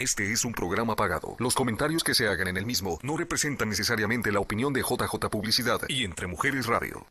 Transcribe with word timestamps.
Este 0.00 0.30
es 0.30 0.44
un 0.44 0.52
programa 0.52 0.94
pagado. 0.94 1.34
Los 1.40 1.56
comentarios 1.56 2.04
que 2.04 2.14
se 2.14 2.28
hagan 2.28 2.46
en 2.46 2.56
el 2.56 2.64
mismo 2.64 3.00
no 3.02 3.16
representan 3.16 3.68
necesariamente 3.68 4.30
la 4.30 4.38
opinión 4.38 4.72
de 4.72 4.82
JJ 4.82 5.28
Publicidad 5.28 5.80
y 5.88 6.04
Entre 6.04 6.28
Mujeres 6.28 6.66
Radio. 6.66 7.04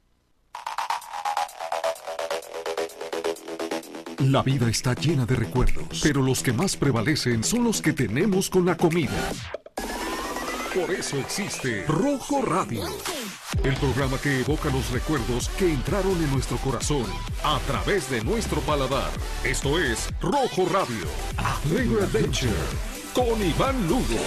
La 4.19 4.41
vida 4.41 4.69
está 4.69 4.93
llena 4.93 5.25
de 5.25 5.35
recuerdos, 5.35 5.99
pero 6.01 6.21
los 6.21 6.41
que 6.41 6.53
más 6.53 6.77
prevalecen 6.77 7.43
son 7.43 7.65
los 7.65 7.81
que 7.81 7.91
tenemos 7.91 8.49
con 8.49 8.65
la 8.65 8.77
comida. 8.77 9.33
Por 10.73 10.89
eso 10.89 11.17
existe 11.17 11.83
Rojo 11.87 12.41
Radio, 12.41 12.85
el 13.63 13.75
programa 13.75 14.17
que 14.19 14.41
evoca 14.41 14.69
los 14.69 14.89
recuerdos 14.91 15.49
que 15.57 15.71
entraron 15.71 16.21
en 16.23 16.31
nuestro 16.31 16.57
corazón 16.57 17.05
a 17.43 17.59
través 17.67 18.09
de 18.09 18.23
nuestro 18.23 18.61
paladar. 18.61 19.11
Esto 19.43 19.79
es 19.79 20.09
Rojo 20.21 20.67
Radio, 20.71 21.05
A 21.37 21.53
Flavor 21.67 22.03
Adventure, 22.03 22.51
con 23.13 23.41
Iván 23.41 23.87
Lugo. 23.87 24.17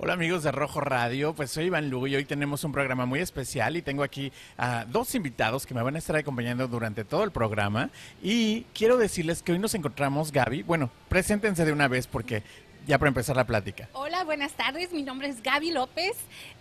Hola 0.00 0.12
amigos 0.12 0.44
de 0.44 0.52
Rojo 0.52 0.80
Radio, 0.80 1.34
pues 1.34 1.50
soy 1.50 1.64
Iván 1.64 1.90
Lugo 1.90 2.06
y 2.06 2.14
hoy 2.14 2.24
tenemos 2.24 2.62
un 2.62 2.70
programa 2.70 3.04
muy 3.04 3.18
especial 3.18 3.76
y 3.76 3.82
tengo 3.82 4.04
aquí 4.04 4.30
a 4.56 4.84
dos 4.84 5.12
invitados 5.16 5.66
que 5.66 5.74
me 5.74 5.82
van 5.82 5.96
a 5.96 5.98
estar 5.98 6.14
acompañando 6.14 6.68
durante 6.68 7.04
todo 7.04 7.24
el 7.24 7.32
programa 7.32 7.90
y 8.22 8.62
quiero 8.74 8.96
decirles 8.96 9.42
que 9.42 9.50
hoy 9.50 9.58
nos 9.58 9.74
encontramos 9.74 10.30
Gaby, 10.30 10.62
bueno, 10.62 10.88
preséntense 11.08 11.64
de 11.64 11.72
una 11.72 11.88
vez 11.88 12.06
porque 12.06 12.44
ya 12.86 12.96
para 12.96 13.08
empezar 13.08 13.34
la 13.34 13.44
plática. 13.44 13.88
Hola, 13.92 14.22
buenas 14.22 14.52
tardes, 14.52 14.92
mi 14.92 15.02
nombre 15.02 15.26
es 15.30 15.42
Gaby 15.42 15.72
López 15.72 16.12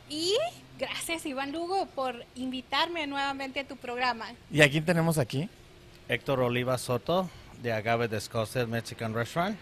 y 0.09 0.33
gracias 0.79 1.23
Iván 1.27 1.51
Lugo 1.51 1.85
por 1.93 2.25
invitarme 2.33 3.05
nuevamente 3.05 3.59
a 3.59 3.67
tu 3.67 3.77
programa. 3.77 4.25
¿Y 4.51 4.61
a 4.61 4.71
quién 4.71 4.83
tenemos 4.83 5.19
aquí? 5.19 5.47
Héctor 6.09 6.39
Oliva 6.39 6.75
Soto 6.79 7.29
de 7.61 7.71
Agave 7.71 8.07
de 8.07 8.19
Scottsdale 8.19 8.65
Mexican 8.65 9.13
Restaurant. 9.13 9.55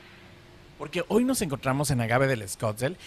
Porque 0.77 1.05
hoy 1.07 1.23
nos 1.23 1.41
encontramos 1.41 1.89
en 1.91 2.01
Agave 2.01 2.27
del 2.27 2.47
Scottsdale 2.47 2.97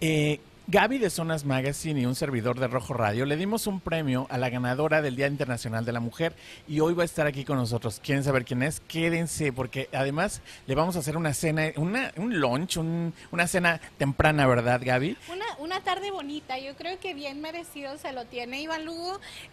eh, 0.00 0.40
Gaby 0.70 0.98
de 0.98 1.08
Zonas 1.08 1.46
Magazine 1.46 1.98
y 1.98 2.04
un 2.04 2.14
servidor 2.14 2.60
de 2.60 2.68
Rojo 2.68 2.92
Radio 2.92 3.24
le 3.24 3.38
dimos 3.38 3.66
un 3.66 3.80
premio 3.80 4.26
a 4.28 4.36
la 4.36 4.50
ganadora 4.50 5.00
del 5.00 5.16
Día 5.16 5.26
Internacional 5.26 5.86
de 5.86 5.92
la 5.92 6.00
Mujer 6.00 6.34
y 6.68 6.80
hoy 6.80 6.92
va 6.92 7.04
a 7.04 7.06
estar 7.06 7.26
aquí 7.26 7.42
con 7.42 7.56
nosotros. 7.56 8.02
¿Quieren 8.04 8.22
saber 8.22 8.44
quién 8.44 8.62
es? 8.62 8.80
Quédense 8.80 9.50
porque 9.50 9.88
además 9.94 10.42
le 10.66 10.74
vamos 10.74 10.94
a 10.96 10.98
hacer 10.98 11.16
una 11.16 11.32
cena, 11.32 11.72
una, 11.76 12.12
un 12.18 12.38
lunch, 12.38 12.76
una 12.76 13.46
cena 13.46 13.80
temprana, 13.96 14.46
¿verdad 14.46 14.82
Gaby? 14.84 15.16
Una, 15.58 15.80
tarde 15.80 16.10
bonita, 16.10 16.58
yo 16.58 16.76
creo 16.76 17.00
que 17.00 17.14
bien 17.14 17.40
merecido 17.40 17.96
se 17.96 18.12
lo 18.12 18.26
tiene 18.26 18.60
Iván 18.60 18.84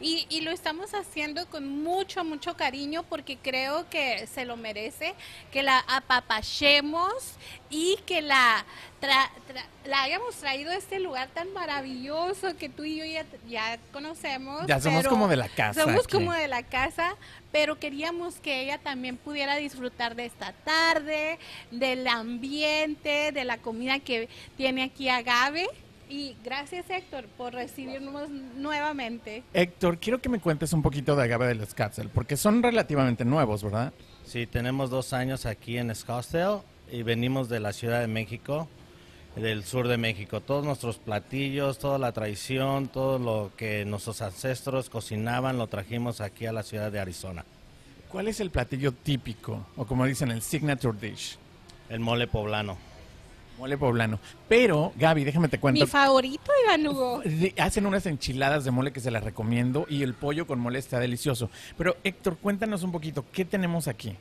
y, 0.02 0.26
y 0.30 0.42
lo 0.42 0.52
estamos 0.52 0.94
haciendo 0.94 1.46
con 1.46 1.82
mucho, 1.82 2.26
mucho 2.26 2.58
cariño 2.58 3.04
porque 3.04 3.38
creo 3.38 3.88
que 3.90 4.28
se 4.28 4.44
lo 4.44 4.58
merece, 4.58 5.14
que 5.52 5.64
la 5.64 5.80
apapachemos 5.88 7.38
y 7.70 7.98
que 8.06 8.22
la, 8.22 8.66
la 9.86 10.04
hayamos 10.04 10.36
traído 10.36 10.72
a 10.72 10.76
este 10.76 11.00
lugar 11.00 11.30
tan 11.34 11.52
maravilloso 11.54 12.56
que 12.58 12.70
tú 12.70 12.84
y 12.84 12.98
yo 12.98 13.06
ya, 13.48 13.80
conocemos. 13.92 14.66
Ya 14.68 14.80
somos 14.80 15.08
como 15.08 15.28
de 15.28 15.36
la 15.36 15.50
casa. 15.50 15.84
Somos 15.84 16.08
como 16.08 16.34
de 16.34 16.48
la 16.48 16.64
casa, 16.64 17.16
pero 17.52 17.80
queríamos 17.80 18.36
que 18.36 18.62
ella 18.62 18.78
también 18.78 19.18
pudiera 19.18 19.56
disfrutar 19.56 20.16
de 20.16 20.26
esta 20.26 20.54
tarde, 20.54 21.40
del 21.72 22.08
ambiente, 22.08 23.32
de 23.32 23.44
la 23.44 23.58
comida 23.58 24.00
que 24.00 24.30
tiene 24.58 24.84
aquí 24.84 25.10
Agave. 25.10 25.68
Y 26.08 26.36
gracias 26.44 26.88
Héctor 26.90 27.26
por 27.36 27.54
recibirnos 27.54 28.30
nuevamente. 28.30 29.44
Héctor, 29.54 29.98
quiero 29.98 30.22
que 30.22 30.30
me 30.30 30.40
cuentes 30.40 30.72
un 30.72 30.84
poquito 30.84 31.16
de 31.16 31.24
Agave 31.24 31.48
del 31.48 31.66
Scottsdale, 31.68 32.10
porque 32.10 32.38
son 32.38 32.62
relativamente 32.62 33.26
nuevos, 33.26 33.64
¿verdad? 33.64 33.92
Sí, 34.24 34.46
tenemos 34.46 34.92
dos 34.92 35.14
años 35.14 35.48
aquí 35.48 35.78
en 35.78 35.94
Scottsdale 35.96 36.62
y 36.92 37.04
venimos 37.04 37.50
de 37.50 37.60
la 37.60 37.74
Ciudad 37.74 38.02
de 38.02 38.08
México, 38.08 38.68
del 39.36 39.64
sur 39.64 39.88
de 39.88 39.98
México. 39.98 40.42
Todos 40.42 40.66
nuestros 40.66 40.98
platillos, 40.98 41.80
toda 41.80 41.98
la 41.98 42.12
tradición, 42.12 42.88
todo 42.88 43.20
lo 43.20 43.52
que 43.58 43.86
nuestros 43.86 44.22
ancestros 44.22 44.90
cocinaban, 44.90 45.58
lo 45.58 45.68
trajimos 45.68 46.22
aquí 46.22 46.46
a 46.46 46.54
la 46.54 46.64
ciudad 46.64 46.92
de 46.92 47.00
Arizona. 47.00 47.44
¿Cuál 48.10 48.28
es 48.28 48.40
el 48.40 48.50
platillo 48.50 48.92
típico, 48.94 49.66
o 49.76 49.86
como 49.86 50.06
dicen, 50.06 50.32
el 50.32 50.42
signature 50.42 50.98
dish? 51.00 51.38
El 51.90 52.00
mole 52.00 52.28
poblano. 52.28 52.78
Mole 53.58 53.78
poblano. 53.78 54.20
Pero, 54.50 54.94
Gaby, 54.98 55.24
déjame 55.24 55.48
te 55.48 55.60
cuento. 55.60 55.84
Mi 55.84 55.90
favorito, 55.90 56.52
Iván 56.66 56.88
Hugo. 56.88 57.22
Hacen 57.58 57.86
unas 57.86 58.06
enchiladas 58.06 58.66
de 58.66 58.72
mole 58.72 58.92
que 58.92 59.00
se 59.00 59.12
las 59.12 59.24
recomiendo 59.24 59.86
y 59.90 60.04
el 60.04 60.14
pollo 60.14 60.46
con 60.46 60.60
mole 60.60 60.80
está 60.80 61.00
delicioso. 61.00 61.50
Pero, 61.78 61.98
Héctor, 62.04 62.38
cuéntanos 62.38 62.84
un 62.84 62.92
poquito, 62.92 63.26
¿qué 63.32 63.46
tenemos 63.46 63.88
aquí? 63.88 64.16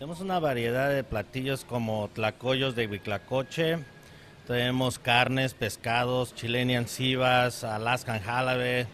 Tenemos 0.00 0.22
una 0.22 0.38
variedad 0.38 0.88
de 0.88 1.04
platillos 1.04 1.66
como 1.66 2.08
tlacoyos 2.14 2.74
de 2.74 2.86
huiclacoche, 2.86 3.80
tenemos 4.46 4.98
carnes, 4.98 5.52
pescados, 5.52 6.34
chilenian 6.34 6.88
sivas, 6.88 7.64
alaskan 7.64 8.18
jalabe, 8.22 8.86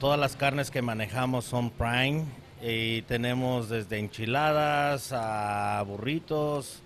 todas 0.00 0.18
las 0.18 0.34
carnes 0.34 0.72
que 0.72 0.82
manejamos 0.82 1.44
son 1.44 1.70
prime. 1.70 2.24
Y 2.60 3.02
tenemos 3.02 3.68
desde 3.68 4.00
enchiladas 4.00 5.12
a 5.12 5.80
burritos, 5.86 6.82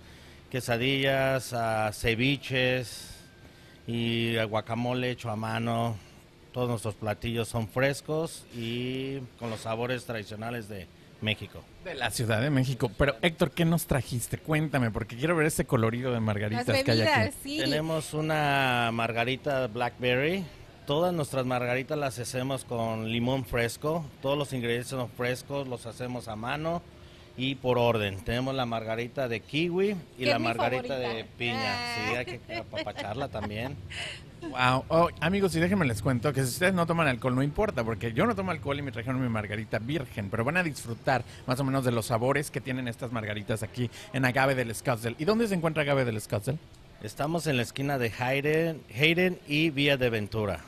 quesadillas, 0.51 1.51
a 1.53 1.93
ceviches 1.93 3.09
y 3.87 4.37
guacamole 4.43 5.09
hecho 5.09 5.31
a 5.31 5.35
mano. 5.35 5.95
Todos 6.53 6.69
nuestros 6.69 6.93
platillos 6.93 7.47
son 7.47 7.67
frescos 7.67 8.45
y 8.55 9.17
con 9.39 9.49
los 9.49 9.61
sabores 9.61 10.05
tradicionales 10.05 10.69
de 10.69 10.85
México. 11.21 11.63
De 11.83 11.95
la 11.95 12.11
Ciudad 12.11 12.41
de 12.41 12.49
México. 12.49 12.91
Pero 12.97 13.15
Héctor, 13.21 13.51
¿qué 13.51 13.65
nos 13.65 13.85
trajiste? 13.85 14.37
Cuéntame, 14.37 14.91
porque 14.91 15.15
quiero 15.15 15.35
ver 15.35 15.47
ese 15.47 15.65
colorido 15.65 16.11
de 16.11 16.19
margaritas 16.19 16.83
que 16.83 16.91
hay 16.91 17.01
aquí. 17.01 17.57
Tenemos 17.57 18.13
una 18.13 18.89
margarita 18.93 19.67
blackberry. 19.67 20.43
Todas 20.85 21.13
nuestras 21.13 21.45
margaritas 21.45 21.97
las 21.97 22.19
hacemos 22.19 22.65
con 22.65 23.09
limón 23.09 23.45
fresco. 23.45 24.05
Todos 24.21 24.37
los 24.37 24.51
ingredientes 24.51 24.89
son 24.89 25.09
frescos, 25.09 25.67
los 25.67 25.85
hacemos 25.85 26.27
a 26.27 26.35
mano 26.35 26.81
y 27.41 27.55
por 27.55 27.79
orden. 27.79 28.17
Tenemos 28.23 28.53
la 28.53 28.67
margarita 28.67 29.27
de 29.27 29.39
kiwi 29.39 29.95
y 30.19 30.25
la 30.25 30.37
margarita 30.37 30.99
de 30.99 31.25
piña. 31.39 31.75
Sí, 31.95 32.15
hay 32.15 32.25
que 32.25 32.55
apapacharla 32.55 33.29
también. 33.29 33.75
Wow. 34.41 34.85
Oh, 34.89 35.09
amigos, 35.21 35.55
y 35.55 35.59
déjenme 35.59 35.85
les 35.85 36.03
cuento 36.03 36.31
que 36.33 36.41
si 36.41 36.49
ustedes 36.49 36.75
no 36.75 36.85
toman 36.85 37.07
alcohol, 37.07 37.33
no 37.33 37.41
importa, 37.41 37.83
porque 37.83 38.13
yo 38.13 38.27
no 38.27 38.35
tomo 38.35 38.51
alcohol 38.51 38.77
y 38.77 38.83
me 38.83 38.91
trajeron 38.91 39.19
mi 39.19 39.29
margarita 39.29 39.79
virgen, 39.79 40.29
pero 40.29 40.43
van 40.43 40.57
a 40.57 40.63
disfrutar 40.63 41.23
más 41.47 41.59
o 41.59 41.63
menos 41.63 41.83
de 41.83 41.91
los 41.91 42.05
sabores 42.05 42.51
que 42.51 42.61
tienen 42.61 42.87
estas 42.87 43.11
margaritas 43.11 43.63
aquí 43.63 43.89
en 44.13 44.23
Agave 44.23 44.53
del 44.53 44.75
Scottsdale. 44.75 45.15
¿Y 45.17 45.25
dónde 45.25 45.47
se 45.47 45.55
encuentra 45.55 45.81
Agave 45.81 46.05
del 46.05 46.21
Scottsdale? 46.21 46.59
Estamos 47.01 47.47
en 47.47 47.57
la 47.57 47.63
esquina 47.63 47.97
de 47.97 48.11
Hayden, 48.19 48.81
Hayden 48.95 49.39
y 49.47 49.71
Vía 49.71 49.97
de 49.97 50.11
Ventura. 50.11 50.59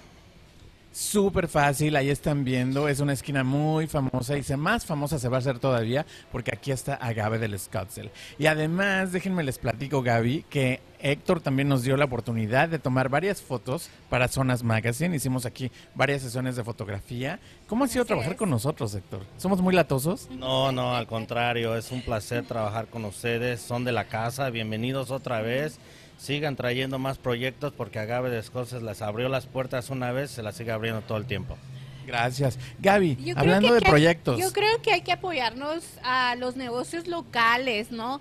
Súper 0.93 1.47
fácil, 1.47 1.95
ahí 1.95 2.11
están 2.11 2.43
viendo, 2.43 2.87
es 2.87 2.99
una 2.99 3.13
esquina 3.13 3.43
muy 3.43 3.87
famosa 3.87 4.37
y 4.37 4.43
más 4.55 4.85
famosa 4.85 5.17
se 5.17 5.27
va 5.27 5.37
a 5.37 5.39
hacer 5.39 5.57
todavía 5.57 6.05
porque 6.31 6.51
aquí 6.53 6.71
está 6.71 6.93
Agave 6.93 7.39
del 7.39 7.57
Scottsdale. 7.57 8.11
Y 8.37 8.45
además, 8.45 9.11
déjenme 9.11 9.41
les 9.41 9.57
platico, 9.57 10.03
Gaby, 10.03 10.45
que 10.51 10.81
Héctor 10.99 11.41
también 11.41 11.67
nos 11.67 11.81
dio 11.81 11.97
la 11.97 12.05
oportunidad 12.05 12.69
de 12.69 12.77
tomar 12.77 13.09
varias 13.09 13.41
fotos 13.41 13.89
para 14.07 14.27
Zonas 14.27 14.61
Magazine. 14.61 15.15
Hicimos 15.15 15.47
aquí 15.47 15.71
varias 15.95 16.21
sesiones 16.21 16.55
de 16.55 16.63
fotografía. 16.63 17.39
¿Cómo 17.65 17.85
ha 17.85 17.87
sido 17.87 18.05
trabajar 18.05 18.35
con 18.35 18.51
nosotros, 18.51 18.93
Héctor? 18.93 19.21
¿Somos 19.37 19.61
muy 19.61 19.73
latosos? 19.73 20.29
No, 20.29 20.71
no, 20.71 20.95
al 20.95 21.07
contrario, 21.07 21.75
es 21.75 21.91
un 21.91 22.03
placer 22.03 22.45
trabajar 22.45 22.85
con 22.85 23.03
ustedes. 23.05 23.61
Son 23.61 23.83
de 23.83 23.93
la 23.93 24.05
casa, 24.05 24.51
bienvenidos 24.51 25.09
otra 25.09 25.41
vez 25.41 25.79
sigan 26.23 26.55
trayendo 26.55 26.99
más 26.99 27.17
proyectos 27.17 27.73
porque 27.73 27.99
Agave 27.99 28.29
de 28.29 28.39
Escoces 28.39 28.81
les 28.81 29.01
abrió 29.01 29.27
las 29.27 29.45
puertas 29.45 29.89
una 29.89 30.13
vez, 30.13 30.31
se 30.31 30.41
las 30.41 30.55
sigue 30.55 30.71
abriendo 30.71 31.01
todo 31.01 31.17
el 31.17 31.25
tiempo. 31.25 31.57
Gracias. 32.05 32.57
Gaby, 32.79 33.33
hablando 33.35 33.73
de 33.73 33.81
proyectos. 33.81 34.39
yo 34.39 34.51
creo 34.51 34.81
que 34.81 34.91
hay 34.91 35.01
que 35.01 35.11
apoyarnos 35.11 35.83
a 36.03 36.35
los 36.35 36.55
negocios 36.55 37.07
locales, 37.07 37.91
¿no? 37.91 38.19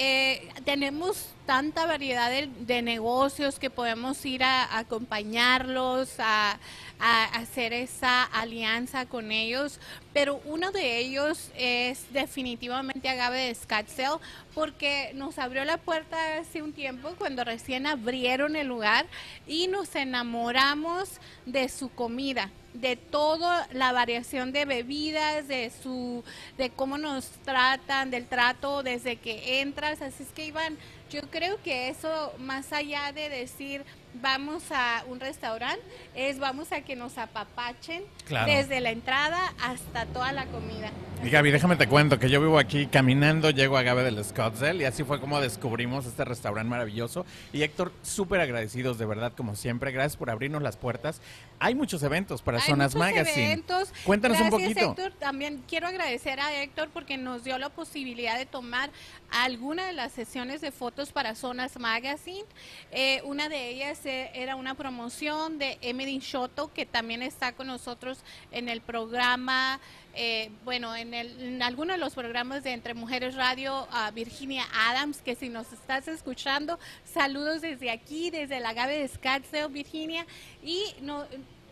Eh, 0.00 0.48
tenemos 0.64 1.26
tanta 1.44 1.84
variedad 1.84 2.30
de, 2.30 2.82
negocios 2.82 3.58
que 3.58 3.68
podemos 3.68 4.24
ir 4.24 4.44
a, 4.44 4.78
acompañarlos, 4.78 6.20
a, 6.20 6.56
hacer 7.00 7.72
esa 7.72 8.22
alianza 8.24 9.06
con 9.06 9.32
ellos, 9.32 9.80
pero 10.12 10.40
uno 10.44 10.70
de 10.72 10.98
ellos 10.98 11.50
es 11.56 12.12
definitivamente 12.12 13.08
Agave 13.08 13.38
de 13.46 13.54
Scottsdale 13.54 14.18
porque 14.54 15.12
nos 15.14 15.38
abrió 15.38 15.64
la 15.64 15.78
puerta 15.78 16.16
hace 16.38 16.62
un 16.62 16.72
tiempo 16.72 17.14
cuando 17.18 17.42
recién 17.44 17.86
abrieron 17.86 18.54
el 18.54 18.68
lugar 18.68 19.06
y 19.46 19.66
nos 19.66 19.96
enamoramos 19.96 21.08
de 21.46 21.68
su 21.68 21.88
comida 21.88 22.50
de 22.80 22.96
toda 22.96 23.68
la 23.72 23.92
variación 23.92 24.52
de 24.52 24.64
bebidas, 24.64 25.48
de 25.48 25.70
su, 25.82 26.24
de 26.56 26.70
cómo 26.70 26.98
nos 26.98 27.28
tratan, 27.44 28.10
del 28.10 28.26
trato 28.26 28.82
desde 28.82 29.16
que 29.16 29.60
entras. 29.60 30.02
Así 30.02 30.22
es 30.22 30.30
que 30.30 30.46
Iván, 30.46 30.76
yo 31.10 31.22
creo 31.30 31.60
que 31.62 31.88
eso, 31.88 32.32
más 32.38 32.72
allá 32.72 33.12
de 33.12 33.28
decir 33.28 33.84
vamos 34.20 34.64
a 34.70 35.04
un 35.08 35.20
restaurante, 35.20 35.80
es 36.14 36.38
vamos 36.38 36.72
a 36.72 36.80
que 36.82 36.96
nos 36.96 37.18
apapachen 37.18 38.02
Claro. 38.26 38.50
desde 38.52 38.80
la 38.80 38.90
entrada 38.90 39.52
hasta 39.60 40.06
toda 40.06 40.32
la 40.32 40.46
comida. 40.46 40.90
Y 41.24 41.30
Gaby, 41.30 41.50
déjame 41.50 41.74
te 41.74 41.88
cuento 41.88 42.20
que 42.20 42.30
yo 42.30 42.40
vivo 42.40 42.60
aquí 42.60 42.86
caminando, 42.86 43.50
llego 43.50 43.76
a 43.76 43.82
Gabe 43.82 44.04
del 44.04 44.24
Scottsdale 44.24 44.82
y 44.82 44.86
así 44.86 45.02
fue 45.02 45.20
como 45.20 45.40
descubrimos 45.40 46.06
este 46.06 46.24
restaurante 46.24 46.70
maravilloso. 46.70 47.26
Y 47.52 47.62
Héctor, 47.62 47.92
súper 48.02 48.40
agradecidos 48.40 48.98
de 48.98 49.06
verdad, 49.06 49.32
como 49.36 49.56
siempre. 49.56 49.90
Gracias 49.90 50.16
por 50.16 50.30
abrirnos 50.30 50.62
las 50.62 50.76
puertas. 50.76 51.20
Hay 51.58 51.74
muchos 51.74 52.04
eventos 52.04 52.40
para 52.42 52.58
Hay 52.58 52.64
Zonas 52.68 52.94
muchos 52.94 53.10
Magazine. 53.10 53.46
eventos. 53.46 53.92
Cuéntanos 54.04 54.38
un 54.40 54.48
Gracias, 54.50 54.68
poquito. 54.74 54.90
Héctor. 54.92 55.12
También 55.18 55.64
quiero 55.66 55.88
agradecer 55.88 56.38
a 56.38 56.62
Héctor 56.62 56.90
porque 56.92 57.16
nos 57.16 57.42
dio 57.42 57.58
la 57.58 57.70
posibilidad 57.70 58.38
de 58.38 58.46
tomar 58.46 58.90
alguna 59.32 59.86
de 59.88 59.94
las 59.94 60.12
sesiones 60.12 60.60
de 60.60 60.70
fotos 60.70 61.10
para 61.10 61.34
Zonas 61.34 61.78
Magazine. 61.80 62.44
Eh, 62.92 63.22
una 63.24 63.48
de 63.48 63.70
ellas 63.70 63.98
era 64.08 64.56
una 64.56 64.74
promoción 64.74 65.58
de 65.58 65.78
Emily 65.80 66.18
Shoto, 66.18 66.72
que 66.72 66.86
también 66.86 67.22
está 67.22 67.52
con 67.52 67.66
nosotros 67.66 68.18
en 68.50 68.68
el 68.68 68.80
programa. 68.80 69.80
eh, 70.14 70.50
bueno, 70.64 70.96
en, 70.96 71.14
el, 71.14 71.40
en 71.40 71.62
alguno 71.62 71.92
de 71.92 71.98
los 71.98 72.14
programas 72.14 72.64
de 72.64 72.72
Entre 72.72 72.92
Mujeres 72.94 73.36
Radio, 73.36 73.86
Virginia 74.14 74.64
Adams, 74.88 75.22
que 75.22 75.36
si 75.36 75.48
nos 75.48 75.72
estás 75.72 76.08
escuchando, 76.08 76.78
saludos 77.04 77.60
desde 77.60 77.90
aquí, 77.90 78.30
desde 78.30 78.58
la 78.58 78.72
Gabe 78.72 78.98
de 78.98 79.08
Scottsdale, 79.08 79.68
Virginia. 79.68 80.26
Y 80.62 80.82
no, 81.02 81.24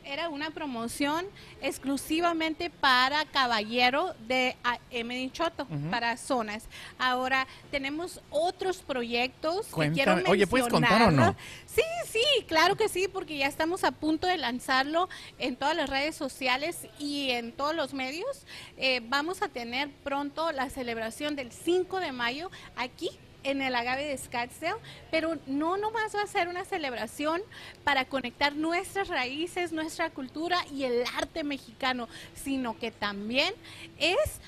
era 0.06 0.28
una 0.28 0.50
promoción 0.50 1.26
exclusivamente 1.60 2.70
para 2.70 3.24
Caballero 3.26 4.14
de 4.26 4.56
ah, 4.64 4.78
Emily 4.90 5.30
Choto, 5.30 5.66
para 5.90 6.16
zonas. 6.16 6.64
Ahora 6.98 7.46
tenemos 7.70 8.20
otros 8.30 8.78
proyectos 8.78 9.66
que 9.66 9.92
quiero 9.92 10.12
Cuéntame. 10.12 10.22
Oye, 10.28 10.46
¿puedes 10.46 10.68
contar 10.68 11.02
o 11.02 11.10
no? 11.10 11.34
Sí, 11.66 11.82
sí, 12.10 12.44
claro 12.46 12.76
que 12.76 12.88
sí, 12.88 13.08
porque 13.08 13.36
ya 13.36 13.46
estamos 13.46 13.84
a 13.84 13.92
punto 13.92 14.26
de 14.26 14.38
lanzarlo 14.38 15.08
en 15.38 15.56
todas 15.56 15.76
las 15.76 15.90
redes 15.90 16.16
sociales 16.16 16.86
y 16.98 17.30
en 17.30 17.52
todos 17.52 17.74
los 17.74 17.92
medios. 17.92 18.46
Eh, 18.76 19.00
vamos 19.04 19.42
a 19.42 19.48
tener 19.48 19.90
pronto 20.04 20.52
la 20.52 20.70
celebración 20.70 21.36
del 21.36 21.52
5 21.52 22.00
de 22.00 22.12
mayo 22.12 22.50
aquí 22.76 23.10
en 23.46 23.62
el 23.62 23.74
agave 23.74 24.04
de 24.04 24.18
Scottsdale, 24.18 24.80
pero 25.10 25.38
no 25.46 25.76
nomás 25.76 26.14
va 26.14 26.22
a 26.22 26.26
ser 26.26 26.48
una 26.48 26.64
celebración 26.64 27.42
para 27.84 28.04
conectar 28.04 28.54
nuestras 28.54 29.08
raíces, 29.08 29.72
nuestra 29.72 30.10
cultura 30.10 30.64
y 30.72 30.84
el 30.84 31.04
arte 31.16 31.44
mexicano, 31.44 32.08
sino 32.34 32.78
que 32.78 32.90
también 32.90 33.54
es 33.98 34.40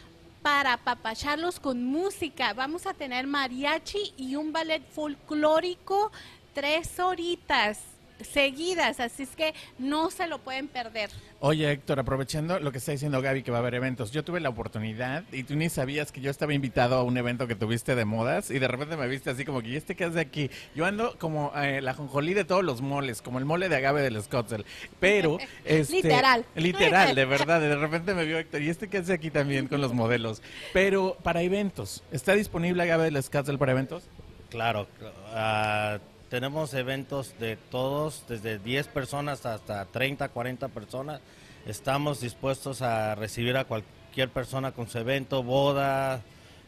para 0.43 0.75
apapacharlos 0.75 1.61
con 1.61 1.85
música. 1.85 2.53
Vamos 2.55 2.87
a 2.87 2.95
tener 2.95 3.27
mariachi 3.27 4.15
y 4.17 4.37
un 4.37 4.53
ballet 4.53 4.83
folclórico 4.93 6.11
tres 6.55 6.99
horitas 6.99 7.79
seguidas, 8.21 9.01
así 9.01 9.25
es 9.25 9.37
que 9.37 9.55
no 9.79 10.11
se 10.11 10.27
lo 10.27 10.39
pueden 10.39 10.69
perder. 10.69 11.11
Oye, 11.41 11.71
Héctor, 11.71 12.01
aprovechando 12.01 12.59
lo 12.59 12.73
que 12.73 12.79
está 12.79 12.93
diciendo 12.93 13.23
Gaby, 13.23 13.43
que 13.43 13.51
va 13.51 13.59
a 13.59 13.61
haber 13.61 13.75
eventos, 13.75 14.11
yo 14.11 14.25
tuve 14.25 14.41
la 14.41 14.49
oportunidad 14.49 15.25
y 15.33 15.45
tú 15.45 15.55
ni 15.55 15.69
sabías 15.69 16.13
que 16.13 16.21
yo 16.21 16.31
estaba 16.31 16.55
invitado 16.55 16.97
a 16.97 17.03
un 17.03 17.17
evento 17.17 17.47
que 17.47 17.55
tuviste 17.55 17.95
de 17.95 18.05
modas 18.05 18.51
y 18.51 18.59
de 18.59 18.69
repente 18.69 18.97
me 18.97 19.07
viste 19.07 19.31
así 19.31 19.45
como 19.45 19.63
que, 19.63 19.69
¿y 19.69 19.77
este 19.77 19.95
qué 19.95 20.05
hace 20.05 20.21
aquí? 20.21 20.51
Yo 20.75 20.85
ando 20.85 21.17
como 21.19 21.53
eh, 21.57 21.81
la 21.81 21.95
jonjolí 21.95 22.35
de 22.35 22.45
todos 22.45 22.65
los 22.65 22.81
moles, 22.81 23.23
como 23.23 23.39
el 23.39 23.45
mole 23.45 23.69
de 23.69 23.77
agave 23.77 24.03
del 24.03 24.21
Scottsdale, 24.23 24.65
pero... 25.01 25.39
Este, 25.65 25.97
Literal. 25.97 26.45
Literal, 26.55 27.15
de 27.15 27.25
verdad, 27.27 27.61
de 27.61 27.77
repente 27.77 28.15
me 28.15 28.25
vio 28.25 28.39
Héctor, 28.39 28.63
¿y 28.63 28.71
este 28.71 28.89
qué 28.89 28.99
hace 28.99 29.13
aquí 29.13 29.31
también 29.31 29.67
con 29.67 29.81
los 29.81 29.93
modelos? 29.93 30.43
Pero 30.73 31.17
para 31.23 31.43
eventos, 31.43 32.03
¿está 32.11 32.33
disponible 32.33 32.83
agave 32.83 33.05
del 33.05 33.23
Scottsdale 33.23 33.59
para 33.59 33.73
eventos? 33.73 34.05
Claro, 34.51 34.89
ah, 35.35 35.99
tenemos 36.29 36.75
eventos 36.75 37.35
de 37.39 37.57
todos, 37.57 38.25
desde 38.29 38.59
10 38.59 38.89
personas 38.89 39.47
hasta 39.47 39.85
30, 39.87 40.29
40 40.29 40.69
personas. 40.69 41.21
Estamos 41.67 42.21
dispuestos 42.21 42.83
a 42.83 43.15
recibir 43.15 43.57
a 43.57 43.65
cualquier 43.65 44.29
persona 44.29 44.73
con 44.73 44.89
su 44.89 44.99
evento, 44.99 45.43
boda, 45.43 46.23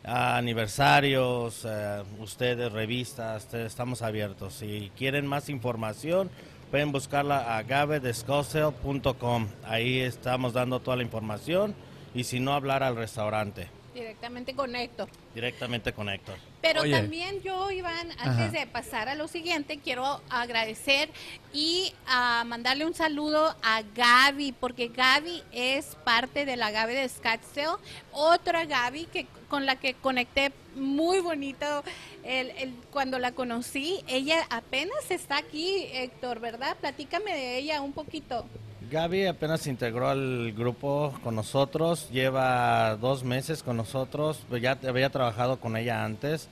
aniversarios, 0.05 1.67
eh, 1.69 2.03
ustedes, 2.19 2.73
revistas, 2.73 3.53
estamos 3.55 4.03
abiertos. 4.03 4.55
Si 4.55 4.91
quieren 4.97 5.27
más 5.27 5.49
información, 5.49 6.31
pueden 6.71 6.93
buscarla 6.93 7.57
a 7.57 7.63
gavedescosel.com. 7.63 9.49
Ahí 9.65 10.01
estamos 10.01 10.53
dando 10.53 10.81
toda 10.81 10.97
la 10.97 11.03
información 11.03 11.75
y 12.15 12.25
si 12.25 12.41
no, 12.41 12.55
hablar 12.55 12.83
al 12.83 12.97
restaurante, 12.97 13.69
Directamente 13.95 14.55
con 14.55 14.77
Héctor. 14.77 15.09
directamente 15.35 15.93
con 15.93 16.09
Héctor. 16.09 16.37
Pero 16.63 16.83
Oye. 16.83 16.93
también 16.93 17.43
yo, 17.43 17.71
Iván, 17.73 18.11
Ajá. 18.13 18.31
antes 18.31 18.53
de 18.53 18.67
pasar 18.69 19.09
a 19.09 19.15
lo 19.17 19.27
siguiente, 19.27 19.79
quiero 19.83 20.21
agradecer 20.31 21.11
y 21.53 21.93
ah, 22.07 22.45
mandarle 22.47 22.87
un 22.87 22.95
saludo 22.95 23.57
a 23.63 23.83
Gaby, 23.95 24.53
porque 24.53 24.89
Gaby 24.89 25.43
es 25.53 25.97
parte 26.05 26.45
de 26.47 26.57
la 26.57 26.71
Gaby 26.71 26.95
de 26.95 27.09
Scottsdale, 27.09 27.79
otra 28.13 28.65
Gaby 28.65 29.07
que 29.07 29.27
con 29.49 29.67
la 29.67 29.75
que 29.77 29.95
conecté 29.95 30.53
muy 30.77 31.19
bonito 31.19 31.83
el, 32.23 32.51
el- 32.51 32.75
cuando 32.93 33.19
la 33.19 33.33
conocí. 33.33 34.05
Ella 34.07 34.47
apenas 34.51 35.11
está 35.11 35.39
aquí, 35.39 35.89
Héctor, 35.93 36.39
¿verdad? 36.39 36.77
Platícame 36.81 37.33
de 37.35 37.59
ella 37.59 37.81
un 37.81 37.93
poquito. 37.93 38.47
Gaby 38.91 39.27
apenas 39.27 39.61
se 39.61 39.71
integró 39.71 40.09
al 40.09 40.53
grupo 40.53 41.15
con 41.23 41.37
nosotros, 41.37 42.11
lleva 42.11 42.97
dos 42.97 43.23
meses 43.23 43.63
con 43.63 43.77
nosotros, 43.77 44.45
ya 44.61 44.77
había 44.85 45.11
trabajado 45.11 45.61
con 45.61 45.77
ella 45.77 46.05
antes, 46.05 46.49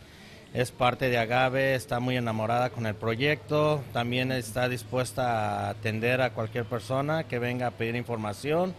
es 0.55 0.70
parte 0.70 1.11
de 1.11 1.19
Agave, 1.19 1.75
está 1.75 1.99
muy 1.99 2.17
enamorada 2.17 2.70
con 2.70 2.87
el 2.87 2.94
proyecto, 2.94 3.82
también 3.93 4.31
está 4.31 4.69
dispuesta 4.69 5.67
a 5.67 5.70
atender 5.70 6.20
a 6.20 6.32
cualquier 6.32 6.64
persona 6.64 7.25
que 7.25 7.40
venga 7.40 7.67
a 7.67 7.70
pedir 7.73 7.96
información 7.96 8.73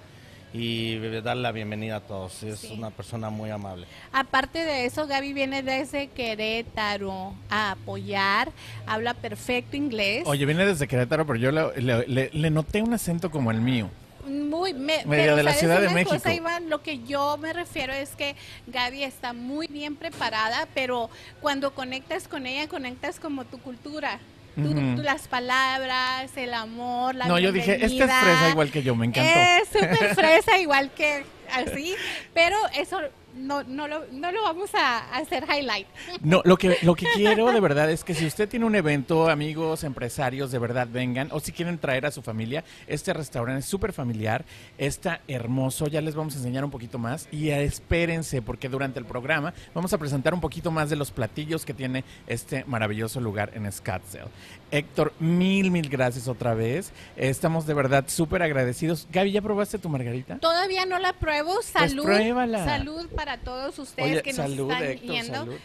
y 0.53 0.97
darle 1.21 1.43
la 1.43 1.51
bienvenida 1.51 1.97
a 1.97 1.99
todos, 2.01 2.41
es 2.43 2.59
Sí. 2.59 2.73
una 2.77 2.89
persona 2.89 3.29
muy 3.29 3.49
amable. 3.51 3.85
Aparte 4.11 4.59
de 4.59 4.85
eso, 4.85 5.05
Gaby 5.07 5.33
viene 5.33 5.61
desde 5.63 6.07
Querétaro 6.07 7.33
a 7.49 7.71
apoyar, 7.71 8.51
habla 8.87 9.13
perfecto 9.13 9.77
inglés. 9.77 10.23
Oye, 10.25 10.45
viene 10.45 10.65
desde 10.65 10.87
Querétaro, 10.87 11.25
pero 11.27 11.37
yo 11.39 11.51
le, 11.51 11.81
le- 11.81 12.07
le- 12.07 12.29
le 12.33 12.49
noté 12.49 12.81
un 12.81 12.93
acento 12.93 13.29
como 13.29 13.51
el 13.51 13.61
mío. 13.61 13.89
Muy, 14.27 14.73
me- 14.73 15.03
pero 15.09 15.35
de 15.35 15.43
la 15.43 15.51
¿sabes 15.51 15.59
Ciudad 15.59 15.81
de 15.81 15.89
México. 15.89 16.15
cosa, 16.15 16.33
Iván? 16.33 16.69
Lo 16.69 16.83
que 16.83 16.99
yo 17.03 17.37
me 17.37 17.53
refiero 17.53 17.93
es 17.93 18.11
que 18.15 18.35
Gaby 18.67 19.03
está 19.03 19.33
muy 19.33 19.67
bien 19.67 19.95
preparada, 19.95 20.67
pero 20.75 21.09
cuando 21.41 21.73
conectas 21.73 22.27
con 22.27 22.45
ella, 22.45 22.67
conectas 22.67 23.19
como 23.19 23.45
tu 23.45 23.59
cultura. 23.59 24.19
Tú- 24.63 24.69
Ujú. 24.69 24.95
tú 24.97 25.01
las 25.03 25.27
palabras, 25.27 26.31
el 26.35 26.53
amor, 26.53 27.15
la 27.15 27.25
no, 27.27 27.39
yo 27.39 27.51
dije, 27.51 27.73
esta 27.85 28.05
es 28.05 28.11
fresa 28.23 28.49
igual 28.49 28.71
que 28.71 28.83
yo, 28.83 28.95
me 28.95 29.05
encantó. 29.05 29.39
Es 29.39 29.67
súper 29.69 30.15
fresa, 30.15 30.57
igual 30.59 30.91
que 30.91 31.25
así, 31.51 31.95
pero 32.33 32.55
eso 32.73 32.99
no, 33.35 33.63
no, 33.63 33.87
lo, 33.87 34.05
no 34.11 34.31
lo 34.31 34.43
vamos 34.43 34.73
a 34.75 35.15
hacer 35.15 35.43
highlight. 35.43 35.87
No, 36.21 36.41
lo 36.45 36.57
que, 36.57 36.77
lo 36.81 36.95
que 36.95 37.07
quiero 37.13 37.51
de 37.51 37.59
verdad 37.59 37.89
es 37.89 38.03
que 38.03 38.13
si 38.13 38.25
usted 38.25 38.49
tiene 38.49 38.65
un 38.65 38.75
evento, 38.75 39.29
amigos, 39.29 39.83
empresarios, 39.83 40.51
de 40.51 40.59
verdad 40.59 40.87
vengan, 40.91 41.29
o 41.31 41.39
si 41.39 41.51
quieren 41.51 41.77
traer 41.77 42.05
a 42.05 42.11
su 42.11 42.21
familia, 42.21 42.63
este 42.87 43.13
restaurante 43.13 43.59
es 43.59 43.65
súper 43.65 43.93
familiar, 43.93 44.45
está 44.77 45.21
hermoso, 45.27 45.87
ya 45.87 46.01
les 46.01 46.15
vamos 46.15 46.35
a 46.35 46.37
enseñar 46.37 46.63
un 46.63 46.71
poquito 46.71 46.99
más 46.99 47.27
y 47.31 47.49
espérense 47.49 48.41
porque 48.41 48.69
durante 48.69 48.99
el 48.99 49.05
programa 49.05 49.53
vamos 49.73 49.93
a 49.93 49.97
presentar 49.97 50.33
un 50.33 50.41
poquito 50.41 50.71
más 50.71 50.89
de 50.89 50.95
los 50.95 51.11
platillos 51.11 51.65
que 51.65 51.73
tiene 51.73 52.03
este 52.27 52.63
maravilloso 52.65 53.19
lugar 53.19 53.51
en 53.53 53.71
Scottsdale. 53.71 54.29
Héctor, 54.71 55.13
mil, 55.19 55.71
mil 55.71 55.89
gracias 55.89 56.27
otra 56.27 56.53
vez, 56.53 56.91
estamos 57.15 57.65
de 57.65 57.73
verdad 57.73 58.05
súper 58.07 58.43
agradecidos. 58.43 59.07
Gaby, 59.11 59.31
¿ya 59.31 59.41
probaste 59.41 59.79
tu 59.79 59.89
margarita? 59.89 60.37
Todavía 60.39 60.85
no 60.85 60.99
la 60.99 61.13
pruebo, 61.13 61.61
salud. 61.61 62.03
Pues 62.03 62.17
pruébala. 62.17 62.65
Salud 62.65 63.07
para 63.15 63.37
todos 63.37 63.79
ustedes 63.79 64.11
Oye, 64.11 64.21
que 64.21 64.33
nos 64.33 64.37
salud, 64.37 64.71
están 64.71 64.83
Héctor, 64.87 65.09
viendo. 65.09 65.33
salud. 65.33 65.55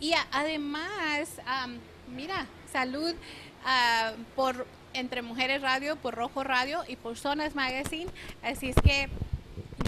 Y 0.00 0.12
a- 0.12 0.26
además, 0.32 1.28
am, 1.46 1.78
mira, 2.14 2.46
salud 2.72 3.14
ah, 3.64 4.12
por 4.36 4.66
Entre 4.94 5.22
Mujeres 5.22 5.62
Radio, 5.62 5.96
por 5.96 6.14
Rojo 6.14 6.44
Radio 6.44 6.82
y 6.86 6.96
por 6.96 7.16
Zonas 7.16 7.54
Magazine. 7.54 8.10
Así 8.42 8.68
es 8.68 8.76
que 8.84 9.08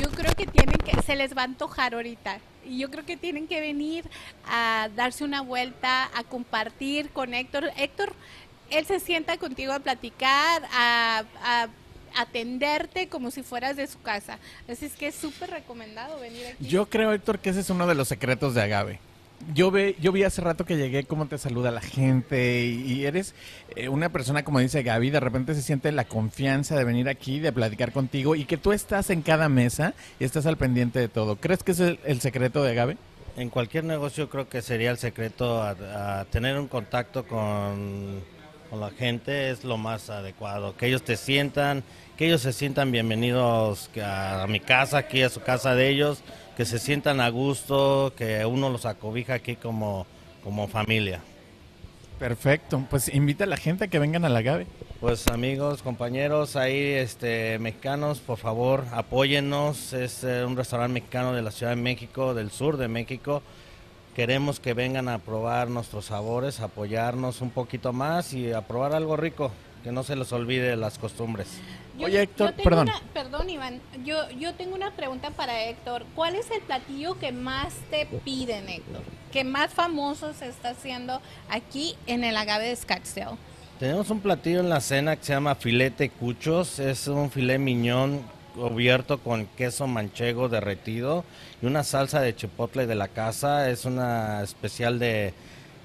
yo 0.02 0.10
creo 0.10 0.34
que 0.34 0.46
tienen 0.46 0.76
que, 0.78 1.00
se 1.02 1.14
les 1.14 1.36
va 1.36 1.42
a 1.42 1.44
antojar 1.44 1.94
ahorita. 1.94 2.38
Y 2.66 2.78
yo 2.78 2.90
creo 2.90 3.04
que 3.04 3.16
tienen 3.18 3.46
que 3.46 3.60
venir 3.60 4.04
a 4.48 4.88
darse 4.96 5.22
una 5.24 5.42
vuelta, 5.42 6.08
a 6.16 6.24
compartir 6.24 7.10
con 7.10 7.34
Héctor. 7.34 7.70
Héctor, 7.76 8.14
él 8.74 8.86
se 8.86 9.00
sienta 9.00 9.36
contigo 9.38 9.72
a 9.72 9.80
platicar, 9.80 10.62
a, 10.72 11.24
a 11.42 11.68
atenderte 12.16 13.08
como 13.08 13.30
si 13.30 13.42
fueras 13.42 13.76
de 13.76 13.86
su 13.86 14.00
casa. 14.00 14.38
Así 14.68 14.86
es 14.86 14.92
que 14.92 15.08
es 15.08 15.14
súper 15.14 15.50
recomendado 15.50 16.20
venir 16.20 16.46
aquí. 16.46 16.66
Yo 16.66 16.86
creo, 16.86 17.12
Héctor, 17.12 17.38
que 17.38 17.50
ese 17.50 17.60
es 17.60 17.70
uno 17.70 17.86
de 17.86 17.94
los 17.94 18.08
secretos 18.08 18.54
de 18.54 18.62
Agave. 18.62 19.00
Yo, 19.52 19.70
ve, 19.70 19.96
yo 20.00 20.10
vi 20.12 20.22
hace 20.22 20.40
rato 20.40 20.64
que 20.64 20.76
llegué 20.76 21.04
cómo 21.04 21.26
te 21.26 21.36
saluda 21.36 21.70
la 21.70 21.82
gente 21.82 22.64
y, 22.64 22.92
y 22.92 23.04
eres 23.04 23.34
eh, 23.76 23.88
una 23.88 24.08
persona, 24.08 24.42
como 24.42 24.60
dice 24.60 24.82
Gaby, 24.82 25.10
de 25.10 25.20
repente 25.20 25.54
se 25.54 25.60
siente 25.60 25.92
la 25.92 26.04
confianza 26.04 26.76
de 26.76 26.84
venir 26.84 27.08
aquí, 27.08 27.40
de 27.40 27.52
platicar 27.52 27.92
contigo 27.92 28.36
y 28.36 28.46
que 28.46 28.56
tú 28.56 28.72
estás 28.72 29.10
en 29.10 29.20
cada 29.20 29.48
mesa 29.50 29.92
y 30.18 30.24
estás 30.24 30.46
al 30.46 30.56
pendiente 30.56 30.98
de 30.98 31.08
todo. 31.08 31.36
¿Crees 31.36 31.62
que 31.62 31.72
es 31.72 31.80
el, 31.80 31.98
el 32.04 32.20
secreto 32.20 32.62
de 32.62 32.70
Agave? 32.70 32.96
En 33.36 33.50
cualquier 33.50 33.84
negocio 33.84 34.30
creo 34.30 34.48
que 34.48 34.62
sería 34.62 34.92
el 34.92 34.98
secreto 34.98 35.60
a, 35.60 36.20
a 36.20 36.24
tener 36.26 36.56
un 36.58 36.68
contacto 36.68 37.26
con, 37.26 38.22
con 38.74 38.80
la 38.80 38.90
gente 38.90 39.50
es 39.50 39.62
lo 39.62 39.76
más 39.76 40.10
adecuado. 40.10 40.76
Que 40.76 40.88
ellos 40.88 41.04
te 41.04 41.16
sientan, 41.16 41.84
que 42.16 42.26
ellos 42.26 42.40
se 42.40 42.52
sientan 42.52 42.90
bienvenidos 42.90 43.88
a 44.02 44.46
mi 44.48 44.58
casa, 44.58 44.98
aquí 44.98 45.22
a 45.22 45.28
su 45.28 45.40
casa 45.42 45.76
de 45.76 45.88
ellos, 45.88 46.22
que 46.56 46.64
se 46.64 46.80
sientan 46.80 47.20
a 47.20 47.28
gusto, 47.28 48.12
que 48.16 48.44
uno 48.44 48.70
los 48.70 48.84
acobija 48.84 49.34
aquí 49.34 49.54
como, 49.54 50.06
como 50.42 50.66
familia. 50.66 51.20
Perfecto, 52.18 52.84
pues 52.90 53.14
invita 53.14 53.44
a 53.44 53.46
la 53.46 53.56
gente 53.56 53.84
a 53.84 53.88
que 53.88 54.00
vengan 54.00 54.24
a 54.24 54.28
la 54.28 54.42
Gabe. 54.42 54.66
Pues 55.00 55.28
amigos, 55.28 55.82
compañeros, 55.82 56.56
ahí 56.56 56.94
este, 56.94 57.60
mexicanos, 57.60 58.18
por 58.18 58.38
favor, 58.38 58.84
apóyennos. 58.90 59.92
Es 59.92 60.24
eh, 60.24 60.44
un 60.44 60.56
restaurante 60.56 60.94
mexicano 60.94 61.32
de 61.32 61.42
la 61.42 61.52
Ciudad 61.52 61.76
de 61.76 61.80
México, 61.80 62.34
del 62.34 62.50
sur 62.50 62.76
de 62.76 62.88
México. 62.88 63.40
Queremos 64.14 64.60
que 64.60 64.74
vengan 64.74 65.08
a 65.08 65.18
probar 65.18 65.68
nuestros 65.68 66.04
sabores, 66.06 66.60
apoyarnos 66.60 67.40
un 67.40 67.50
poquito 67.50 67.92
más 67.92 68.32
y 68.32 68.52
a 68.52 68.60
probar 68.60 68.94
algo 68.94 69.16
rico, 69.16 69.50
que 69.82 69.90
no 69.90 70.04
se 70.04 70.14
les 70.14 70.32
olvide 70.32 70.76
las 70.76 70.98
costumbres. 70.98 71.48
Oye, 71.98 72.22
Héctor, 72.22 72.54
perdón. 72.54 72.90
perdón, 73.12 73.50
Iván. 73.50 73.80
Yo, 74.04 74.30
yo 74.30 74.54
tengo 74.54 74.76
una 74.76 74.92
pregunta 74.92 75.30
para 75.30 75.64
Héctor. 75.64 76.06
¿Cuál 76.14 76.36
es 76.36 76.48
el 76.52 76.60
platillo 76.60 77.18
que 77.18 77.32
más 77.32 77.74
te 77.90 78.06
piden, 78.24 78.68
Héctor? 78.68 79.02
Que 79.32 79.42
más 79.42 79.74
famoso 79.74 80.32
se 80.32 80.48
está 80.48 80.70
haciendo 80.70 81.20
aquí 81.50 81.96
en 82.06 82.22
el 82.22 82.36
agave 82.36 82.68
de 82.68 82.76
Scottsdale. 82.76 83.36
Tenemos 83.80 84.10
un 84.10 84.20
platillo 84.20 84.60
en 84.60 84.68
la 84.68 84.80
cena 84.80 85.16
que 85.16 85.24
se 85.24 85.32
llama 85.32 85.56
filete 85.56 86.08
cuchos. 86.08 86.78
Es 86.78 87.08
un 87.08 87.32
filé 87.32 87.58
miñón 87.58 88.22
cubierto 88.54 89.18
con 89.18 89.46
queso 89.46 89.88
manchego 89.88 90.48
derretido 90.48 91.24
y 91.64 91.66
una 91.66 91.82
salsa 91.82 92.20
de 92.20 92.36
chipotle 92.36 92.86
de 92.86 92.94
la 92.94 93.08
casa. 93.08 93.70
Es 93.70 93.86
una 93.86 94.42
especial 94.42 94.98
de 94.98 95.32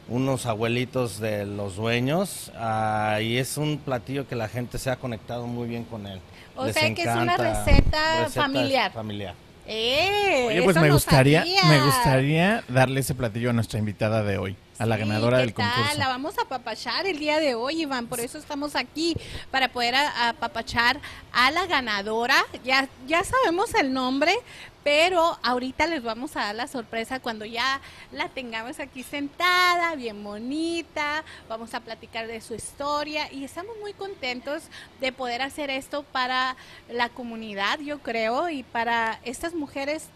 unos 0.09 0.45
abuelitos 0.45 1.21
de 1.21 1.45
los 1.45 1.77
dueños 1.77 2.51
ah, 2.57 3.19
y 3.21 3.37
es 3.37 3.57
un 3.57 3.77
platillo 3.77 4.27
que 4.27 4.35
la 4.35 4.49
gente 4.49 4.77
se 4.77 4.89
ha 4.89 4.97
conectado 4.97 5.47
muy 5.47 5.69
bien 5.69 5.85
con 5.85 6.05
él. 6.05 6.19
O 6.57 6.67
sea 6.67 6.93
que 6.93 7.01
es 7.03 7.15
una 7.15 7.37
receta, 7.37 8.27
familiar. 8.29 8.91
familiar. 8.91 9.35
Eh, 9.67 10.47
Oye, 10.49 10.63
pues 10.63 10.75
me 10.75 10.91
gustaría, 10.91 11.45
me 11.69 11.81
gustaría 11.81 12.61
darle 12.67 12.99
ese 12.99 13.15
platillo 13.15 13.51
a 13.51 13.53
nuestra 13.53 13.79
invitada 13.79 14.23
de 14.23 14.37
hoy 14.37 14.57
a 14.79 14.85
la 14.85 14.97
ganadora 14.97 15.39
del 15.39 15.53
concurso. 15.53 15.97
La 15.97 16.07
vamos 16.07 16.37
a 16.37 16.43
apapachar 16.43 17.05
el 17.05 17.19
día 17.19 17.39
de 17.39 17.53
hoy, 17.53 17.81
Iván. 17.81 18.07
Por 18.07 18.21
eso 18.21 18.37
estamos 18.37 18.75
aquí, 18.75 19.15
para 19.51 19.67
poder 19.67 19.93
apapachar 19.95 20.99
a 21.33 21.51
la 21.51 21.67
ganadora. 21.67 22.35
Ya, 22.63 22.87
ya 23.05 23.23
sabemos 23.25 23.73
el 23.75 23.93
nombre, 23.93 24.33
pero 24.81 25.37
ahorita 25.43 25.85
les 25.87 26.01
vamos 26.01 26.37
a 26.37 26.45
dar 26.45 26.55
la 26.55 26.67
sorpresa 26.67 27.19
cuando 27.19 27.43
ya 27.43 27.81
la 28.13 28.29
tengamos 28.29 28.79
aquí 28.79 29.03
sentada, 29.03 29.95
bien 29.95 30.23
bonita. 30.23 31.25
Vamos 31.49 31.73
a 31.73 31.81
platicar 31.81 32.27
de 32.27 32.39
su 32.39 32.55
historia 32.55 33.31
y 33.33 33.43
estamos 33.43 33.75
muy 33.81 33.91
contentos 33.91 34.63
de 35.01 35.11
poder 35.11 35.41
hacer 35.41 35.69
esto 35.69 36.03
para 36.03 36.55
la 36.89 37.09
comunidad, 37.09 37.79
yo 37.79 37.99
creo, 37.99 38.49
y 38.49 38.63
para 38.63 39.19
estas 39.25 39.53
mujeres 39.53 40.07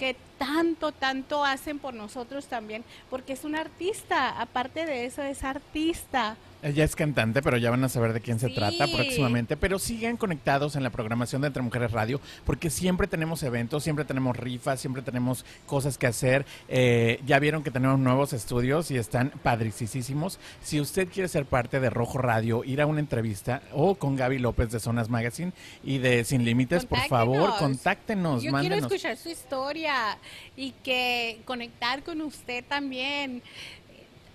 que 0.00 0.16
tanto, 0.38 0.92
tanto 0.92 1.44
hacen 1.44 1.78
por 1.78 1.92
nosotros 1.92 2.46
también, 2.46 2.82
porque 3.10 3.34
es 3.34 3.44
un 3.44 3.54
artista, 3.54 4.40
aparte 4.40 4.86
de 4.86 5.04
eso 5.04 5.22
es 5.22 5.44
artista. 5.44 6.36
Ella 6.62 6.84
es 6.84 6.94
cantante, 6.94 7.42
pero 7.42 7.56
ya 7.56 7.70
van 7.70 7.84
a 7.84 7.88
saber 7.88 8.12
de 8.12 8.20
quién 8.20 8.38
se 8.38 8.50
trata 8.50 8.86
próximamente. 8.86 9.56
Pero 9.56 9.78
sigan 9.78 10.16
conectados 10.16 10.76
en 10.76 10.82
la 10.82 10.90
programación 10.90 11.40
de 11.40 11.48
Entre 11.48 11.62
Mujeres 11.62 11.92
Radio, 11.92 12.20
porque 12.44 12.70
siempre 12.70 13.06
tenemos 13.06 13.42
eventos, 13.42 13.82
siempre 13.82 14.04
tenemos 14.04 14.36
rifas, 14.36 14.80
siempre 14.80 15.02
tenemos 15.02 15.44
cosas 15.66 15.96
que 15.96 16.06
hacer. 16.06 16.44
Eh, 16.68 17.20
ya 17.26 17.38
vieron 17.38 17.62
que 17.62 17.70
tenemos 17.70 17.98
nuevos 17.98 18.32
estudios 18.32 18.90
y 18.90 18.98
están 18.98 19.30
padricísimos. 19.42 20.38
Si 20.62 20.80
usted 20.80 21.08
quiere 21.08 21.28
ser 21.28 21.46
parte 21.46 21.80
de 21.80 21.88
Rojo 21.88 22.18
Radio, 22.18 22.62
ir 22.64 22.80
a 22.80 22.86
una 22.86 23.00
entrevista 23.00 23.62
o 23.72 23.94
con 23.94 24.16
Gaby 24.16 24.38
López 24.38 24.70
de 24.70 24.80
Zonas 24.80 25.08
Magazine 25.08 25.52
y 25.82 25.98
de 25.98 26.24
Sin 26.24 26.44
Límites, 26.44 26.84
por 26.84 27.00
favor, 27.08 27.56
contáctenos. 27.58 28.42
Yo 28.42 28.52
quiero 28.52 28.76
escuchar 28.76 29.16
su 29.16 29.30
historia 29.30 30.18
y 30.56 30.72
que 30.82 31.40
conectar 31.44 32.02
con 32.02 32.20
usted 32.20 32.64
también. 32.68 33.42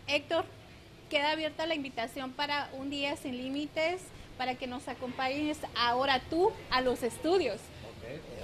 Héctor, 0.07 0.45
queda 1.09 1.31
abierta 1.31 1.65
la 1.65 1.75
invitación 1.75 2.31
para 2.31 2.69
un 2.73 2.89
día 2.89 3.15
sin 3.17 3.37
límites, 3.37 4.01
para 4.37 4.55
que 4.55 4.67
nos 4.67 4.87
acompañes 4.87 5.57
ahora 5.75 6.21
tú 6.29 6.51
a 6.69 6.81
los 6.81 7.03
estudios. 7.03 7.59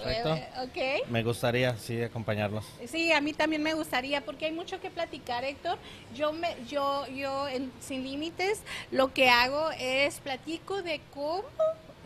Perfecto. 0.04 0.36
Eh, 0.76 1.04
me 1.10 1.22
gustaría, 1.22 1.78
sí, 1.78 2.02
acompañarlos. 2.02 2.66
Sí, 2.88 3.12
a 3.12 3.22
mí 3.22 3.34
también 3.34 3.62
me 3.62 3.74
gustaría, 3.74 4.22
porque 4.22 4.46
hay 4.46 4.52
mucho 4.52 4.80
que 4.80 4.90
platicar, 4.90 5.44
Héctor. 5.44 5.78
Yo, 6.16 6.34
me, 6.34 6.56
yo, 6.68 7.06
yo 7.08 7.48
en 7.48 7.72
Sin 7.80 8.04
Límites, 8.04 8.62
lo 8.90 9.14
que 9.14 9.30
hago 9.30 9.70
es 9.80 10.20
platico 10.20 10.82
de 10.82 11.02
cómo 11.14 11.44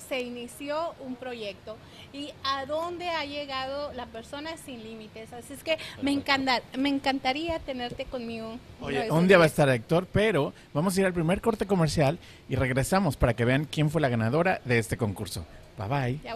se 0.10 0.22
inició 0.22 0.94
un 1.00 1.16
proyecto 1.16 1.78
y 2.16 2.34
a 2.44 2.66
dónde 2.66 3.10
ha 3.10 3.26
llegado 3.26 3.92
la 3.94 4.06
persona 4.06 4.52
sin 4.58 4.84
límites. 4.84 5.34
Así 5.34 5.54
es 5.54 5.64
que 5.64 5.78
me, 6.02 6.12
encanta, 6.12 6.62
me 6.78 6.90
encantaría 6.90 7.60
tenerte 7.60 8.06
conmigo. 8.06 8.58
Oye, 8.82 9.12
un 9.12 9.28
día 9.28 9.38
va 9.38 9.44
a 9.44 9.48
estar 9.48 9.68
Héctor, 9.70 10.08
pero 10.12 10.54
vamos 10.74 10.96
a 10.96 11.02
ir 11.02 11.06
al 11.06 11.14
primer 11.14 11.42
corte 11.42 11.66
comercial 11.66 12.18
y 12.48 12.56
regresamos 12.56 13.18
para 13.18 13.34
que 13.34 13.46
vean 13.46 13.66
quién 13.66 13.90
fue 13.90 14.02
la 14.02 14.10
ganadora 14.10 14.62
de 14.66 14.80
este 14.80 14.98
concurso. 14.98 15.46
Bye 15.78 15.88
bye. 15.88 16.20
Ya 16.24 16.36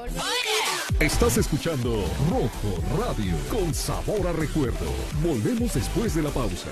Estás 1.00 1.38
escuchando 1.38 2.04
Rojo 2.30 3.06
Radio 3.06 3.34
con 3.50 3.74
sabor 3.74 4.28
a 4.28 4.34
recuerdo. 4.34 4.92
Volvemos 5.24 5.74
después 5.74 6.14
de 6.14 6.24
la 6.24 6.30
pausa. 6.30 6.70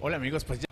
Hola 0.00 0.16
amigos, 0.16 0.44
pues 0.44 0.58
ya 0.58 0.66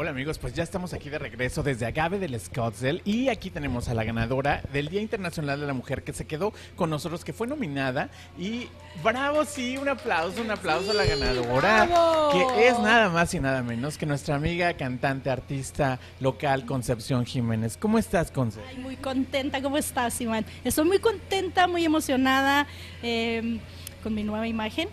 Hola 0.00 0.10
amigos, 0.10 0.38
pues 0.38 0.54
ya 0.54 0.62
estamos 0.62 0.92
aquí 0.94 1.10
de 1.10 1.18
regreso 1.18 1.64
desde 1.64 1.84
Agave 1.84 2.20
del 2.20 2.38
Scottsdale 2.38 3.02
y 3.04 3.30
aquí 3.30 3.50
tenemos 3.50 3.88
a 3.88 3.94
la 3.94 4.04
ganadora 4.04 4.62
del 4.72 4.90
Día 4.90 5.00
Internacional 5.00 5.58
de 5.58 5.66
la 5.66 5.72
Mujer 5.72 6.04
que 6.04 6.12
se 6.12 6.24
quedó 6.24 6.52
con 6.76 6.88
nosotros, 6.88 7.24
que 7.24 7.32
fue 7.32 7.48
nominada 7.48 8.08
y 8.38 8.68
bravo, 9.02 9.44
sí, 9.44 9.76
un 9.76 9.88
aplauso, 9.88 10.40
un 10.40 10.52
aplauso 10.52 10.92
a 10.92 10.94
la 10.94 11.04
ganadora, 11.04 11.84
bravo. 11.86 12.30
que 12.30 12.68
es 12.68 12.78
nada 12.78 13.08
más 13.08 13.34
y 13.34 13.40
nada 13.40 13.64
menos 13.64 13.98
que 13.98 14.06
nuestra 14.06 14.36
amiga 14.36 14.72
cantante, 14.74 15.30
artista 15.30 15.98
local 16.20 16.64
Concepción 16.64 17.26
Jiménez. 17.26 17.76
¿Cómo 17.76 17.98
estás, 17.98 18.30
Conce? 18.30 18.60
Ay, 18.68 18.76
muy 18.76 18.94
contenta, 18.94 19.60
¿cómo 19.60 19.78
estás, 19.78 20.20
Iván? 20.20 20.46
Estoy 20.62 20.84
muy 20.84 21.00
contenta, 21.00 21.66
muy 21.66 21.84
emocionada 21.84 22.68
eh, 23.02 23.58
con 24.04 24.14
mi 24.14 24.22
nueva 24.22 24.46
imagen 24.46 24.90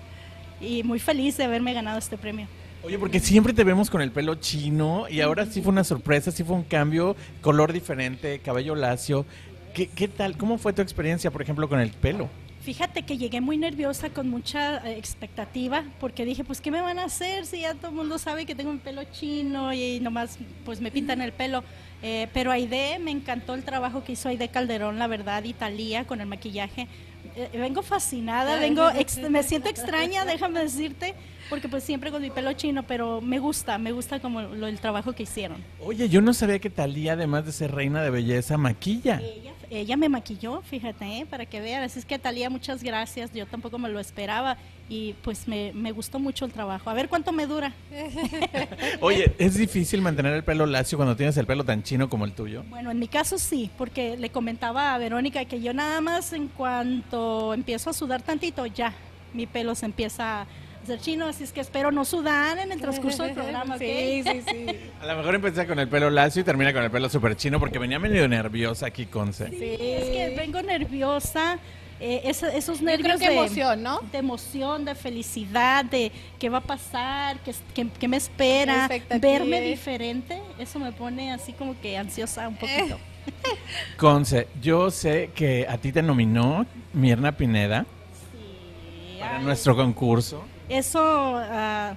y 0.59 0.81
muy 0.81 0.97
feliz 0.97 1.37
de 1.37 1.43
haberme 1.43 1.75
ganado 1.75 1.99
este 1.99 2.17
premio. 2.17 2.47
Oye, 2.85 2.99
porque 2.99 3.19
siempre 3.19 3.51
te 3.53 3.63
vemos 3.63 3.89
con 3.89 4.01
el 4.01 4.11
pelo 4.11 4.35
chino 4.35 5.05
y 5.09 5.21
ahora 5.21 5.45
sí 5.47 5.61
fue 5.61 5.71
una 5.71 5.83
sorpresa, 5.83 6.31
sí 6.31 6.43
fue 6.43 6.55
un 6.55 6.63
cambio, 6.63 7.15
color 7.41 7.73
diferente, 7.73 8.39
cabello 8.39 8.75
lacio. 8.75 9.25
¿Qué, 9.73 9.87
qué 9.87 10.07
tal? 10.07 10.37
¿Cómo 10.37 10.57
fue 10.59 10.71
tu 10.71 10.81
experiencia, 10.83 11.31
por 11.31 11.41
ejemplo, 11.41 11.67
con 11.67 11.79
el 11.79 11.89
pelo? 11.89 12.29
Fíjate 12.61 13.03
que 13.03 13.17
llegué 13.17 13.41
muy 13.41 13.57
nerviosa 13.57 14.09
con 14.09 14.29
mucha 14.29 14.77
eh, 14.87 14.97
expectativa 14.97 15.83
porque 15.99 16.25
dije, 16.25 16.43
pues, 16.43 16.61
¿qué 16.61 16.69
me 16.71 16.81
van 16.81 16.99
a 16.99 17.05
hacer 17.05 17.45
si 17.45 17.61
ya 17.61 17.73
todo 17.73 17.89
el 17.89 17.95
mundo 17.95 18.17
sabe 18.19 18.45
que 18.45 18.53
tengo 18.55 18.69
un 18.71 18.79
pelo 18.79 19.03
chino 19.11 19.73
y 19.73 19.99
nomás 19.99 20.37
pues 20.63 20.79
me 20.79 20.91
pintan 20.91 21.21
el 21.21 21.31
pelo? 21.31 21.63
Eh, 22.03 22.27
pero 22.33 22.51
Aide, 22.51 22.99
me 22.99 23.09
encantó 23.11 23.55
el 23.55 23.63
trabajo 23.63 24.03
que 24.03 24.11
hizo 24.13 24.29
Aide 24.29 24.49
Calderón, 24.49 24.99
la 24.99 25.07
verdad, 25.07 25.43
y 25.43 25.53
Talía 25.53 26.05
con 26.05 26.21
el 26.21 26.27
maquillaje. 26.27 26.87
Eh, 27.35 27.49
vengo 27.53 27.81
fascinada, 27.81 28.57
vengo, 28.59 28.89
ex- 28.91 29.17
me 29.29 29.41
siento 29.43 29.69
extraña, 29.69 30.23
déjame 30.25 30.59
decirte, 30.61 31.15
porque 31.49 31.69
pues 31.69 31.83
siempre 31.83 32.11
con 32.11 32.21
mi 32.21 32.29
pelo 32.29 32.53
chino, 32.53 32.83
pero 32.83 33.21
me 33.21 33.39
gusta, 33.39 33.77
me 33.77 33.91
gusta 33.91 34.19
como 34.19 34.41
lo, 34.41 34.67
el 34.67 34.79
trabajo 34.79 35.13
que 35.13 35.23
hicieron. 35.23 35.57
Oye, 35.79 36.09
yo 36.09 36.21
no 36.21 36.33
sabía 36.33 36.59
que 36.59 36.69
Talía, 36.69 37.13
además 37.13 37.45
de 37.45 37.51
ser 37.51 37.73
reina 37.73 38.01
de 38.01 38.09
belleza, 38.09 38.57
maquilla. 38.57 39.21
Ella, 39.21 39.53
ella 39.69 39.97
me 39.97 40.09
maquilló, 40.09 40.61
fíjate, 40.61 41.19
¿eh? 41.19 41.25
para 41.25 41.45
que 41.45 41.59
vean. 41.61 41.83
Así 41.83 41.99
es 41.99 42.05
que 42.05 42.19
Talía, 42.19 42.49
muchas 42.49 42.83
gracias. 42.83 43.31
Yo 43.33 43.45
tampoco 43.45 43.77
me 43.77 43.89
lo 43.89 43.99
esperaba 43.99 44.57
y 44.87 45.13
pues 45.23 45.47
me, 45.47 45.71
me 45.73 45.91
gustó 45.91 46.19
mucho 46.19 46.45
el 46.45 46.51
trabajo. 46.51 46.89
A 46.89 46.93
ver 46.93 47.09
cuánto 47.09 47.31
me 47.31 47.47
dura. 47.47 47.73
Oye, 49.01 49.33
¿es 49.37 49.55
difícil 49.55 50.01
mantener 50.01 50.33
el 50.33 50.43
pelo 50.43 50.65
lacio 50.65 50.97
cuando 50.97 51.15
tienes 51.15 51.37
el 51.37 51.45
pelo 51.45 51.63
tan 51.63 51.83
chino 51.83 52.09
como 52.09 52.25
el 52.25 52.33
tuyo? 52.33 52.63
Bueno, 52.69 52.91
en 52.91 52.99
mi 52.99 53.07
caso 53.07 53.37
sí, 53.37 53.69
porque 53.77 54.17
le 54.17 54.29
comentaba 54.29 54.93
a 54.93 54.97
Verónica 54.97 55.45
que 55.45 55.61
yo 55.61 55.73
nada 55.73 56.01
más 56.01 56.33
en 56.33 56.47
cuanto 56.47 57.53
empiezo 57.53 57.89
a 57.89 57.93
sudar 57.93 58.21
tantito, 58.21 58.65
ya, 58.65 58.93
mi 59.33 59.47
pelo 59.47 59.75
se 59.75 59.85
empieza 59.85 60.41
a 60.41 60.47
hacer 60.85 60.99
chino, 60.99 61.27
así 61.27 61.43
es 61.43 61.51
que 61.51 61.61
espero 61.61 61.91
no 61.91 62.05
sudar 62.05 62.57
en 62.59 62.71
el 62.71 62.79
transcurso 62.79 63.23
del 63.23 63.33
programa. 63.33 63.77
Sí, 63.77 64.23
sí, 64.23 64.41
sí. 64.47 64.65
A 65.01 65.05
lo 65.07 65.17
mejor 65.17 65.35
empieza 65.35 65.65
con 65.67 65.79
el 65.79 65.89
pelo 65.89 66.09
lacio 66.09 66.41
y 66.41 66.45
termina 66.45 66.71
con 66.73 66.83
el 66.83 66.91
pelo 66.91 67.09
súper 67.09 67.35
chino 67.35 67.59
porque 67.59 67.79
venía 67.79 67.99
medio 67.99 68.27
nerviosa 68.27 68.85
aquí, 68.87 69.05
Conce. 69.05 69.49
Sí, 69.49 69.77
es 69.79 70.05
que 70.05 70.33
vengo 70.37 70.61
nerviosa, 70.61 71.59
eh, 71.99 72.21
eso- 72.25 72.47
esos 72.47 72.79
Yo 72.79 72.85
creo 72.85 72.97
nervios 72.97 73.19
que 73.19 73.29
de 73.29 73.35
emoción, 73.35 73.83
¿no? 73.83 73.99
de 74.11 74.17
emoción, 74.17 74.85
de 74.85 74.95
felicidad, 74.95 75.85
de 75.85 76.11
qué 76.39 76.49
va 76.49 76.57
a 76.59 76.61
pasar, 76.61 77.39
qué, 77.39 77.53
qué- 77.73 77.87
qué 77.99 78.07
me 78.07 78.17
espera, 78.17 78.89
verme 79.19 79.61
diferente, 79.61 80.41
eso 80.59 80.79
me 80.79 80.91
pone 80.91 81.31
así 81.31 81.53
como 81.53 81.79
que 81.81 81.97
ansiosa 81.97 82.47
un 82.47 82.55
poquito. 82.57 82.99
Conce, 83.97 84.47
yo 84.61 84.91
sé 84.91 85.31
que 85.33 85.65
a 85.67 85.77
ti 85.77 85.91
te 85.91 86.01
nominó 86.03 86.65
Mirna 86.93 87.31
Pineda 87.31 87.85
Sí, 88.31 89.17
para 89.19 89.37
ay, 89.37 89.43
nuestro 89.45 89.75
concurso. 89.75 90.43
Eso 90.69 91.01
ah, 91.01 91.95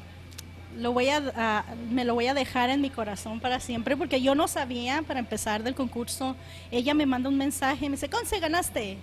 lo 0.77 0.93
voy 0.93 1.09
a, 1.09 1.23
ah, 1.37 1.65
me 1.91 2.05
lo 2.05 2.15
voy 2.15 2.27
a 2.27 2.35
dejar 2.35 2.71
en 2.71 2.81
mi 2.81 2.91
corazón 2.91 3.41
para 3.41 3.61
siempre 3.61 3.97
porque 3.97 4.21
yo 4.21 4.35
no 4.35 4.49
sabía 4.49 5.03
para 5.03 5.21
empezar 5.21 5.63
del 5.63 5.75
concurso. 5.75 6.37
Ella 6.71 6.95
me 6.95 7.07
manda 7.07 7.29
un 7.29 7.37
mensaje, 7.37 7.89
me 7.89 7.97
dice, 7.97 8.09
Conce, 8.09 8.39
ganaste. 8.41 8.99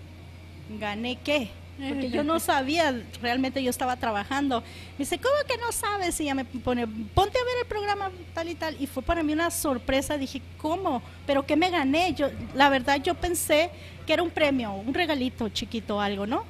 ¿Gané 0.80 1.18
qué? 1.18 1.50
Porque 1.78 2.10
yo 2.10 2.24
no 2.24 2.40
sabía, 2.52 3.04
realmente 3.22 3.62
yo 3.62 3.70
estaba 3.70 3.98
trabajando. 3.98 4.62
Me 4.62 5.00
dice, 5.00 5.18
¿cómo 5.18 5.36
que 5.48 5.58
no 5.58 5.72
sabes? 5.72 6.20
Y 6.20 6.24
ella 6.24 6.36
me 6.36 6.46
pone, 6.46 6.88
ponte 6.88 7.38
a 7.38 7.44
ver 7.44 7.54
el 7.62 7.68
programa 7.68 8.12
tal 8.34 8.50
y 8.50 8.56
tal. 8.56 8.76
Y 8.80 8.88
fue 8.88 9.04
para 9.04 9.24
mí 9.24 9.34
una 9.34 9.52
sorpresa. 9.52 10.18
Dije, 10.18 10.42
¿cómo? 10.58 11.02
¿Pero 11.26 11.46
qué 11.46 11.56
me 11.56 11.70
gané? 11.70 12.14
Yo, 12.14 12.30
la 12.54 12.70
verdad, 12.70 13.02
yo 13.02 13.16
pensé 13.16 13.70
que 14.06 14.14
era 14.14 14.24
un 14.24 14.30
premio, 14.30 14.74
un 14.74 14.94
regalito 14.94 15.50
chiquito, 15.50 16.00
algo, 16.00 16.26
¿no? 16.26 16.44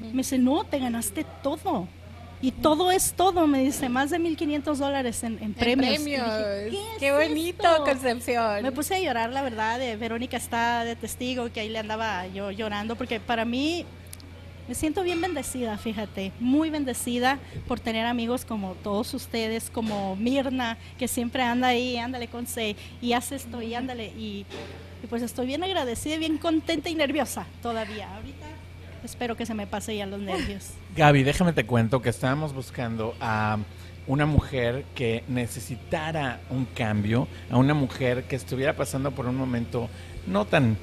Me 0.00 0.18
dice, 0.18 0.38
no, 0.38 0.64
te 0.64 0.78
ganaste 0.78 1.24
todo. 1.42 1.88
Y 2.42 2.50
todo 2.50 2.90
es 2.90 3.12
todo, 3.12 3.46
me 3.46 3.60
dice, 3.62 3.88
más 3.88 4.10
de 4.10 4.18
1.500 4.18 4.74
dólares 4.76 5.22
en, 5.22 5.38
en 5.40 5.54
premios. 5.54 6.04
Dije, 6.04 6.24
Premios. 6.24 6.86
¿qué 6.98 7.12
bonito, 7.12 7.62
esto? 7.70 7.84
Concepción. 7.84 8.62
Me 8.64 8.72
puse 8.72 8.96
a 8.96 8.98
llorar, 9.00 9.30
la 9.30 9.42
verdad. 9.42 9.80
eh, 9.80 9.94
Verónica 9.96 10.36
está 10.36 10.84
de 10.84 10.96
testigo 10.96 11.50
que 11.52 11.60
ahí 11.60 11.68
le 11.68 11.78
andaba 11.78 12.26
yo 12.26 12.50
llorando, 12.50 12.96
porque 12.96 13.20
para 13.20 13.44
mí 13.44 13.86
me 14.66 14.74
siento 14.74 15.02
bien 15.04 15.20
bendecida, 15.20 15.78
fíjate, 15.78 16.32
muy 16.40 16.70
bendecida 16.70 17.38
por 17.68 17.78
tener 17.78 18.06
amigos 18.06 18.44
como 18.44 18.74
todos 18.74 19.14
ustedes, 19.14 19.70
como 19.70 20.16
Mirna, 20.16 20.78
que 20.98 21.06
siempre 21.06 21.42
anda 21.42 21.68
ahí, 21.68 21.96
ándale 21.96 22.26
con 22.26 22.46
C, 22.46 22.74
y 23.00 23.12
hace 23.12 23.36
esto, 23.36 23.62
y 23.62 23.74
ándale, 23.74 24.06
y, 24.18 24.46
y 25.02 25.06
pues 25.08 25.22
estoy 25.22 25.46
bien 25.46 25.62
agradecida, 25.62 26.16
bien 26.16 26.38
contenta 26.38 26.88
y 26.88 26.94
nerviosa 26.94 27.46
todavía. 27.60 28.08
Ahorita 28.16 28.41
espero 29.04 29.36
que 29.36 29.46
se 29.46 29.54
me 29.54 29.66
pase 29.66 29.96
ya 29.96 30.06
los 30.06 30.20
nervios. 30.20 30.70
Gaby, 30.96 31.22
déjame 31.22 31.52
te 31.52 31.64
cuento 31.64 32.02
que 32.02 32.10
estábamos 32.10 32.52
buscando 32.52 33.14
a 33.20 33.58
una 34.06 34.26
mujer 34.26 34.84
que 34.94 35.24
necesitara 35.28 36.40
un 36.50 36.64
cambio, 36.64 37.28
a 37.50 37.56
una 37.56 37.74
mujer 37.74 38.24
que 38.24 38.36
estuviera 38.36 38.74
pasando 38.74 39.12
por 39.12 39.26
un 39.26 39.36
momento 39.36 39.88
no 40.26 40.44
tan 40.44 40.76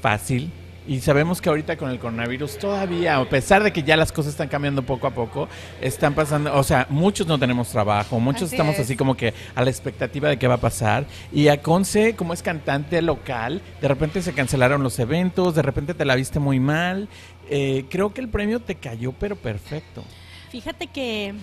fácil. 0.00 0.50
Y 0.86 1.00
sabemos 1.00 1.40
que 1.40 1.48
ahorita 1.48 1.76
con 1.76 1.90
el 1.90 2.00
coronavirus 2.00 2.58
todavía, 2.58 3.16
a 3.16 3.24
pesar 3.28 3.62
de 3.62 3.72
que 3.72 3.84
ya 3.84 3.96
las 3.96 4.10
cosas 4.10 4.32
están 4.32 4.48
cambiando 4.48 4.82
poco 4.82 5.06
a 5.06 5.10
poco, 5.12 5.48
están 5.80 6.12
pasando, 6.14 6.52
o 6.56 6.62
sea, 6.64 6.88
muchos 6.90 7.26
no 7.28 7.38
tenemos 7.38 7.68
trabajo, 7.68 8.18
muchos 8.18 8.44
Así 8.44 8.54
estamos 8.56 8.74
es. 8.74 8.80
así 8.80 8.96
como 8.96 9.16
que 9.16 9.32
a 9.54 9.62
la 9.62 9.70
expectativa 9.70 10.28
de 10.28 10.38
qué 10.38 10.48
va 10.48 10.54
a 10.54 10.60
pasar. 10.60 11.04
Y 11.32 11.46
a 11.48 11.62
Conce, 11.62 12.16
como 12.16 12.32
es 12.34 12.42
cantante 12.42 13.00
local, 13.00 13.62
de 13.80 13.86
repente 13.86 14.22
se 14.22 14.32
cancelaron 14.32 14.82
los 14.82 14.98
eventos, 14.98 15.54
de 15.54 15.62
repente 15.62 15.94
te 15.94 16.04
la 16.04 16.16
viste 16.16 16.40
muy 16.40 16.58
mal. 16.58 17.08
Eh, 17.48 17.84
creo 17.88 18.12
que 18.12 18.20
el 18.20 18.28
premio 18.28 18.58
te 18.58 18.74
cayó, 18.74 19.12
pero 19.12 19.36
perfecto. 19.36 20.02
Fíjate 20.50 20.88
que 20.88 21.34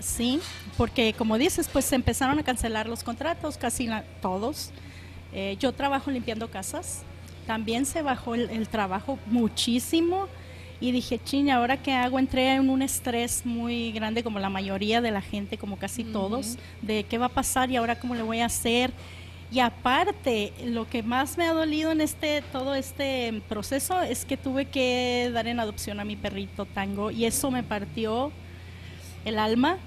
sí, 0.00 0.38
porque 0.76 1.14
como 1.16 1.38
dices, 1.38 1.70
pues 1.72 1.86
se 1.86 1.94
empezaron 1.94 2.38
a 2.38 2.42
cancelar 2.42 2.88
los 2.88 3.04
contratos, 3.04 3.56
casi 3.56 3.86
la- 3.86 4.04
todos. 4.20 4.70
Eh, 5.32 5.56
yo 5.58 5.72
trabajo 5.72 6.10
limpiando 6.10 6.50
casas, 6.50 7.04
también 7.46 7.86
se 7.86 8.02
bajó 8.02 8.34
el, 8.34 8.50
el 8.50 8.68
trabajo 8.68 9.18
muchísimo 9.26 10.28
y 10.82 10.90
dije, 10.90 11.20
ching, 11.22 11.48
¿ahora 11.48 11.76
qué 11.76 11.92
hago? 11.92 12.18
Entré 12.18 12.54
en 12.54 12.68
un 12.68 12.82
estrés 12.82 13.46
muy 13.46 13.92
grande 13.92 14.24
como 14.24 14.40
la 14.40 14.50
mayoría 14.50 15.00
de 15.00 15.12
la 15.12 15.20
gente, 15.20 15.56
como 15.56 15.76
casi 15.76 16.02
todos, 16.02 16.58
de 16.82 17.04
qué 17.04 17.18
va 17.18 17.26
a 17.26 17.28
pasar 17.28 17.70
y 17.70 17.76
ahora 17.76 18.00
cómo 18.00 18.16
le 18.16 18.22
voy 18.22 18.40
a 18.40 18.46
hacer. 18.46 18.92
Y 19.52 19.60
aparte, 19.60 20.52
lo 20.64 20.88
que 20.88 21.04
más 21.04 21.38
me 21.38 21.44
ha 21.44 21.52
dolido 21.52 21.92
en 21.92 22.00
este 22.00 22.42
todo 22.50 22.74
este 22.74 23.42
proceso 23.48 24.02
es 24.02 24.24
que 24.24 24.36
tuve 24.36 24.64
que 24.64 25.30
dar 25.32 25.46
en 25.46 25.60
adopción 25.60 26.00
a 26.00 26.04
mi 26.04 26.16
perrito 26.16 26.64
Tango 26.64 27.12
y 27.12 27.26
eso 27.26 27.52
me 27.52 27.62
partió 27.62 28.32
el 29.24 29.38
alma. 29.38 29.78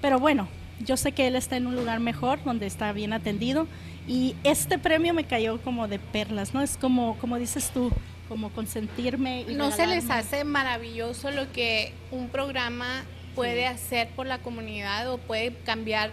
Pero 0.00 0.18
bueno, 0.18 0.48
yo 0.84 0.96
sé 0.96 1.12
que 1.12 1.26
él 1.26 1.36
está 1.36 1.56
en 1.56 1.66
un 1.66 1.76
lugar 1.76 2.00
mejor, 2.00 2.42
donde 2.44 2.66
está 2.66 2.92
bien 2.92 3.12
atendido. 3.12 3.66
Y 4.06 4.36
este 4.44 4.78
premio 4.78 5.12
me 5.14 5.24
cayó 5.24 5.60
como 5.60 5.88
de 5.88 5.98
perlas, 5.98 6.54
¿no? 6.54 6.62
Es 6.62 6.76
como, 6.76 7.16
como 7.18 7.38
dices 7.38 7.70
tú, 7.72 7.90
como 8.28 8.50
consentirme. 8.50 9.42
Y 9.42 9.54
¿No 9.54 9.70
se 9.70 9.86
les 9.86 10.10
hace 10.10 10.44
maravilloso 10.44 11.30
lo 11.30 11.50
que 11.52 11.92
un 12.10 12.28
programa 12.28 13.04
puede 13.34 13.66
hacer 13.66 14.08
por 14.16 14.26
la 14.26 14.38
comunidad 14.38 15.12
o 15.12 15.18
puede 15.18 15.52
cambiar 15.64 16.10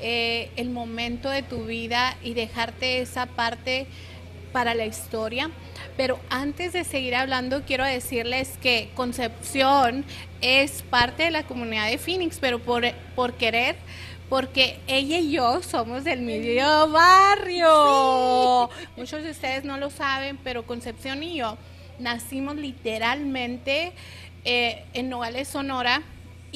eh, 0.00 0.50
el 0.56 0.70
momento 0.70 1.28
de 1.30 1.42
tu 1.42 1.66
vida 1.66 2.16
y 2.22 2.34
dejarte 2.34 3.00
esa 3.00 3.26
parte 3.26 3.86
para 4.54 4.74
la 4.74 4.86
historia? 4.86 5.50
Pero 5.96 6.20
antes 6.30 6.72
de 6.72 6.84
seguir 6.84 7.16
hablando, 7.16 7.64
quiero 7.64 7.84
decirles 7.84 8.56
que 8.62 8.90
Concepción 8.94 10.04
es 10.40 10.82
parte 10.82 11.24
de 11.24 11.32
la 11.32 11.42
comunidad 11.42 11.90
de 11.90 11.98
Phoenix, 11.98 12.38
pero 12.40 12.60
por, 12.60 12.84
por 13.16 13.34
querer, 13.34 13.74
porque 14.28 14.78
ella 14.86 15.18
y 15.18 15.32
yo 15.32 15.60
somos 15.60 16.04
del 16.04 16.20
mismo 16.22 16.88
barrio. 16.88 18.70
Muchos 18.96 19.24
de 19.24 19.32
ustedes 19.32 19.64
no 19.64 19.76
lo 19.76 19.90
saben, 19.90 20.38
pero 20.44 20.64
Concepción 20.64 21.24
y 21.24 21.38
yo 21.38 21.58
nacimos 21.98 22.54
literalmente 22.54 23.92
eh, 24.44 24.84
en 24.94 25.08
Nogales, 25.08 25.48
Sonora. 25.48 26.02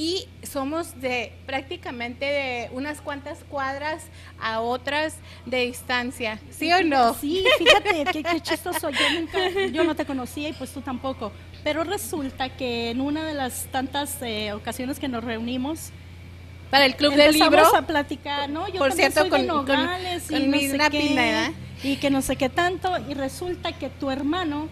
Y 0.01 0.29
somos 0.45 1.01
de 1.01 1.33
prácticamente 1.45 2.25
de 2.25 2.69
unas 2.73 3.01
cuantas 3.01 3.41
cuadras 3.51 4.05
a 4.41 4.61
otras 4.61 5.17
de 5.45 5.67
distancia, 5.67 6.39
¿sí 6.51 6.71
o 6.73 6.85
no? 6.85 7.15
Sí, 7.15 7.45
fíjate, 7.59 8.05
qué, 8.13 8.23
qué 8.23 8.41
chistoso. 8.41 8.91
Yo, 8.91 9.11
nunca, 9.11 9.39
yo 9.73 9.83
no 9.83 9.97
te 9.97 10.05
conocía 10.07 10.51
y 10.51 10.53
pues 10.53 10.71
tú 10.73 10.83
tampoco. 10.83 11.33
Pero 11.65 11.83
resulta 11.83 12.49
que 12.49 12.91
en 12.91 13.01
una 13.01 13.27
de 13.27 13.35
las 13.35 13.65
tantas 13.73 14.23
eh, 14.23 14.53
ocasiones 14.53 15.01
que 15.01 15.09
nos 15.09 15.25
reunimos, 15.25 15.91
Para 16.71 16.87
el 16.87 16.95
club 16.95 17.15
del 17.17 17.33
libro. 17.33 17.47
Empezamos 17.49 17.75
a 17.75 17.85
platicar, 17.85 18.49
¿no? 18.49 18.69
Yo 18.69 18.79
Por 18.79 18.93
cierto, 18.93 19.23
soy 19.23 19.31
de 19.31 19.49
con- 19.49 19.67
con- 19.67 19.67
Nogales 19.67 20.31
y 20.31 20.35
con 20.35 20.51
no 20.53 20.57
Mirna 20.59 20.85
sé 20.85 20.91
qué, 20.93 21.01
Pineda. 21.01 21.53
Y 21.83 21.97
que 21.97 22.11
no 22.11 22.23
sé 22.23 22.37
qué 22.37 22.49
tanto, 22.49 22.97
y 23.09 23.15
resulta 23.15 23.73
que 23.73 23.89
tu 23.91 24.13
hermano 24.13 24.69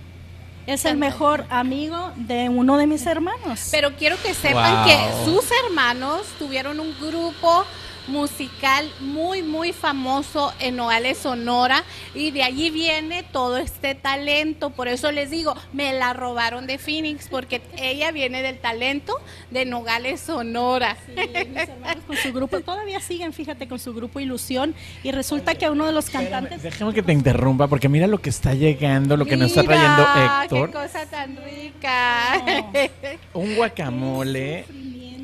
es 0.66 0.85
el 0.85 0.96
mejor 0.96 1.44
amigo 1.50 2.12
de 2.16 2.48
uno 2.48 2.76
de 2.76 2.87
mis 2.87 3.07
hermanos. 3.07 3.68
Pero 3.70 3.94
quiero 3.96 4.16
que 4.22 4.35
sepan 4.35 4.76
Wow. 4.76 4.85
que 4.87 5.24
sus 5.24 5.44
hermanos 5.64 6.22
tuvieron 6.38 6.81
un 6.81 6.94
grupo 7.00 7.64
musical 8.09 8.90
muy, 9.01 9.42
muy 9.42 9.73
famoso 9.73 10.53
en 10.61 10.77
Nogales, 10.77 11.19
Sonora, 11.19 11.85
y 12.14 12.31
de 12.31 12.42
allí 12.42 12.71
viene 12.71 13.23
todo 13.23 13.59
este 13.59 13.95
talento. 13.95 14.71
Por 14.71 14.88
eso 14.88 15.12
les 15.12 15.31
digo, 15.31 15.55
me 15.73 15.92
la 15.92 16.12
robaron 16.12 16.66
de 16.66 16.79
Phoenix, 16.79 17.29
porque 17.29 17.62
ella 17.79 18.12
viene 18.12 18.42
del 18.42 18.59
talento 18.59 19.14
de 19.51 19.64
Nogales, 19.64 20.21
Sonora. 20.21 20.97
Sí, 21.07 21.12
mis 21.14 21.69
hermanos 21.69 22.05
con 22.07 22.16
su 22.16 22.33
grupo 22.33 22.61
todavía 22.61 23.01
siguen, 23.01 23.33
fíjate, 23.33 23.69
con 23.69 23.79
su 23.79 23.95
grupo 23.95 24.21
Ilusión 24.21 24.75
y 25.03 25.12
resulta 25.12 25.55
que 25.55 25.69
uno 25.69 25.87
de 25.87 25.92
los 25.92 26.11
cantantes 26.11 26.62
Déjame 26.62 26.95
que 26.95 27.03
te 27.03 27.12
interrumpa 27.12 27.66
porque 27.69 27.88
mira 27.88 28.07
lo 28.07 28.19
que 28.19 28.31
está 28.31 28.55
llegando, 28.55 29.16
lo 29.16 29.27
que 29.27 29.37
nos 29.37 29.49
está 29.49 29.62
trayendo 29.62 30.07
Héctor. 30.42 30.71
¡Qué 30.71 30.77
cosa 30.77 31.07
tan 31.07 31.37
rica! 31.45 32.45
Un 33.35 33.57
guacamole. 33.57 34.64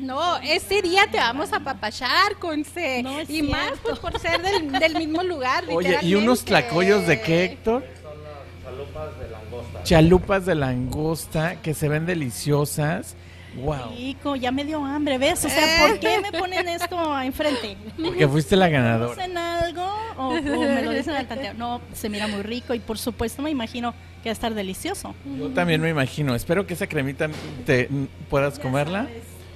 No, 0.03 0.37
ese 0.37 0.81
día 0.81 1.07
te 1.09 1.17
vamos 1.17 1.53
a 1.53 1.59
papachar, 1.61 2.35
Conce. 2.39 3.01
No 3.03 3.21
y 3.27 3.41
más 3.43 3.61
cierto. 3.65 3.81
pues, 3.83 3.99
por 3.99 4.19
ser 4.19 4.41
del, 4.41 4.71
del 4.71 4.95
mismo 4.95 5.23
lugar. 5.23 5.63
Oye, 5.71 5.97
¿y 6.01 6.15
unos 6.15 6.43
tlacoyos 6.43 7.07
de 7.07 7.21
qué, 7.21 7.45
Héctor? 7.45 7.83
Chalupas 9.83 10.45
de 10.45 10.55
langosta 10.55 11.55
que 11.61 11.73
se 11.73 11.89
ven 11.89 12.05
deliciosas. 12.05 13.15
Wow. 13.55 13.91
Rico, 13.95 14.35
ya 14.35 14.51
me 14.51 14.65
dio 14.65 14.83
hambre, 14.83 15.17
¿ves? 15.19 15.45
O 15.45 15.49
sea, 15.49 15.87
¿por 15.87 15.99
qué 15.99 16.19
me 16.19 16.31
ponen 16.31 16.67
esto 16.67 17.21
enfrente? 17.21 17.77
Porque 18.03 18.27
fuiste 18.27 18.55
la 18.55 18.67
ganadora. 18.67 19.11
¿Hacen 19.11 19.37
algo 19.37 19.85
o, 20.17 20.29
o 20.29 20.41
me 20.41 20.81
lo 20.81 20.91
dicen 20.91 21.13
al 21.13 21.27
tanteo? 21.27 21.53
No, 21.53 21.79
se 21.93 22.09
mira 22.09 22.27
muy 22.27 22.41
rico 22.41 22.73
y 22.73 22.79
por 22.79 22.97
supuesto 22.97 23.43
me 23.43 23.51
imagino 23.51 23.93
que 24.23 24.29
va 24.29 24.31
a 24.31 24.33
estar 24.33 24.53
delicioso. 24.55 25.13
Yo 25.37 25.49
también 25.49 25.81
me 25.81 25.89
imagino. 25.89 26.33
Espero 26.33 26.65
que 26.65 26.73
esa 26.73 26.87
cremita 26.87 27.29
te 27.65 27.89
puedas 28.29 28.57
comerla. 28.57 29.07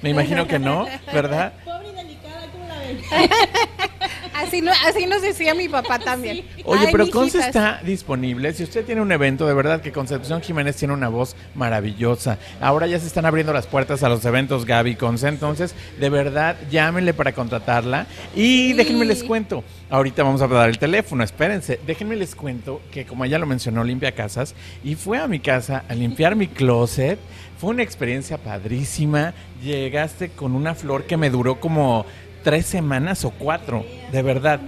Me 0.01 0.09
imagino 0.11 0.47
que 0.47 0.59
no, 0.59 0.85
¿verdad? 1.13 1.53
Pobre 1.65 1.89
y 1.89 1.95
delicada, 1.95 2.47
¿cómo 2.51 2.67
la 2.67 2.79
ven? 2.79 3.29
Así, 4.33 4.61
no, 4.61 4.71
así 4.87 5.07
nos 5.07 5.23
decía 5.23 5.55
mi 5.55 5.67
papá 5.67 5.97
también. 5.97 6.45
Oye, 6.63 6.85
Ay, 6.85 6.89
pero 6.91 7.09
Conce 7.09 7.39
está 7.39 7.81
disponible. 7.83 8.53
Si 8.53 8.61
usted 8.63 8.85
tiene 8.85 9.01
un 9.01 9.11
evento, 9.11 9.47
de 9.47 9.53
verdad 9.55 9.81
que 9.81 9.91
Concepción 9.91 10.41
Jiménez 10.43 10.75
tiene 10.75 10.93
una 10.93 11.09
voz 11.09 11.35
maravillosa. 11.55 12.37
Ahora 12.61 12.85
ya 12.85 12.99
se 12.99 13.07
están 13.07 13.25
abriendo 13.25 13.51
las 13.51 13.65
puertas 13.65 14.03
a 14.03 14.09
los 14.09 14.23
eventos 14.25 14.65
Gaby 14.65 14.95
Conce. 14.95 15.27
Entonces, 15.27 15.73
de 15.99 16.09
verdad, 16.11 16.55
llámenle 16.69 17.15
para 17.15 17.33
contratarla. 17.33 18.05
Y 18.35 18.67
Sí. 18.69 18.73
déjenme 18.73 19.05
les 19.05 19.23
cuento. 19.23 19.63
Ahorita 19.89 20.21
vamos 20.21 20.41
a 20.43 20.47
dar 20.47 20.69
el 20.69 20.77
teléfono, 20.77 21.23
espérense. 21.23 21.79
Déjenme 21.87 22.15
les 22.15 22.35
cuento 22.35 22.81
que, 22.91 23.05
como 23.07 23.25
ella 23.25 23.39
lo 23.39 23.47
mencionó, 23.47 23.83
limpia 23.83 24.11
casas. 24.11 24.53
Y 24.83 24.93
fue 24.95 25.17
a 25.17 25.27
mi 25.27 25.39
casa 25.39 25.83
a 25.89 25.95
limpiar 25.95 26.35
mi 26.35 26.47
closet. 26.47 27.17
Fue 27.57 27.71
una 27.71 27.83
experiencia 27.83 28.37
padrísima. 28.37 29.33
Llegaste 29.63 30.29
con 30.29 30.53
una 30.55 30.75
flor 30.75 31.05
que 31.05 31.17
me 31.17 31.29
duró 31.29 31.59
como 31.59 32.05
tres 32.43 32.65
semanas 32.65 33.25
o 33.25 33.31
cuatro. 33.31 33.85
De 34.11 34.21
verdad. 34.21 34.59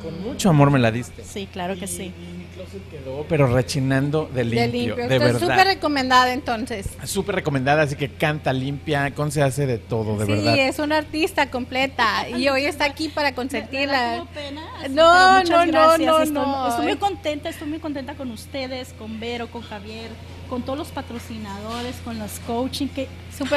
Con 0.00 0.20
mucho 0.22 0.50
amor 0.50 0.70
me 0.70 0.78
la 0.78 0.90
diste. 0.90 1.22
Sí, 1.24 1.48
claro 1.52 1.76
que 1.76 1.86
sí. 1.86 2.12
Y 2.16 2.38
mi 2.38 2.44
closet 2.54 2.82
quedó, 2.90 3.24
pero 3.28 3.46
rechinando 3.46 4.28
de 4.34 4.42
limpio, 4.44 4.60
De 4.66 4.68
limpio. 4.68 4.96
de 5.08 5.16
Está 5.16 5.32
súper 5.34 5.48
verdad. 5.48 5.64
recomendada 5.66 6.32
entonces. 6.32 6.88
Súper 7.04 7.36
recomendada, 7.36 7.82
así 7.82 7.94
que 7.94 8.08
canta, 8.08 8.52
limpia, 8.52 9.14
con 9.14 9.30
se 9.30 9.42
hace 9.42 9.64
de 9.66 9.78
todo, 9.78 10.18
de 10.18 10.26
sí, 10.26 10.32
verdad. 10.32 10.58
es 10.58 10.78
una 10.80 10.96
artista 10.98 11.50
completa 11.50 12.28
y 12.30 12.48
hoy 12.48 12.64
está 12.64 12.84
aquí 12.84 13.08
para 13.10 13.28
¿Me 13.28 13.30
da 13.30 13.36
consentirla. 13.36 14.14
como 14.18 14.30
pena? 14.32 14.62
Sí, 14.84 14.88
No, 14.92 15.44
no, 15.44 15.66
no, 15.66 15.66
no, 15.66 15.92
estoy, 15.92 16.30
no. 16.32 16.68
estoy 16.68 16.86
muy 16.86 16.96
contenta, 16.96 17.48
estoy 17.48 17.68
muy 17.68 17.78
contenta 17.78 18.14
con 18.14 18.30
ustedes, 18.32 18.92
con 18.98 19.20
Vero, 19.20 19.48
con 19.48 19.62
Javier, 19.62 20.10
con 20.52 20.60
todos 20.60 20.78
los 20.78 20.88
patrocinadores, 20.88 21.96
con 22.04 22.18
los 22.18 22.38
coaching 22.40 22.88
que 22.88 23.08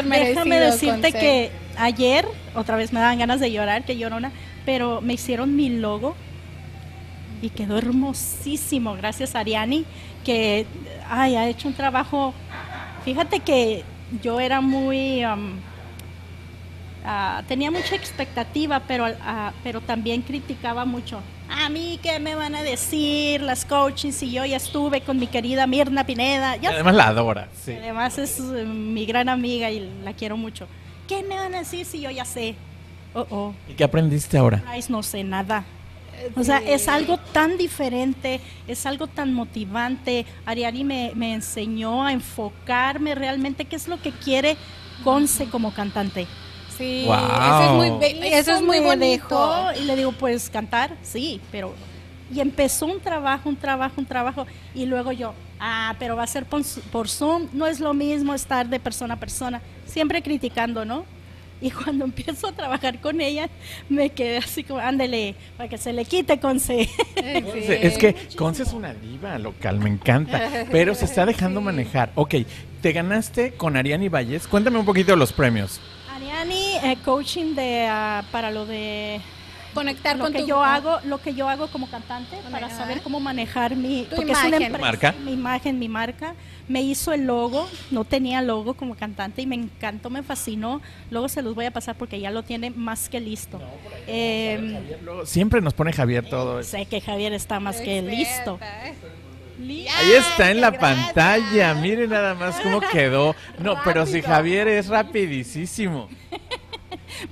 merecido. 0.06 0.46
Déjame 0.46 0.60
decirte 0.62 1.12
que 1.12 1.52
ayer, 1.78 2.26
otra 2.56 2.78
vez 2.78 2.94
me 2.94 3.02
daban 3.02 3.20
ganas 3.20 3.42
de 3.42 3.52
llorar, 3.52 3.84
que 3.84 3.98
llorona, 3.98 4.32
pero 4.66 5.02
me 5.02 5.12
hicieron 5.12 5.58
mi 5.58 5.68
logo 5.68 6.16
y 7.42 7.50
quedó 7.50 7.78
hermosísimo, 7.78 8.96
gracias 8.96 9.36
a 9.36 9.40
Ariani, 9.40 9.84
que 10.24 10.66
ay, 11.10 11.36
ha 11.36 11.50
hecho 11.50 11.68
un 11.68 11.74
trabajo. 11.74 12.34
Fíjate 13.04 13.42
que 13.42 13.84
yo 14.24 14.40
era 14.40 14.62
muy. 14.62 15.22
ah, 17.04 17.44
tenía 17.46 17.72
mucha 17.72 17.96
expectativa, 17.96 18.80
pero, 18.88 19.06
ah, 19.22 19.52
pero 19.66 19.82
también 19.82 20.22
criticaba 20.22 20.86
mucho. 20.86 21.20
A 21.50 21.70
mí, 21.70 22.00
¿qué 22.02 22.20
me 22.20 22.36
van 22.36 22.56
a 22.56 22.64
decir 22.64 23.42
las 23.42 23.66
coaches 23.66 24.16
si 24.16 24.32
yo 24.32 24.46
ya 24.46 24.58
estuve 24.58 25.02
con 25.02 25.18
mi 25.18 25.28
querida 25.28 25.68
Mirna 25.68 26.06
Pineda? 26.06 26.56
Ya 26.58 26.72
Además 26.72 26.96
la 26.96 27.08
adora, 27.08 27.50
sí. 27.64 27.74
Además 27.74 28.18
es 28.18 28.40
eh, 28.40 28.66
mi 28.66 29.06
gran 29.06 29.30
amiga 29.30 29.70
y 29.70 29.88
la 30.04 30.14
quiero 30.14 30.38
mucho. 30.38 30.68
¿Qué 31.08 31.24
me 31.24 31.36
van 31.36 31.54
a 31.54 31.60
decir 31.60 31.86
si 31.86 32.02
yo 32.02 32.10
ya 32.10 32.26
sé? 32.26 32.56
Oh, 33.14 33.28
oh, 33.30 33.54
¿Y 33.70 33.74
qué 33.74 33.84
aprendiste 33.84 34.38
ahora? 34.38 34.64
No 34.90 35.04
sé 35.04 35.24
nada. 35.24 35.66
O 36.36 36.44
sea, 36.44 36.58
es 36.60 36.88
algo 36.88 37.18
tan 37.18 37.58
diferente, 37.58 38.40
es 38.68 38.86
algo 38.86 39.08
tan 39.08 39.34
motivante. 39.34 40.26
Ariani 40.46 40.84
me, 40.84 41.12
me 41.16 41.34
enseñó 41.34 42.06
a 42.06 42.14
enfocarme 42.14 43.16
realmente 43.16 43.66
qué 43.66 43.76
es 43.76 43.88
lo 43.88 44.02
que 44.02 44.12
quiere 44.12 44.58
Conce 45.04 45.48
como 45.48 45.74
cantante. 45.74 46.28
Sí, 46.78 47.04
Wow. 47.06 47.16
eso 47.16 47.64
es 47.64 47.72
muy, 47.72 48.00
be- 48.00 48.38
eso 48.38 48.52
es 48.56 48.62
muy 48.62 48.80
me 48.80 48.86
bonito. 48.88 49.28
dejó, 49.28 49.82
y 49.82 49.86
le 49.86 49.96
digo, 49.96 50.12
pues 50.14 50.50
cantar, 50.50 50.96
sí, 51.04 51.40
pero... 51.52 51.74
Y 52.34 52.40
empezó 52.40 52.88
un 52.88 53.00
trabajo, 53.00 53.48
un 53.50 53.56
trabajo, 53.56 53.94
un 53.98 54.06
trabajo. 54.08 54.48
Y 54.74 54.88
luego 54.88 55.12
yo, 55.12 55.36
ah, 55.60 55.96
pero 56.00 56.16
va 56.16 56.24
a 56.24 56.28
ser 56.28 56.46
por, 56.46 56.64
por 56.92 57.08
Zoom. 57.08 57.50
No 57.54 57.68
es 57.68 57.80
lo 57.80 57.94
mismo 57.94 58.34
estar 58.34 58.68
de 58.68 58.80
persona 58.80 59.14
a 59.14 59.18
persona. 59.20 59.62
Siempre 59.86 60.24
criticando, 60.24 60.86
¿no? 60.86 61.06
Y 61.62 61.70
cuando 61.84 62.04
empiezo 62.04 62.48
a 62.48 62.52
trabajar 62.52 63.00
con 63.00 63.22
ella, 63.22 63.48
me 63.90 64.10
quedé 64.10 64.38
así 64.40 64.64
como, 64.64 64.80
ándele, 64.80 65.36
para 65.56 65.70
que 65.70 65.78
se 65.78 65.94
le 65.94 66.04
quite, 66.04 66.40
Conce. 66.40 66.90
Conce, 67.16 67.86
Es 67.88 67.98
que 68.00 68.16
Conce 68.36 68.64
es 68.64 68.74
una 68.74 68.96
diva 68.96 69.38
local, 69.38 69.78
me 69.80 69.90
encanta, 69.92 70.66
pero 70.72 70.96
se 70.96 71.06
está 71.06 71.28
dejando 71.28 71.62
manejar. 71.62 72.12
Ok, 72.16 72.34
te 72.82 72.92
ganaste 72.92 73.52
con 73.54 73.78
Ariani 73.78 74.10
Valles. 74.10 74.48
Cuéntame 74.48 74.80
un 74.80 74.86
poquito 74.86 75.12
de 75.12 75.18
los 75.18 75.32
premios. 75.32 75.80
Ariani, 76.16 76.76
eh, 76.84 76.98
coaching 77.04 77.56
de, 77.56 77.88
ah, 77.90 78.24
para 78.32 78.50
lo 78.52 78.66
de 78.66 79.20
Conectar 79.74 80.16
lo 80.16 80.24
con 80.24 80.32
que 80.34 80.40
tu 80.40 80.48
yo 80.48 80.64
hago, 80.64 81.00
lo 81.04 81.18
que 81.18 81.34
yo 81.34 81.50
hago 81.50 81.68
como 81.68 81.90
cantante 81.90 82.38
para 82.50 82.70
saber 82.70 83.02
cómo 83.02 83.20
manejar 83.20 83.76
mi 83.76 84.04
Tu 84.04 84.16
porque 84.16 84.32
es 84.32 84.38
una 84.38 84.48
imagen. 84.48 84.64
empresa, 84.68 84.86
Marca. 84.86 85.16
mi 85.26 85.34
imagen, 85.34 85.80
mi 85.80 85.90
marca. 85.90 86.36
Me 86.70 86.82
hizo 86.82 87.12
el 87.12 87.26
logo, 87.26 87.68
no 87.92 88.06
tenía 88.06 88.42
logo 88.42 88.76
como 88.76 88.96
cantante 88.96 89.42
y 89.42 89.46
me 89.46 89.56
encantó, 89.56 90.10
me 90.10 90.24
fascinó. 90.24 90.82
Luego 91.12 91.28
se 91.28 91.42
los 91.42 91.54
voy 91.56 91.66
a 91.66 91.72
pasar 91.72 91.96
porque 91.98 92.22
ya 92.22 92.32
lo 92.32 92.44
tiene 92.44 92.70
más 92.70 93.10
que 93.10 93.20
listo. 93.20 93.60
Eh, 94.08 94.80
Luego, 95.04 95.26
Siempre 95.26 95.60
nos 95.60 95.74
pone 95.74 95.92
Javier 95.92 96.30
todo 96.30 96.62
eso. 96.62 96.72
sé 96.72 96.86
que 96.86 97.02
Javier 97.02 97.34
está 97.34 97.60
más 97.60 97.82
que 97.82 98.02
listo. 98.02 98.58
Ahí 99.58 100.12
está 100.12 100.52
en 100.52 100.60
la 100.62 100.72
gracias. 100.72 101.06
pantalla, 101.14 101.74
miren 101.76 102.10
nada 102.10 102.34
más 102.36 102.60
cómo 102.62 102.82
quedó. 102.82 103.36
No, 103.60 103.76
pero 103.84 104.06
si. 104.06 104.22
Javier 104.22 104.68
es 104.68 104.88
rapidísimo. 104.88 106.10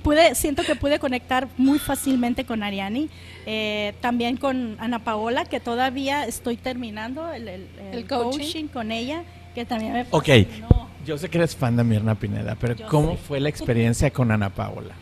Pude, 0.02 0.34
siento 0.34 0.62
que 0.62 0.76
pude 0.76 0.98
conectar 0.98 1.46
muy 1.58 1.78
fácilmente 1.78 2.44
con 2.44 2.62
Ariani, 2.62 3.10
eh, 3.44 3.92
también 4.00 4.36
con 4.38 4.76
Ana 4.80 5.04
Paola, 5.04 5.44
que 5.44 5.60
todavía 5.60 6.24
estoy 6.24 6.56
terminando 6.56 7.30
el, 7.32 7.48
el- 7.48 7.68
el 7.92 7.98
El 7.98 8.06
coaching. 8.06 8.38
coaching 8.40 8.66
con 8.68 8.90
ella, 8.92 9.24
que 9.54 9.66
también 9.66 9.92
me 9.92 10.02
Ok, 10.10 10.24
fascinó. 10.26 10.88
yo 11.04 11.18
sé 11.18 11.28
que 11.28 11.36
eres 11.38 11.54
fan 11.54 11.76
de 11.76 11.84
Mirna 11.84 12.14
Pineda, 12.14 12.56
pero 12.58 12.74
Yo 12.74 12.86
¿cómo 12.88 13.12
sé. 13.12 13.18
fue 13.18 13.40
la 13.40 13.50
experiencia 13.50 14.10
con 14.10 14.30
Ana 14.30 14.50
Paola? 14.50 14.94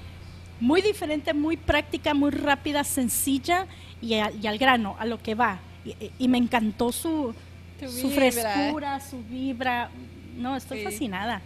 muy 0.59 0.81
diferente, 0.81 1.35
muy 1.35 1.57
práctica, 1.57 2.15
muy 2.15 2.31
rápida, 2.31 2.85
sencilla 2.85 3.67
y, 4.01 4.15
a- 4.15 4.31
y 4.31 4.47
al 4.47 4.59
grano, 4.59 4.95
a 4.99 5.05
lo 5.07 5.19
que 5.21 5.35
va. 5.35 5.59
Y, 5.85 5.95
y 6.19 6.29
me 6.29 6.39
encantó 6.39 6.93
su, 6.93 7.35
su 7.81 8.11
frescura, 8.11 9.01
su 9.01 9.23
vibra. 9.25 9.91
No, 10.37 10.57
estoy 10.57 10.79
Sí. 10.79 10.85
fascinada. 10.85 11.41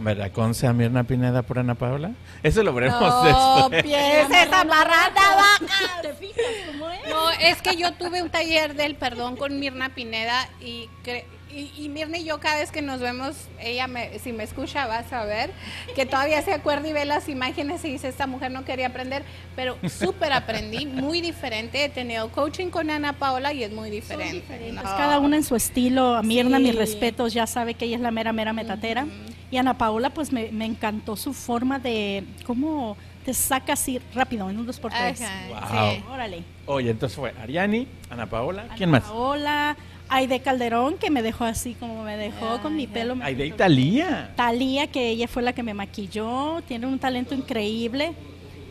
¿Verdad? 0.00 0.32
¿Conce 0.32 0.66
a 0.66 0.72
Mirna 0.72 1.04
Pineda 1.04 1.42
por 1.42 1.58
Ana 1.58 1.74
Paola? 1.74 2.12
Eso 2.42 2.62
lo 2.62 2.72
veremos 2.72 2.98
No, 2.98 3.68
después. 3.68 3.82
pienses 3.82 4.50
amarrada 4.50 5.10
vaca. 5.36 6.00
¿Te 6.00 6.14
fijas 6.14 6.42
cómo 6.66 6.88
es? 6.88 7.00
No, 7.10 7.30
es 7.30 7.60
que 7.60 7.76
yo 7.76 7.92
tuve 7.92 8.22
un 8.22 8.30
taller 8.30 8.74
del 8.74 8.94
perdón 8.96 9.36
con 9.36 9.60
Mirna 9.60 9.90
Pineda 9.90 10.48
y, 10.62 10.88
cre- 11.04 11.24
y, 11.54 11.72
y 11.84 11.88
Mirna 11.88 12.18
y 12.18 12.24
yo 12.24 12.40
cada 12.40 12.56
vez 12.58 12.70
que 12.70 12.82
nos 12.82 13.00
vemos, 13.00 13.36
ella 13.60 13.86
me, 13.86 14.18
si 14.18 14.32
me 14.32 14.42
escucha 14.44 14.86
vas 14.86 15.12
a 15.12 15.24
ver 15.24 15.50
que 15.94 16.06
todavía 16.06 16.40
se 16.42 16.52
acuerda 16.52 16.88
y 16.88 16.92
ve 16.92 17.04
las 17.04 17.28
imágenes 17.28 17.84
y 17.84 17.92
dice, 17.92 18.08
esta 18.08 18.26
mujer 18.26 18.50
no 18.50 18.64
quería 18.64 18.88
aprender, 18.88 19.22
pero 19.54 19.76
súper 19.88 20.32
aprendí, 20.32 20.86
muy 20.86 21.20
diferente. 21.20 21.84
He 21.84 21.88
tenido 21.88 22.30
coaching 22.30 22.68
con 22.68 22.90
Ana 22.90 23.12
Paola 23.14 23.52
y 23.52 23.62
es 23.62 23.72
muy 23.72 23.90
diferente. 23.90 24.72
No. 24.72 24.80
Pues 24.82 24.94
cada 24.94 25.18
una 25.20 25.36
en 25.36 25.44
su 25.44 25.54
estilo. 25.56 26.16
A 26.16 26.22
Mirna, 26.22 26.58
Sí. 26.58 26.64
mis 26.64 26.74
respetos, 26.74 27.32
ya 27.34 27.46
sabe 27.46 27.74
que 27.74 27.84
ella 27.84 27.96
es 27.96 28.02
la 28.02 28.10
mera, 28.10 28.32
mera 28.32 28.52
metatera. 28.52 29.06
Y 29.50 29.56
Ana 29.58 29.76
Paola, 29.76 30.10
pues 30.10 30.32
me, 30.32 30.50
me 30.50 30.64
encantó 30.64 31.14
su 31.16 31.34
forma 31.34 31.78
de 31.78 32.24
cómo 32.46 32.96
te 33.24 33.34
saca 33.34 33.74
así 33.74 34.00
rápido, 34.14 34.48
en 34.50 34.58
un 34.58 34.66
2x3. 34.66 35.18
Wow. 35.48 35.58
sí. 35.70 36.04
Órale. 36.10 36.42
Oye, 36.66 36.90
entonces 36.90 37.16
fue 37.16 37.32
Ariani, 37.40 37.86
Ana 38.10 38.26
Paola, 38.28 38.66
¿quién 38.76 38.90
más? 38.90 39.04
Hola, 39.12 39.76
Aide 40.14 40.40
Calderón, 40.40 40.98
que 40.98 41.10
me 41.10 41.22
dejó 41.22 41.44
así 41.44 41.74
como 41.74 42.04
me 42.04 42.16
dejó, 42.16 42.60
con 42.60 42.76
mi 42.76 42.86
pelo. 42.86 43.16
me 43.16 43.24
Aide 43.24 43.44
quitó- 43.44 43.54
Italia. 43.56 44.30
Talía, 44.36 44.86
que 44.86 45.08
ella 45.08 45.26
fue 45.28 45.42
la 45.42 45.52
que 45.52 45.62
me 45.62 45.74
maquilló, 45.74 46.60
tiene 46.68 46.86
un 46.86 46.98
talento 46.98 47.34
increíble. 47.34 48.12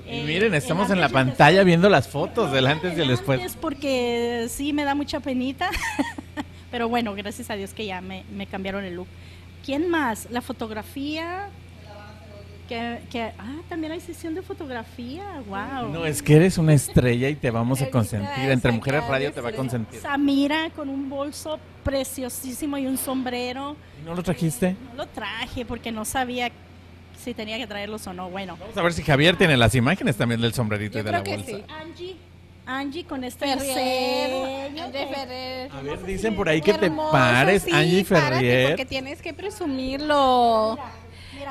Y 0.06 0.18
Eh, 0.20 0.24
miren, 0.26 0.54
estamos 0.54 0.90
en 0.92 1.00
la 1.00 1.08
y 1.08 1.12
pantalla 1.12 1.50
después. 1.60 1.66
viendo 1.66 1.90
las 1.90 2.08
fotos 2.08 2.52
del 2.52 2.68
antes 2.68 2.98
y 2.98 3.02
el 3.02 3.08
después. 3.08 3.40
antes 3.40 3.56
porque 3.56 4.48
sí 4.50 4.74
me 4.74 4.84
da 4.84 4.94
mucha 4.96 5.20
penita, 5.20 5.70
pero 6.72 6.90
bueno, 6.90 7.14
gracias 7.16 7.50
a 7.50 7.56
Dios 7.56 7.74
que 7.74 7.86
ya 7.86 8.02
me, 8.02 8.24
me 8.36 8.46
cambiaron 8.46 8.84
el 8.84 8.96
look. 8.96 9.08
¿Quién 9.66 9.90
más? 9.90 10.28
La 10.32 10.42
fotografía. 10.42 11.50
Que, 12.72 13.02
que- 13.12 13.34
ah, 13.38 13.58
también 13.68 13.92
hay 13.92 14.00
sesión 14.00 14.34
de 14.34 14.42
fotografía, 14.42 15.24
wow. 15.50 15.90
No, 15.92 16.06
es 16.06 16.24
que 16.24 16.38
eres 16.38 16.58
una 16.58 16.74
estrella 16.74 17.28
y 17.28 17.36
te 17.36 17.52
vamos 17.52 17.82
a 17.82 17.90
consentir. 17.92 18.50
Entre 18.50 18.72
Mujeres 18.72 19.06
Radio 19.10 19.34
te 19.34 19.42
va 19.42 19.50
a 19.50 19.52
consentir. 19.52 20.00
Samira 20.00 20.70
con 20.74 20.88
un 20.88 21.10
bolso 21.10 21.60
preciosísimo 21.84 22.78
y 22.78 22.88
un 22.88 22.98
sombrero. 22.98 23.76
¿Y 24.02 24.06
¿No 24.06 24.16
lo 24.16 24.24
trajiste? 24.24 24.78
No 24.90 25.04
lo 25.04 25.06
traje 25.08 25.66
porque 25.66 25.92
no 25.92 26.06
sabía 26.06 26.50
si 27.22 27.34
tenía 27.34 27.58
que 27.58 27.68
traerlos 27.68 28.08
o 28.08 28.14
no. 28.14 28.30
Bueno, 28.30 28.56
Vamos 28.58 28.78
a 28.78 28.82
ver 28.84 28.94
si 28.94 29.04
Javier 29.04 29.36
tiene 29.36 29.58
las 29.58 29.76
imágenes 29.76 30.16
también 30.16 30.40
del 30.40 30.54
sombrerito 30.54 30.94
Yo 30.94 31.00
y 31.02 31.04
de 31.04 31.12
la 31.12 31.24
creo 31.24 31.36
que 31.46 31.52
bolsa. 31.52 31.58
sí. 31.68 31.74
Angie, 31.82 32.16
Angie 32.66 33.04
con 33.04 33.26
este 33.26 33.48
de 33.48 33.58
que- 33.58 34.74
Ferrer. 35.14 35.72
A 35.74 35.82
ver, 35.82 36.06
dicen 36.06 36.38
por 36.38 36.48
ahí 36.48 36.62
que 36.62 36.74
te 36.74 36.86
Hermoso, 36.86 37.12
pares, 37.12 37.64
sí, 37.64 37.72
Angie 37.74 38.06
Ferrier. 38.06 38.70
porque 38.70 38.86
tienes 38.86 39.22
que 39.22 39.34
presumirlo. 39.34 40.78
Mira, 40.78 40.92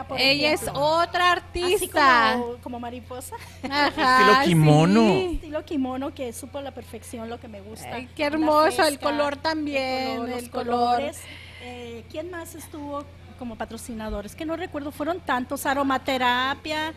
por 0.07 0.20
Ella 0.20 0.53
es 0.53 0.62
ejemplo, 0.62 0.81
otra 0.83 1.33
así 1.33 1.40
artista. 1.40 2.33
como, 2.38 2.57
como 2.62 2.81
mariposa. 2.81 3.37
Ajá, 3.70 4.20
Estilo 4.20 4.44
kimono. 4.44 5.00
sí. 5.09 5.31
Estilo 5.35 5.64
kimono 5.64 6.14
que 6.14 6.33
supo 6.33 6.59
a 6.59 6.62
la 6.62 6.70
perfección 6.72 7.29
lo 7.29 7.38
que 7.40 7.48
me 7.48 7.61
gusta. 7.61 7.94
Ay, 7.94 8.09
qué 8.14 8.24
hermoso, 8.24 8.85
el 8.85 8.98
color 8.98 9.37
también, 9.37 10.18
los 10.31 10.42
el 10.42 10.50
color. 10.50 10.66
colores. 10.96 11.20
Eh, 11.62 12.05
¿Quién 12.11 12.31
más 12.31 12.55
estuvo 12.55 13.05
como 13.38 13.57
patrocinadores? 13.57 14.35
Que 14.35 14.44
no 14.46 14.57
recuerdo, 14.57 14.90
fueron 14.92 15.20
tantos. 15.20 15.66
Aromaterapia, 15.66 16.92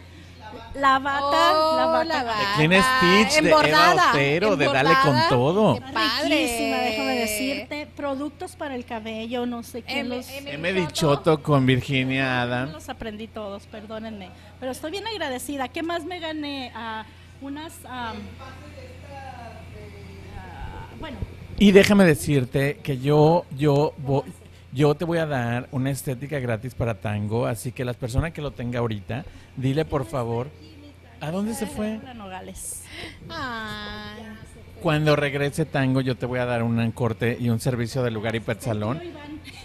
la 0.75 0.99
bata, 0.99 1.51
Oh, 1.53 1.75
la 1.77 1.85
bata. 1.85 2.03
la 2.05 2.23
bata. 2.23 2.57
De 2.57 2.67
Clean 2.67 2.83
Stitch, 2.83 3.41
de 3.41 3.49
Eva 3.49 3.59
Embordada, 3.61 4.09
Otero, 4.11 4.55
de 4.55 4.65
Dale 4.65 4.89
con 4.89 4.97
embordada. 5.15 5.29
todo. 5.29 5.75
Qué 5.75 5.81
padre. 5.93 6.29
Riquísima, 6.29 6.77
déjame 6.77 7.15
decirte. 7.15 7.87
Productos 7.95 8.55
para 8.55 8.75
el 8.75 8.85
cabello, 8.85 9.45
no 9.45 9.63
sé 9.63 9.81
quién 9.83 9.99
M- 10.07 10.15
los... 10.17 10.29
M-. 10.29 10.73
Dichoto 10.73 11.41
con 11.43 11.65
Virginia 11.65 12.23
No 12.25 12.41
Adam. 12.53 12.71
los 12.71 12.89
aprendí 12.89 13.27
todos, 13.27 13.65
perdónenme. 13.67 14.29
Pero 14.59 14.71
estoy 14.71 14.91
bien 14.91 15.05
agradecida. 15.07 15.67
¿Qué 15.69 15.83
más 15.83 16.03
me 16.05 16.19
gané? 16.19 16.71
Ah, 16.75 17.05
unas... 17.41 17.73
am, 17.85 18.15
ah, 20.37 20.85
bueno, 20.99 21.17
Y 21.59 21.71
déjame 21.71 22.05
decirte 22.05 22.77
que 22.83 22.97
yo, 22.97 23.45
yo, 23.57 23.93
vo- 24.05 24.23
yo 24.73 24.95
te 24.95 25.05
voy 25.05 25.19
a 25.19 25.25
dar 25.25 25.67
una 25.71 25.91
estética 25.91 26.39
gratis 26.39 26.73
para 26.73 26.95
tango, 26.95 27.45
así 27.45 27.71
que 27.71 27.85
las 27.85 27.95
personas 27.95 28.33
que 28.33 28.41
lo 28.41 28.51
tenga 28.51 28.79
ahorita, 28.79 29.23
dile 29.55 29.85
por 29.85 30.05
favor, 30.05 30.47
¿a 31.21 31.31
dónde 31.31 31.53
se 31.53 31.67
fue? 31.67 31.99
Nogales. 32.15 32.83
Cuando 34.81 35.15
regrese 35.15 35.65
tango, 35.65 36.01
yo 36.01 36.15
te 36.15 36.25
voy 36.25 36.39
a 36.39 36.45
dar 36.45 36.63
un 36.63 36.91
corte 36.91 37.37
y 37.39 37.49
un 37.49 37.59
servicio 37.59 38.03
de 38.03 38.11
lugar 38.11 38.35
y 38.35 38.39
pet 38.39 38.59
salón. 38.59 38.99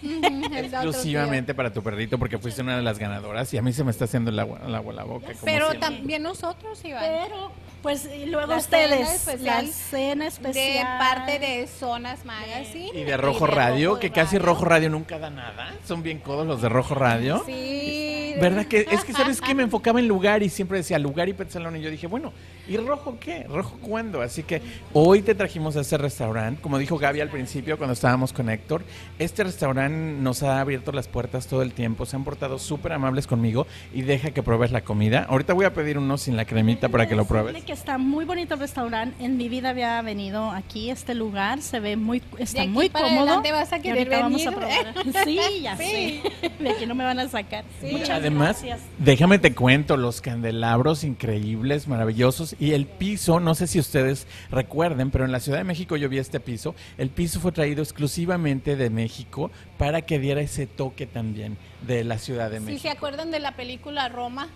Exclusivamente 0.56 1.54
para 1.54 1.72
tu 1.72 1.82
perrito, 1.82 2.18
porque 2.18 2.38
fuiste 2.38 2.62
una 2.62 2.76
de 2.76 2.82
las 2.82 2.98
ganadoras 2.98 3.52
y 3.54 3.58
a 3.58 3.62
mí 3.62 3.72
se 3.72 3.84
me 3.84 3.90
está 3.90 4.04
haciendo 4.04 4.30
el 4.30 4.38
agua, 4.38 4.60
el 4.66 4.74
agua 4.74 4.92
a 4.92 4.96
la 4.96 5.04
boca. 5.04 5.28
Pero 5.44 5.70
siempre. 5.70 5.78
también 5.78 6.22
nosotros, 6.22 6.84
Iván. 6.84 7.02
Pero, 7.04 7.52
pues, 7.82 8.08
y 8.12 8.26
luego 8.26 8.48
La 8.52 8.56
ustedes, 8.58 9.26
la 9.42 9.62
cena 9.66 10.24
De 10.24 10.28
especial. 10.28 10.98
parte 10.98 11.38
de 11.38 11.66
Zonas 11.66 12.24
Magazine. 12.24 12.90
Y 12.98 13.04
de 13.04 13.16
Rojo 13.16 13.46
de 13.46 13.52
Radio, 13.52 13.90
Rojo 13.90 14.00
que 14.00 14.10
casi. 14.10 14.38
Rojo 14.38 14.64
Radio 14.64 14.90
nunca 14.90 15.18
da 15.18 15.30
nada. 15.30 15.74
Son 15.86 16.02
bien 16.02 16.18
codos 16.18 16.46
los 16.46 16.62
de 16.62 16.68
Rojo 16.68 16.94
Radio. 16.94 17.42
Sí. 17.46 18.34
¿Verdad 18.40 18.66
que 18.66 18.86
es 18.90 19.04
que 19.04 19.12
sabes 19.12 19.40
que 19.40 19.54
me 19.54 19.62
enfocaba 19.64 19.98
en 19.98 20.06
lugar 20.08 20.42
y 20.42 20.48
siempre 20.48 20.78
decía 20.78 20.98
lugar 20.98 21.28
y 21.28 21.32
pet 21.32 21.50
salón 21.50 21.76
y 21.76 21.80
yo 21.80 21.90
dije, 21.90 22.06
bueno, 22.06 22.32
¿y 22.68 22.76
rojo 22.76 23.18
qué? 23.18 23.44
¿Rojo 23.44 23.78
cuándo? 23.80 24.22
Así 24.22 24.42
que 24.42 24.62
hoy 24.92 25.22
te 25.22 25.34
trajimos 25.34 25.76
a 25.76 25.80
este 25.80 25.98
restaurante, 25.98 26.60
como 26.62 26.78
dijo 26.78 26.98
Gaby 26.98 27.20
al 27.20 27.30
principio 27.30 27.76
cuando 27.76 27.94
estábamos 27.94 28.32
con 28.32 28.48
Héctor, 28.48 28.84
este 29.18 29.44
restaurante 29.44 29.67
nos 29.74 30.42
ha 30.42 30.60
abierto 30.60 30.92
las 30.92 31.08
puertas 31.08 31.46
todo 31.46 31.62
el 31.62 31.72
tiempo, 31.72 32.06
se 32.06 32.16
han 32.16 32.24
portado 32.24 32.58
súper 32.58 32.92
amables 32.92 33.26
conmigo 33.26 33.66
y 33.94 34.02
deja 34.02 34.30
que 34.30 34.42
pruebes 34.42 34.70
la 34.72 34.82
comida. 34.82 35.26
Ahorita 35.28 35.52
voy 35.54 35.64
a 35.66 35.72
pedir 35.74 35.98
uno 35.98 36.18
sin 36.18 36.36
la 36.36 36.44
cremita 36.44 36.88
para 36.88 37.06
que 37.08 37.14
lo 37.16 37.24
pruebes. 37.24 37.62
que 37.64 37.72
está 37.72 37.98
muy 37.98 38.24
bonito 38.24 38.54
el 38.54 38.60
restaurante. 38.60 39.24
En 39.24 39.36
mi 39.36 39.48
vida 39.48 39.70
había 39.70 40.00
venido 40.02 40.50
aquí, 40.50 40.90
este 40.90 41.14
lugar. 41.14 41.60
Se 41.62 41.80
ve 41.80 41.96
muy, 41.96 42.22
está 42.38 42.62
aquí 42.62 42.70
muy 42.70 42.88
para 42.88 43.06
cómodo. 43.06 43.22
adelante 43.24 43.52
vas 43.52 43.72
a 43.72 43.80
querer 43.80 44.12
ahorita 44.14 44.20
vamos 44.20 44.46
a 44.46 44.50
venir. 44.50 44.92
probar. 45.04 45.24
Sí, 45.24 45.40
ya 45.62 45.76
Sí. 45.76 46.20
sé. 46.40 46.52
De 46.62 46.70
aquí 46.70 46.86
no 46.86 46.94
me 46.94 47.04
van 47.04 47.18
a 47.18 47.28
sacar. 47.28 47.64
Muchas 47.82 48.10
Además, 48.10 48.62
gracias. 48.62 48.80
déjame 48.98 49.38
te 49.38 49.54
cuento, 49.54 49.96
los 49.96 50.20
candelabros 50.20 51.04
increíbles, 51.04 51.88
maravillosos 51.88 52.56
y 52.58 52.72
el 52.72 52.86
piso, 52.86 53.40
no 53.40 53.54
sé 53.54 53.66
si 53.66 53.78
ustedes 53.78 54.26
recuerden, 54.50 55.10
pero 55.10 55.24
en 55.24 55.32
la 55.32 55.40
Ciudad 55.40 55.58
de 55.58 55.64
México 55.64 55.96
yo 55.96 56.08
vi 56.08 56.18
este 56.18 56.40
piso. 56.40 56.74
El 56.96 57.10
piso 57.10 57.40
fue 57.40 57.52
traído 57.52 57.82
exclusivamente 57.82 58.76
de 58.76 58.90
México 58.90 59.50
para 59.78 60.02
que 60.02 60.18
diera 60.18 60.40
ese 60.40 60.66
toque 60.66 61.06
también 61.06 61.56
de 61.86 62.04
la 62.04 62.18
Ciudad 62.18 62.50
de 62.50 62.58
Si 62.58 62.64
México. 62.64 62.82
se 62.82 62.90
acuerdan 62.90 63.30
de 63.30 63.38
la 63.40 63.52
película 63.52 64.08
Roma, 64.08 64.48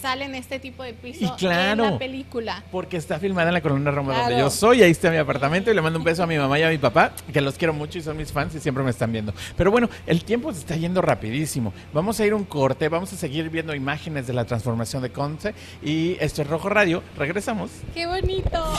salen 0.00 0.34
este 0.34 0.58
tipo 0.58 0.82
de 0.82 0.94
piso 0.94 1.24
Y 1.24 1.30
claro. 1.38 1.84
en 1.84 1.90
la 1.92 1.98
película. 1.98 2.64
Porque 2.72 2.96
está 2.96 3.18
filmada 3.18 3.48
en 3.48 3.54
la 3.54 3.60
Colonia 3.60 3.90
Roma 3.90 4.16
donde 4.18 4.38
yo 4.38 4.48
soy, 4.50 4.82
ahí 4.82 4.90
está 4.90 5.10
mi 5.10 5.18
apartamento 5.18 5.70
y 5.70 5.74
le 5.74 5.82
mando 5.82 5.98
un 5.98 6.04
beso 6.04 6.22
a 6.22 6.26
mi 6.26 6.36
mamá 6.38 6.58
y 6.58 6.62
a 6.62 6.70
mi 6.70 6.78
papá, 6.78 7.12
que 7.32 7.40
los 7.40 7.56
quiero 7.56 7.72
mucho 7.74 7.98
y 7.98 8.02
son 8.02 8.16
mis 8.16 8.32
fans 8.32 8.54
y 8.54 8.60
siempre 8.60 8.82
me 8.82 8.90
están 8.90 9.12
viendo. 9.12 9.34
Pero 9.56 9.70
bueno, 9.70 9.88
el 10.06 10.24
tiempo 10.24 10.52
se 10.52 10.60
está 10.60 10.74
yendo 10.76 11.02
rapidísimo. 11.02 11.72
Vamos 11.92 12.18
a 12.18 12.26
ir 12.26 12.32
a 12.32 12.36
un 12.36 12.44
corte, 12.44 12.88
vamos 12.88 13.12
a 13.12 13.16
seguir 13.16 13.50
viendo 13.50 13.74
imágenes 13.74 14.26
de 14.26 14.32
la 14.32 14.44
transformación 14.46 15.02
de 15.02 15.10
Conce 15.12 15.54
y 15.82 16.16
esto 16.18 16.42
es 16.42 16.48
Rojo 16.48 16.68
Radio. 16.70 17.02
Regresamos. 17.16 17.70
¡Qué 17.94 18.06
bonito! 18.06 18.74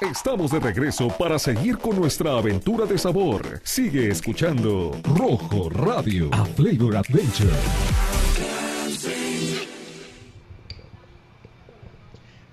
Estamos 0.00 0.50
de 0.50 0.60
regreso 0.60 1.08
para 1.08 1.38
seguir 1.38 1.76
con 1.76 1.96
nuestra 1.96 2.38
aventura 2.38 2.86
de 2.86 2.96
sabor. 2.96 3.60
Sigue 3.64 4.08
escuchando 4.08 4.98
Rojo 5.04 5.68
Radio, 5.68 6.30
a 6.32 6.46
Flavor 6.46 6.96
Adventure. 6.96 7.50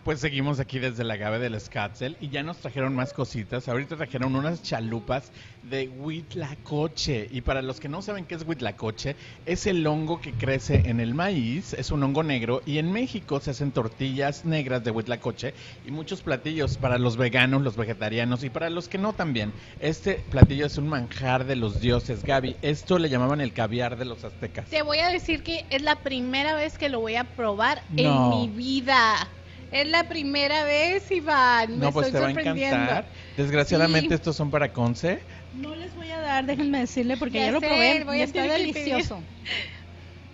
Pues 0.08 0.22
seguimos 0.22 0.62
aquí 0.62 0.80
desde 0.80 1.04
la 1.04 1.18
Gabe 1.18 1.38
del 1.38 1.60
Scatzel 1.60 2.16
y 2.22 2.30
ya 2.30 2.42
nos 2.42 2.60
trajeron 2.60 2.96
más 2.96 3.12
cositas. 3.12 3.68
Ahorita 3.68 3.98
trajeron 3.98 4.38
unas 4.38 4.64
chalupas 4.64 5.34
de 5.64 5.90
huitlacoche. 5.90 7.28
Y 7.30 7.42
para 7.42 7.62
los 7.62 7.82
que 7.82 7.90
no 7.90 8.02
saben 8.02 8.24
qué 8.24 8.36
es 8.36 8.48
huitlacoche, 8.48 9.18
es 9.46 9.68
el 9.68 9.86
hongo 9.86 10.22
que 10.22 10.32
crece 10.32 10.84
en 10.86 11.02
el 11.02 11.14
maíz, 11.14 11.74
es 11.74 11.92
un 11.92 12.04
hongo 12.04 12.24
negro. 12.24 12.62
Y 12.66 12.78
en 12.78 12.90
México 12.90 13.42
se 13.42 13.52
hacen 13.52 13.74
tortillas 13.74 14.46
negras 14.46 14.82
de 14.82 14.92
huitlacoche 14.92 15.54
y 15.86 15.92
muchos 15.92 16.22
platillos 16.22 16.78
para 16.78 16.98
los 16.98 17.18
veganos, 17.18 17.62
los 17.62 17.76
vegetarianos 17.76 18.46
y 18.46 18.50
para 18.50 18.70
los 18.70 18.88
que 18.88 18.98
no 18.98 19.12
también. 19.12 19.52
Este 19.82 20.24
platillo 20.32 20.68
es 20.68 20.78
un 20.78 20.88
manjar 20.88 21.44
de 21.44 21.58
los 21.58 21.82
dioses. 21.82 22.24
Gaby, 22.24 22.56
esto 22.62 22.98
le 22.98 23.10
llamaban 23.10 23.42
el 23.42 23.52
caviar 23.52 23.98
de 23.98 24.06
los 24.06 24.24
aztecas. 24.24 24.70
Te 24.70 24.84
voy 24.84 25.00
a 25.00 25.10
decir 25.10 25.44
que 25.44 25.66
es 25.70 25.82
la 25.82 25.98
primera 25.98 26.56
vez 26.56 26.78
que 26.78 26.88
lo 26.88 27.02
voy 27.02 27.16
a 27.16 27.26
probar 27.26 27.84
en 27.98 28.30
mi 28.30 28.48
vida. 28.48 29.28
Es 29.70 29.88
la 29.88 30.08
primera 30.08 30.64
vez, 30.64 31.12
Iván. 31.12 31.72
Me 31.72 31.78
No, 31.78 31.92
pues 31.92 32.06
te 32.12 32.18
estoy 32.18 32.22
va 32.22 32.28
a 32.28 32.32
sorprendiendo. 32.34 32.76
encantar. 32.76 33.12
Desgraciadamente 33.36 34.10
Sí. 34.10 34.14
estos 34.16 34.36
son 34.36 34.50
para 34.50 34.72
Conce. 34.72 35.26
No 35.52 35.76
les 35.76 35.94
voy 35.94 36.10
a 36.10 36.20
dar, 36.22 36.46
déjenme 36.46 36.80
decirle, 36.80 37.18
porque 37.18 37.40
Ya 37.40 37.46
ya, 37.48 37.52
lo 37.52 37.60
probé 37.60 38.04
voy 38.06 38.18
y 38.18 38.22
a 38.22 38.24
está 38.24 38.44
delicioso. 38.44 39.24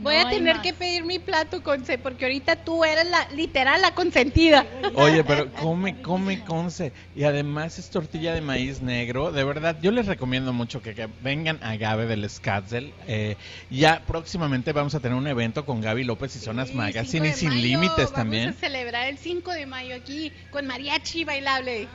Voy 0.04 0.16
No 0.16 0.28
a 0.28 0.30
tener 0.30 0.56
más. 0.58 0.64
que 0.64 0.74
pedir 0.74 1.04
mi 1.06 1.18
plato, 1.20 1.64
Conce, 1.64 1.98
porque 1.98 2.26
ahorita 2.26 2.58
tú 2.58 2.84
eres 2.84 3.10
la 3.10 3.28
literal 3.36 3.82
la 3.82 3.96
consentida. 3.96 4.66
Oye, 4.96 5.24
pero 5.24 5.52
come, 5.54 6.02
come 6.02 6.44
Conce. 6.44 6.92
Y 7.16 7.24
además 7.24 7.80
es 7.80 7.90
tortilla 7.90 8.34
de 8.34 8.42
maíz 8.42 8.82
negro. 8.82 9.32
De 9.32 9.44
verdad, 9.44 9.78
yo 9.82 9.92
les 9.92 10.06
recomiendo 10.06 10.54
mucho 10.54 10.82
que, 10.82 10.94
que 10.94 11.08
vengan 11.24 11.58
a 11.64 11.76
Gabe 11.78 12.06
del 12.06 12.30
Scatzel. 12.30 12.94
Eh, 13.08 13.38
ya 13.70 14.04
próximamente 14.06 14.74
vamos 14.74 14.94
a 14.96 15.00
tener 15.00 15.18
un 15.18 15.28
evento 15.28 15.66
con 15.66 15.82
Gaby 15.82 16.04
López 16.04 16.36
y 16.36 16.40
Zonas 16.40 16.70
Sí, 16.70 16.76
Magazine 16.76 17.30
y 17.30 17.32
5 17.32 17.34
de 17.34 17.34
sin 17.40 17.50
mayo, 17.50 17.62
límites 17.62 18.14
también. 18.14 18.46
Vamos 18.46 18.58
a 18.58 18.66
celebrar 18.68 19.08
el 19.08 19.18
5 19.18 19.52
de 19.52 19.66
mayo 19.66 19.96
aquí 19.96 20.32
con 20.52 20.68
mariachi 20.68 21.24
bailable. 21.24 21.88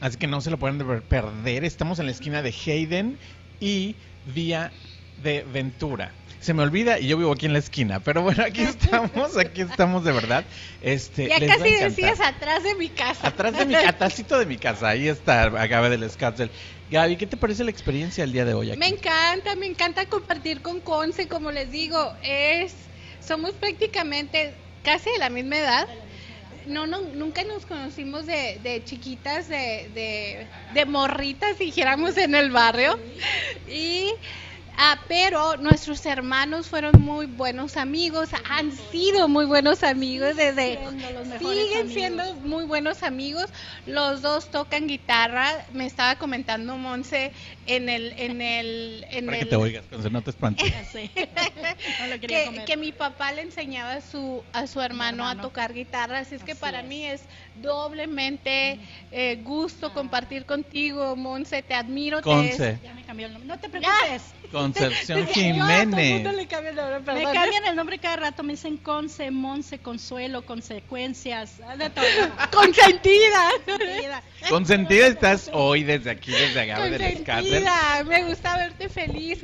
Así 0.00 0.16
que 0.18 0.26
no 0.26 0.40
se 0.40 0.50
lo 0.50 0.58
pueden 0.58 0.78
de- 0.78 0.84
perder. 1.00 1.64
Estamos 1.64 1.98
en 1.98 2.06
la 2.06 2.12
esquina 2.12 2.42
de 2.42 2.54
Hayden 2.66 3.18
y 3.60 3.94
Vía 4.34 4.72
de 5.22 5.44
Ventura. 5.44 6.12
Se 6.40 6.54
me 6.54 6.62
olvida 6.62 6.98
y 7.00 7.08
yo 7.08 7.16
vivo 7.16 7.32
aquí 7.32 7.46
en 7.46 7.54
la 7.54 7.58
esquina, 7.58 8.00
pero 8.00 8.22
bueno, 8.22 8.44
aquí 8.44 8.62
estamos, 8.62 9.36
aquí 9.36 9.62
estamos 9.62 10.04
de 10.04 10.12
verdad. 10.12 10.44
Este, 10.80 11.28
Ya 11.28 11.44
casi 11.44 11.74
decías 11.74 12.20
atrás 12.20 12.62
de 12.62 12.74
mi 12.76 12.88
casa. 12.88 13.26
Atrás 13.26 13.56
de 13.56 13.64
mi 13.64 13.74
atrásito 13.74 14.38
de 14.38 14.46
mi 14.46 14.56
casa, 14.56 14.88
ahí 14.88 15.08
está 15.08 15.42
Agave 15.42 15.90
del 15.90 16.08
Scatzel. 16.08 16.50
Gaby, 16.90 17.16
¿qué 17.16 17.26
te 17.26 17.36
parece 17.36 17.64
la 17.64 17.70
experiencia 17.70 18.22
el 18.22 18.32
día 18.32 18.44
de 18.44 18.54
hoy 18.54 18.70
aquí? 18.70 18.78
Me 18.78 18.86
encanta, 18.88 19.56
me 19.56 19.66
encanta 19.66 20.06
compartir 20.06 20.60
con 20.62 20.80
Conce, 20.80 21.26
como 21.26 21.50
les 21.50 21.70
digo, 21.72 22.14
es 22.22 22.74
somos 23.26 23.52
prácticamente 23.52 24.54
casi 24.84 25.10
de 25.10 25.18
la 25.18 25.30
misma 25.30 25.58
edad. 25.58 25.88
No, 26.66 26.86
no 26.86 27.00
nunca 27.00 27.42
nos 27.44 27.66
conocimos 27.66 28.26
de, 28.26 28.60
de 28.62 28.84
chiquitas, 28.84 29.48
de, 29.48 29.90
de, 29.94 30.46
de 30.74 30.84
morritas, 30.84 31.58
dijéramos 31.58 32.16
en 32.16 32.34
el 32.34 32.50
barrio. 32.50 32.98
Y 33.68 34.10
ah, 34.78 34.98
pero 35.08 35.56
nuestros 35.56 36.04
hermanos 36.06 36.68
fueron 36.68 36.92
muy 37.00 37.26
buenos 37.26 37.76
amigos, 37.76 38.30
han 38.48 38.72
sido 38.72 39.28
muy 39.28 39.44
buenos 39.46 39.82
amigos 39.82 40.36
desde 40.36 40.76
Siendo 40.76 41.10
los 41.10 41.26
mejores 41.26 41.58
siguen 41.58 41.80
amigos. 41.80 41.92
siendo 41.92 42.34
muy 42.36 42.64
buenos 42.64 43.02
amigos. 43.02 43.46
Los 43.86 44.22
dos 44.22 44.50
tocan 44.50 44.86
guitarra. 44.86 45.50
Me 45.72 45.86
estaba 45.86 46.16
comentando 46.16 46.76
Monse 46.76 47.32
en 47.66 47.88
el 47.88 48.12
en 48.18 48.40
el 48.40 49.04
en 49.10 49.26
Para 49.26 49.38
que 49.38 49.42
el- 49.44 49.48
te 49.48 49.56
oigas, 49.56 49.84
Conce, 49.86 50.10
no 50.10 50.22
te 50.22 50.30
espantes. 50.30 50.72
No 52.00 52.06
lo 52.06 52.20
quería 52.20 52.50
que, 52.50 52.64
que 52.64 52.76
mi 52.76 52.92
papá 52.92 53.32
le 53.32 53.42
enseñaba 53.42 53.94
a 53.94 54.00
su 54.00 54.42
a 54.52 54.66
su 54.66 54.80
hermano, 54.80 55.26
a 55.28 55.36
tocar 55.40 55.72
guitarra, 55.74 56.20
así 56.20 56.34
es 56.36 56.44
que 56.44 56.54
para 56.54 56.80
es. 56.80 56.86
mí 56.86 57.04
es 57.04 57.22
doblemente 57.54 58.78
eh, 59.12 59.40
gusto 59.42 59.92
compartir 59.92 60.44
contigo, 60.46 61.16
Monse, 61.16 61.62
te 61.62 61.74
admiro, 61.74 62.18
te 62.18 62.22
Conce, 62.24 62.78
Ya 62.82 62.94
me 62.94 63.04
cambió 63.04 63.26
el 63.26 63.32
nombre. 63.32 63.48
No 63.48 63.58
te 63.58 63.68
preocupes. 63.68 64.22
Concepción 64.72 65.18
Yo 65.18 65.24
a 65.24 65.26
todo 65.26 65.40
el 65.40 65.54
mundo 65.54 65.66
Jiménez. 65.66 66.34
le 66.36 66.46
cambio 66.46 66.70
el 66.70 66.76
nombre, 66.76 67.14
Me 67.14 67.22
cambian 67.32 67.64
el 67.66 67.76
nombre 67.76 67.98
cada 67.98 68.16
rato, 68.16 68.42
me 68.42 68.52
dicen 68.54 68.76
Conce, 68.76 69.30
Monse, 69.30 69.78
Consuelo, 69.78 70.44
Consecuencias, 70.44 71.58
de 71.78 71.90
todo. 71.90 72.04
Consentida. 72.52 73.50
Consentida. 73.66 74.22
Consentida 74.48 75.06
estás 75.06 75.50
hoy 75.52 75.84
desde 75.84 76.10
aquí, 76.10 76.32
desde 76.32 76.60
Agave 76.60 76.90
del 76.90 77.18
Scatzel. 77.18 77.64
Consentida, 77.64 78.04
me 78.04 78.24
gusta 78.24 78.56
verte 78.56 78.88
feliz. 78.88 79.40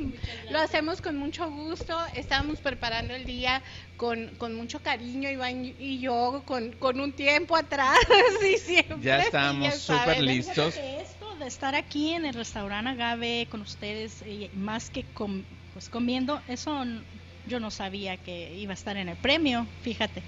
Lo 0.49 0.59
hacemos 0.59 1.01
con 1.01 1.17
mucho 1.17 1.49
gusto. 1.49 1.97
Estamos 2.15 2.59
preparando 2.59 3.13
el 3.13 3.25
día 3.25 3.61
con, 3.95 4.35
con 4.37 4.53
mucho 4.55 4.81
cariño, 4.81 5.29
Iván 5.29 5.63
y 5.65 5.99
yo, 5.99 6.43
con, 6.45 6.73
con 6.73 6.99
un 6.99 7.13
tiempo 7.13 7.55
atrás. 7.55 7.97
y 8.53 8.57
siempre, 8.57 8.97
Ya 9.01 9.19
estamos 9.19 9.75
súper 9.75 10.21
listos. 10.21 10.73
Que 10.75 11.01
Esto 11.01 11.35
de 11.37 11.47
estar 11.47 11.75
aquí 11.75 12.13
en 12.13 12.25
el 12.25 12.33
restaurante 12.33 12.91
Agave 12.91 13.47
con 13.49 13.61
ustedes, 13.61 14.21
eh, 14.25 14.49
más 14.53 14.89
que 14.89 15.05
com- 15.13 15.45
pues 15.71 15.89
comiendo, 15.89 16.41
eso 16.47 16.83
yo 17.45 17.59
no 17.59 17.71
sabía 17.71 18.17
que 18.17 18.53
iba 18.55 18.71
a 18.71 18.73
estar 18.75 18.95
en 18.97 19.09
el 19.09 19.17
premio, 19.17 19.67
fíjate. 19.81 20.23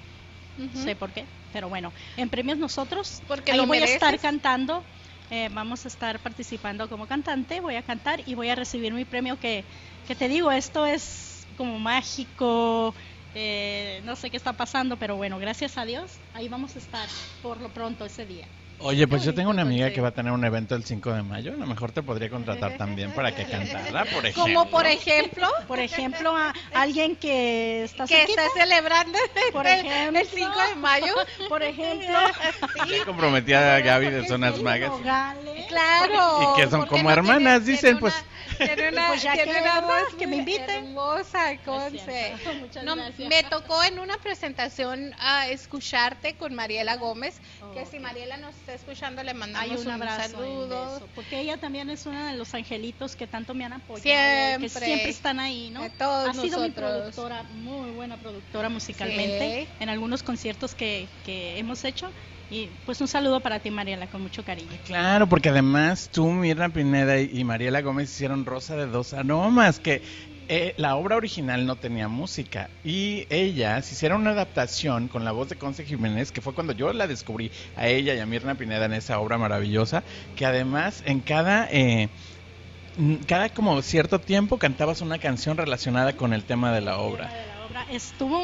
Ujú. 0.57 0.69
No 0.73 0.83
sé 0.83 0.95
por 0.95 1.11
qué, 1.11 1.25
pero 1.51 1.69
bueno, 1.69 1.93
en 2.17 2.29
premios 2.29 2.57
nosotros, 2.57 3.21
Porque 3.27 3.51
ahí 3.51 3.57
lo 3.57 3.67
voy 3.67 3.79
a 3.79 3.85
estar 3.85 4.19
cantando, 4.19 4.83
eh, 5.29 5.49
vamos 5.51 5.85
a 5.85 5.87
estar 5.87 6.19
participando 6.19 6.87
como 6.89 7.07
cantante, 7.07 7.59
voy 7.59 7.75
a 7.75 7.81
cantar 7.83 8.21
y 8.25 8.35
voy 8.35 8.49
a 8.49 8.55
recibir 8.55 8.93
mi 8.93 9.05
premio 9.05 9.39
que, 9.39 9.65
que 10.05 10.15
te 10.15 10.27
digo, 10.27 10.51
esto 10.51 10.85
es 10.85 11.47
como 11.55 11.79
mágico, 11.79 12.95
eh, 13.33 14.01
no 14.03 14.15
sé 14.15 14.29
qué 14.29 14.37
está 14.37 14.53
pasando, 14.53 14.97
pero 14.97 15.15
bueno, 15.15 15.37
gracias 15.39 15.77
a 15.77 15.85
Dios, 15.85 16.19
ahí 16.33 16.49
vamos 16.49 16.75
a 16.75 16.79
estar 16.79 17.09
por 17.41 17.61
lo 17.61 17.69
pronto 17.73 18.05
ese 18.05 18.25
día. 18.25 18.47
Oye, 18.83 19.07
pues 19.07 19.23
yo 19.23 19.33
tengo 19.33 19.49
una 19.49 19.61
amiga 19.61 19.85
Conce. 19.85 19.95
que 19.95 20.01
va 20.01 20.07
a 20.09 20.11
tener 20.11 20.31
un 20.33 20.43
evento 20.43 20.75
el 20.75 20.83
5 20.83 21.13
de 21.13 21.23
mayo. 21.23 21.53
A 21.53 21.55
lo 21.55 21.65
mejor 21.65 21.91
te 21.91 22.03
podría 22.03 22.29
contratar 22.29 22.77
también 22.77 23.11
para 23.13 23.33
que 23.33 23.45
cantara, 23.45 24.05
por 24.05 24.25
ejemplo. 24.25 24.43
Como 24.43 24.69
por 24.69 24.85
ejemplo, 24.85 25.47
Por 25.67 25.79
ejemplo, 25.79 26.35
a 26.35 26.53
alguien 26.73 27.15
que 27.15 27.83
está 27.83 28.05
que 28.05 28.15
cerquita, 28.17 28.45
está 28.45 28.59
celebrando 28.61 29.17
por 29.53 29.65
el, 29.67 29.85
ejemplo, 29.85 30.19
el 30.19 30.27
5 30.27 30.51
de 30.69 30.75
mayo. 30.75 31.13
por 31.49 31.63
ejemplo, 31.63 32.17
Ya 32.89 33.05
comprometí 33.05 33.53
a 33.53 33.79
Gaby 33.79 34.09
de 34.09 34.27
Zonas 34.27 34.61
Magas. 34.61 34.89
Nogales. 34.91 35.65
Claro. 35.67 36.53
Y 36.53 36.61
que 36.61 36.69
son 36.69 36.81
¿por 36.81 36.89
qué 36.89 36.95
como 36.97 37.09
hermanas, 37.11 37.63
tiene- 37.63 37.71
dicen, 37.71 37.79
tiene 37.81 37.99
pues. 37.99 38.13
una- 38.15 38.32
Tiene 38.57 38.89
una, 38.89 39.07
Pues 39.07 39.21
ya 39.23 39.33
tiene 39.33 39.51
que, 39.53 39.81
voz 39.81 40.15
Que 40.17 40.27
me 40.27 40.37
inviten. 40.37 40.69
Hermosa, 40.87 41.57
Conce. 41.65 42.33
No, 42.83 42.95
me 42.95 43.43
tocó 43.49 43.83
en 43.83 43.99
una 43.99 44.17
presentación 44.17 45.13
a 45.19 45.47
escucharte 45.49 46.35
con 46.35 46.53
Mariela 46.53 46.97
Gómez, 46.97 47.39
que 47.73 47.81
Oh, 47.81 47.85
si 47.89 47.97
ok. 47.97 48.03
Mariela 48.03 48.37
nos 48.37 48.55
está 48.55 48.73
escuchando 48.73 49.23
le 49.23 49.33
mandamos 49.33 49.79
un 49.81 49.87
un, 49.87 49.93
abrazo. 49.93 50.29
y 50.29 50.31
saludo. 50.31 51.07
porque 51.15 51.39
ella 51.39 51.57
también 51.57 51.89
es 51.89 52.05
una 52.05 52.31
de 52.31 52.37
los 52.37 52.53
angelitos 52.53 53.15
que 53.15 53.27
tanto 53.27 53.53
me 53.53 53.65
han 53.65 53.73
apoyado. 53.73 54.01
Siempre. 54.01 54.69
Que 54.79 54.85
siempre 54.85 55.09
están 55.09 55.39
ahí, 55.39 55.69
¿no? 55.69 55.81
De 55.83 55.89
todos 55.91 56.29
ha 56.29 56.33
sido 56.41 56.59
mi 56.59 56.69
productora, 56.71 57.43
muy 57.43 57.91
buena 57.91 58.17
productora 58.17 58.69
musicalmente, 58.69 59.63
Sí. 59.67 59.69
en 59.79 59.89
algunos 59.89 60.23
conciertos 60.23 60.75
que, 60.75 61.07
que 61.25 61.57
hemos 61.59 61.83
hecho. 61.83 62.11
Y 62.49 62.69
pues 62.85 63.01
un 63.01 63.07
saludo 63.07 63.39
para 63.39 63.59
ti, 63.59 63.71
Mariela, 63.71 64.07
con 64.07 64.21
mucho 64.21 64.43
cariño. 64.43 64.69
Claro, 64.85 65.27
porque 65.27 65.49
además 65.49 66.09
tú, 66.11 66.27
Mirna 66.29 66.69
Pineda 66.69 67.19
y 67.19 67.43
Mariela 67.43 67.81
Gómez 67.81 68.11
hicieron 68.11 68.45
Rosa 68.45 68.75
de 68.75 68.85
dos 68.85 69.13
aromas, 69.13 69.79
que 69.79 70.01
eh, 70.49 70.73
la 70.77 70.95
obra 70.97 71.15
original 71.15 71.65
no 71.65 71.77
tenía 71.77 72.09
música 72.09 72.69
y 72.83 73.25
ellas 73.29 73.89
hicieron 73.91 74.21
una 74.21 74.31
adaptación 74.31 75.07
con 75.07 75.23
la 75.23 75.31
voz 75.31 75.49
de 75.49 75.55
Conce 75.55 75.85
Jiménez, 75.85 76.31
que 76.31 76.41
fue 76.41 76.53
cuando 76.53 76.73
yo 76.73 76.91
la 76.93 77.07
descubrí 77.07 77.49
a 77.75 77.87
ella 77.87 78.13
y 78.13 78.19
a 78.19 78.25
Mirna 78.25 78.55
Pineda 78.55 78.85
en 78.85 78.93
esa 78.93 79.19
obra 79.19 79.37
maravillosa, 79.37 80.03
que 80.35 80.45
además 80.45 81.01
en 81.05 81.21
cada... 81.21 81.67
eh, 81.71 82.09
cada 83.27 83.49
como 83.49 83.81
cierto 83.81 84.19
tiempo 84.19 84.59
cantabas 84.59 85.01
una 85.01 85.17
canción 85.17 85.57
relacionada 85.57 86.13
con 86.13 86.31
el 86.33 86.43
tema 86.43 86.71
de 86.71 86.81
la 86.81 86.99
obra. 86.99 87.27
de 87.27 87.33
la 87.47 87.65
obra. 87.65 87.85
Estuvo, 87.91 88.43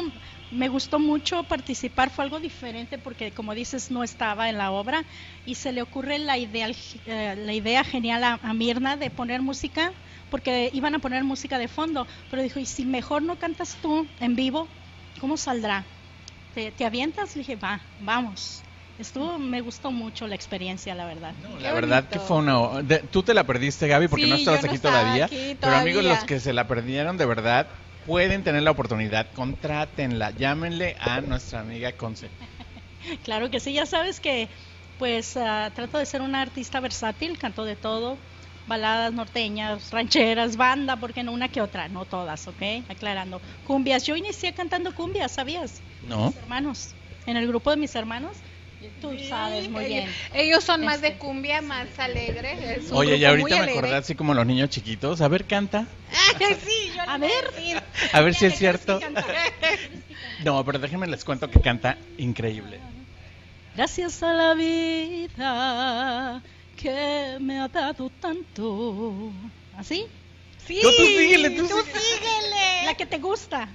me 0.50 0.68
gustó 0.68 0.98
mucho 0.98 1.44
participar, 1.44 2.10
fue 2.10 2.24
algo 2.24 2.40
diferente 2.40 2.98
porque 2.98 3.32
como 3.32 3.54
dices 3.54 3.90
no 3.90 4.02
estaba 4.02 4.48
en 4.48 4.58
la 4.58 4.72
obra 4.72 5.06
y 5.44 5.54
se 5.54 5.72
le 5.72 5.82
ocurre 5.82 6.18
la 6.18 6.38
idea, 6.38 6.68
eh, 7.04 7.34
la 7.38 7.52
idea 7.52 7.84
genial 7.84 8.24
a, 8.24 8.40
a 8.42 8.52
Mirna 8.54 8.96
de 8.96 9.10
poner 9.10 9.42
música 9.42 9.92
porque 10.28 10.70
iban 10.72 10.94
a 10.94 10.98
poner 10.98 11.24
música 11.24 11.58
de 11.58 11.68
fondo, 11.68 12.06
pero 12.28 12.42
dijo, 12.42 12.58
y 12.58 12.66
si 12.66 12.84
mejor 12.84 13.22
no 13.22 13.38
cantas 13.38 13.76
tú 13.80 14.08
en 14.20 14.34
vivo, 14.36 14.68
¿cómo 15.20 15.36
saldrá? 15.36 15.86
¿Te, 16.52 16.72
te 16.72 16.84
avientas? 16.84 17.34
Le 17.36 17.40
dije, 17.40 17.56
va, 17.56 17.82
vamos. 17.98 18.62
Estuvo, 18.98 19.38
me 19.38 19.60
gustó 19.62 19.90
mucho 19.92 20.26
la 20.26 20.34
experiencia, 20.34 20.94
la 20.94 21.06
verdad. 21.06 21.34
La 21.60 21.72
verdad 21.72 22.08
que 22.08 22.18
fue 22.20 22.36
una... 22.38 22.82
de- 22.82 22.98
tú 23.00 23.22
te 23.22 23.34
la 23.34 23.44
perdiste, 23.46 23.88
Gaby, 23.88 24.08
porque 24.08 24.26
Sí, 24.26 24.30
no 24.30 24.36
estabas 24.36 24.60
no 24.60 24.66
aquí 24.66 24.74
estaba 24.76 24.98
todavía. 24.98 25.26
aquí 25.26 25.56
Pero 25.60 25.76
amigos, 25.76 26.04
los 26.04 26.24
que 26.24 26.40
se 26.40 26.52
la 26.52 26.66
perdieron, 26.68 27.16
de 27.16 27.26
verdad, 27.26 27.68
pueden 28.06 28.42
tener 28.42 28.62
la 28.62 28.70
oportunidad. 28.70 29.32
Contrátenla, 29.32 30.30
llámenle 30.32 30.96
a 31.00 31.20
nuestra 31.20 31.60
amiga 31.60 31.92
Conce. 31.92 32.28
Claro 33.24 33.50
que 33.50 33.60
sí, 33.60 33.72
ya 33.72 33.86
sabes 33.86 34.20
que 34.20 34.46
pues 34.98 35.34
ah, 35.38 35.72
trato 35.74 35.96
de 35.96 36.04
ser 36.04 36.20
una 36.20 36.42
artista 36.42 36.78
versátil, 36.80 37.38
canto 37.38 37.64
de 37.64 37.74
todo, 37.74 38.18
baladas 38.66 39.14
norteñas, 39.14 39.90
rancheras, 39.90 40.58
banda, 40.58 40.96
porque 40.96 41.22
no 41.22 41.32
una 41.32 41.48
que 41.48 41.62
otra, 41.62 41.88
no 41.88 42.04
todas, 42.04 42.46
¿ok? 42.46 42.62
Aclarando. 42.90 43.40
Cumbias, 43.66 44.04
yo 44.04 44.16
inicié 44.16 44.52
cantando 44.52 44.94
cumbias, 44.94 45.32
¿sabías? 45.32 45.80
¿No? 46.06 46.26
Mis 46.26 46.36
hermanos, 46.36 46.94
en 47.24 47.38
el 47.38 47.48
grupo 47.48 47.70
de 47.70 47.78
mis 47.78 47.94
hermanos, 47.94 48.36
tú 49.00 49.16
sabes 49.28 49.68
muy 49.68 49.84
bien. 49.86 50.08
Ellos 50.34 50.64
son 50.64 50.84
más 50.84 51.00
de 51.00 51.08
Este. 51.08 51.18
cumbia, 51.18 51.60
más 51.62 51.86
alegre. 51.98 52.76
es 52.76 52.90
un 52.90 52.96
Oye, 52.98 53.16
y 53.16 53.24
ahorita 53.24 53.48
me 53.48 53.56
alegre. 53.62 53.78
acordé 53.78 53.94
así 53.96 54.14
como 54.14 54.34
los 54.34 54.46
niños 54.46 54.70
chiquitos. 54.70 55.20
A 55.20 55.28
ver, 55.28 55.44
canta. 55.46 55.86
Sí, 56.38 56.92
yo 56.94 57.02
A 57.06 57.18
ver. 57.18 57.82
A 58.12 58.20
ver 58.20 58.34
si 58.34 58.46
es 58.46 58.52
¿qué 58.54 58.58
cierto. 58.58 59.00
No, 60.44 60.64
pero 60.64 60.78
déjenme 60.78 61.06
les 61.06 61.24
cuento 61.24 61.50
que 61.50 61.60
canta 61.60 61.98
increíble. 62.16 62.78
Gracias 63.76 64.22
a 64.22 64.32
la 64.32 64.54
vida 64.54 66.42
que 66.76 67.36
me 67.40 67.60
ha 67.60 67.68
dado 67.68 68.10
tanto. 68.20 69.32
¿Así? 69.76 70.06
Sí, 70.66 70.80
No, 70.82 70.90
tú 70.90 71.04
síguele, 71.04 71.50
tú 71.50 71.68
tú 71.68 71.76
síguele. 71.82 71.92
síguele. 72.00 72.86
La 72.86 72.94
que 72.94 73.04
te 73.06 73.18
gusta. 73.18 73.68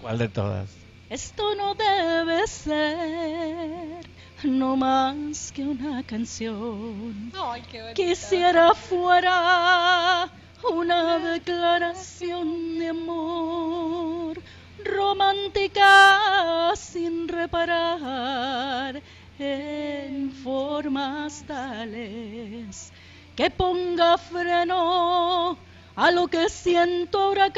¿Cuál 0.00 0.18
de 0.18 0.28
todas? 0.28 0.68
Esto 1.12 1.54
no 1.54 1.74
debe 1.74 2.46
ser 2.46 4.00
no 4.44 4.76
más 4.76 5.52
que 5.52 5.62
una 5.62 6.02
canción. 6.04 7.30
Ay, 7.38 7.62
qué. 7.70 7.92
Quisiera 7.94 8.72
fuera 8.72 10.30
una 10.72 11.18
declaración 11.18 12.78
de 12.78 12.88
amor 12.88 14.40
romántica 14.82 16.72
sin 16.76 17.28
reparar 17.28 19.02
en 19.38 20.32
formas 20.32 21.44
tales 21.46 22.90
que 23.36 23.50
ponga 23.50 24.16
freno 24.16 25.58
a 25.96 26.10
lo 26.10 26.28
que 26.28 26.48
siento 26.48 27.20
ahora 27.20 27.50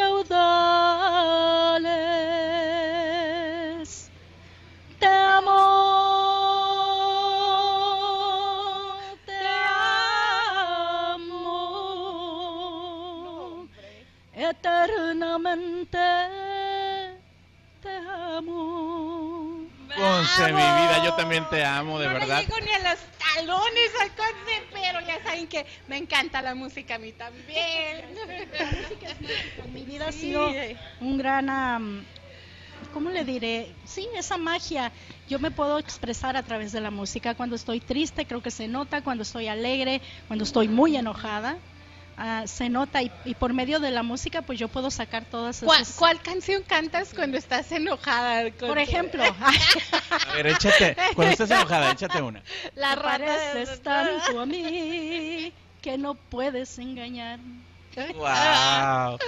caudales. 2.75 4.11
Te 4.99 5.07
amo, 5.07 5.53
te 9.27 9.47
amo, 12.75 13.69
eternamente 14.33 15.99
te 17.83 17.97
amo. 17.97 19.67
Conce, 19.97 20.47
mi 20.47 20.53
vida, 20.53 21.05
yo 21.05 21.15
también 21.15 21.49
te 21.51 21.65
amo, 21.65 21.99
de 22.01 22.07
no 22.09 22.15
verdad. 22.15 22.39
le 22.41 22.47
llego 22.47 22.61
ni 22.61 22.73
a 22.73 22.79
los 22.91 22.99
talones 23.35 23.91
al 24.01 24.11
Conce, 24.15 24.63
pero 24.95 25.07
ya 25.07 25.23
saben 25.25 25.47
que 25.49 25.67
me 25.89 25.97
encanta 25.97 26.41
la 26.41 26.55
música 26.55 26.95
a 26.95 26.99
mí 26.99 27.13
también. 27.13 28.05
Mi 29.75 29.83
vida 29.83 30.09
ha 30.09 30.13
sido 30.13 30.49
un 31.01 31.19
gran, 31.19 31.51
am, 31.51 32.05
¿cómo 32.93 33.11
le 33.11 33.25
diré? 33.25 33.75
Sí, 33.85 34.07
esa 34.17 34.37
magia. 34.37 34.93
Yo 35.29 35.39
me 35.41 35.51
puedo 35.51 35.79
expresar 35.79 36.37
a 36.37 36.43
través 36.45 36.71
de 36.73 36.81
la 36.81 36.91
música. 36.91 37.35
Cuando 37.35 37.57
estoy 37.57 37.81
triste, 37.81 38.25
creo 38.25 38.41
que 38.41 38.53
se 38.53 38.69
nota. 38.69 39.03
Cuando 39.03 39.23
estoy 39.25 39.49
alegre, 39.49 40.01
cuando 40.29 40.45
estoy 40.45 40.69
muy 40.69 40.97
enojada, 40.97 41.59
ah, 42.17 42.45
se 42.47 42.69
nota. 42.69 43.03
Y, 43.03 43.11
y 43.25 43.35
por 43.35 43.53
medio 43.53 43.81
de 43.81 43.91
la 43.91 44.03
música, 44.03 44.43
pues 44.43 44.59
yo 44.59 44.69
puedo 44.69 44.91
sacar 44.91 45.25
todas 45.25 45.61
¿Cuál, 45.65 45.83
esas. 45.83 45.97
cuál 45.97 46.21
canción 46.23 46.63
cantas 46.63 47.13
cuando 47.15 47.37
estás 47.39 47.71
enojada? 47.73 48.51
Conce? 48.51 48.67
Por 48.67 48.79
ejemplo, 48.79 49.23
A 50.31 50.33
ver, 50.35 50.47
échate. 50.49 50.97
Cuando 51.15 51.33
estés 51.33 51.51
enojada, 51.51 51.93
échate 51.93 52.23
una. 52.23 52.43
La 52.77 52.97
de- 52.97 53.03
pareces 53.03 53.83
tanto 53.83 54.41
a 54.41 54.47
mí 54.47 55.53
que 55.83 55.99
no 55.99 56.15
puedes 56.15 56.79
engañar. 56.79 57.39
¡Wow! 58.17 59.19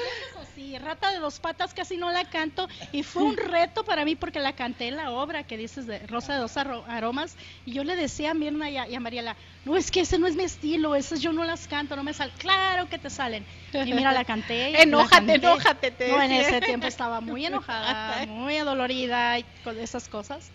Sí, 0.55 0.79
Rata 0.79 1.11
de 1.13 1.19
dos 1.19 1.39
patas 1.39 1.75
casi 1.75 1.97
no 1.99 2.11
la 2.11 2.25
canto 2.25 2.67
y 2.91 3.03
fue 3.03 3.23
un 3.25 3.37
reto 3.37 3.85
para 3.85 4.05
mí 4.07 4.17
porque 4.17 4.41
la 4.41 4.55
canté 4.55 4.89
en 4.89 4.97
la 4.97 5.11
obra 5.11 5.43
que 5.43 5.57
dices 5.59 5.87
de 5.87 5.99
Rosa 6.07 6.33
de 6.35 6.41
dos 6.41 6.57
aromas 6.57 7.37
y 7.67 7.73
yo 7.75 7.85
le 7.85 7.95
decía 7.95 8.31
a 8.31 8.35
Mirna 8.35 8.71
y 8.71 8.79
a, 8.79 8.89
y 8.89 8.95
a 8.95 9.01
Mariela, 9.01 9.37
no 9.65 9.77
es 9.77 9.91
que 9.91 10.01
ese 10.01 10.19
no 10.19 10.27
es 10.27 10.35
mi 10.35 10.45
estilo, 10.45 10.95
esas 10.95 11.21
yo 11.21 11.33
no 11.33 11.45
las 11.45 11.69
canto, 11.69 11.95
no 11.95 12.03
me 12.03 12.15
salen, 12.15 12.35
claro 12.39 12.89
que 12.89 12.99
te 12.99 13.11
salen. 13.11 13.45
Y 13.73 13.93
mira, 13.93 14.13
la 14.13 14.25
canté. 14.25 14.71
y 14.71 14.73
la 14.73 14.83
Enójate, 14.83 15.27
canté. 15.27 15.35
enójate, 15.35 15.91
te 15.91 16.09
No, 16.09 16.23
en 16.23 16.33
ese 16.33 16.61
tiempo 16.61 16.87
estaba 16.87 17.21
muy 17.21 17.45
enojada, 17.45 18.25
muy 18.27 18.57
adolorida 18.57 19.39
y 19.39 19.45
con 19.63 19.79
esas 19.79 20.09
cosas. 20.09 20.51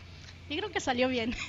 Y 0.51 0.57
creo 0.57 0.69
que 0.69 0.79
salió 0.79 1.07
bien. 1.07 1.35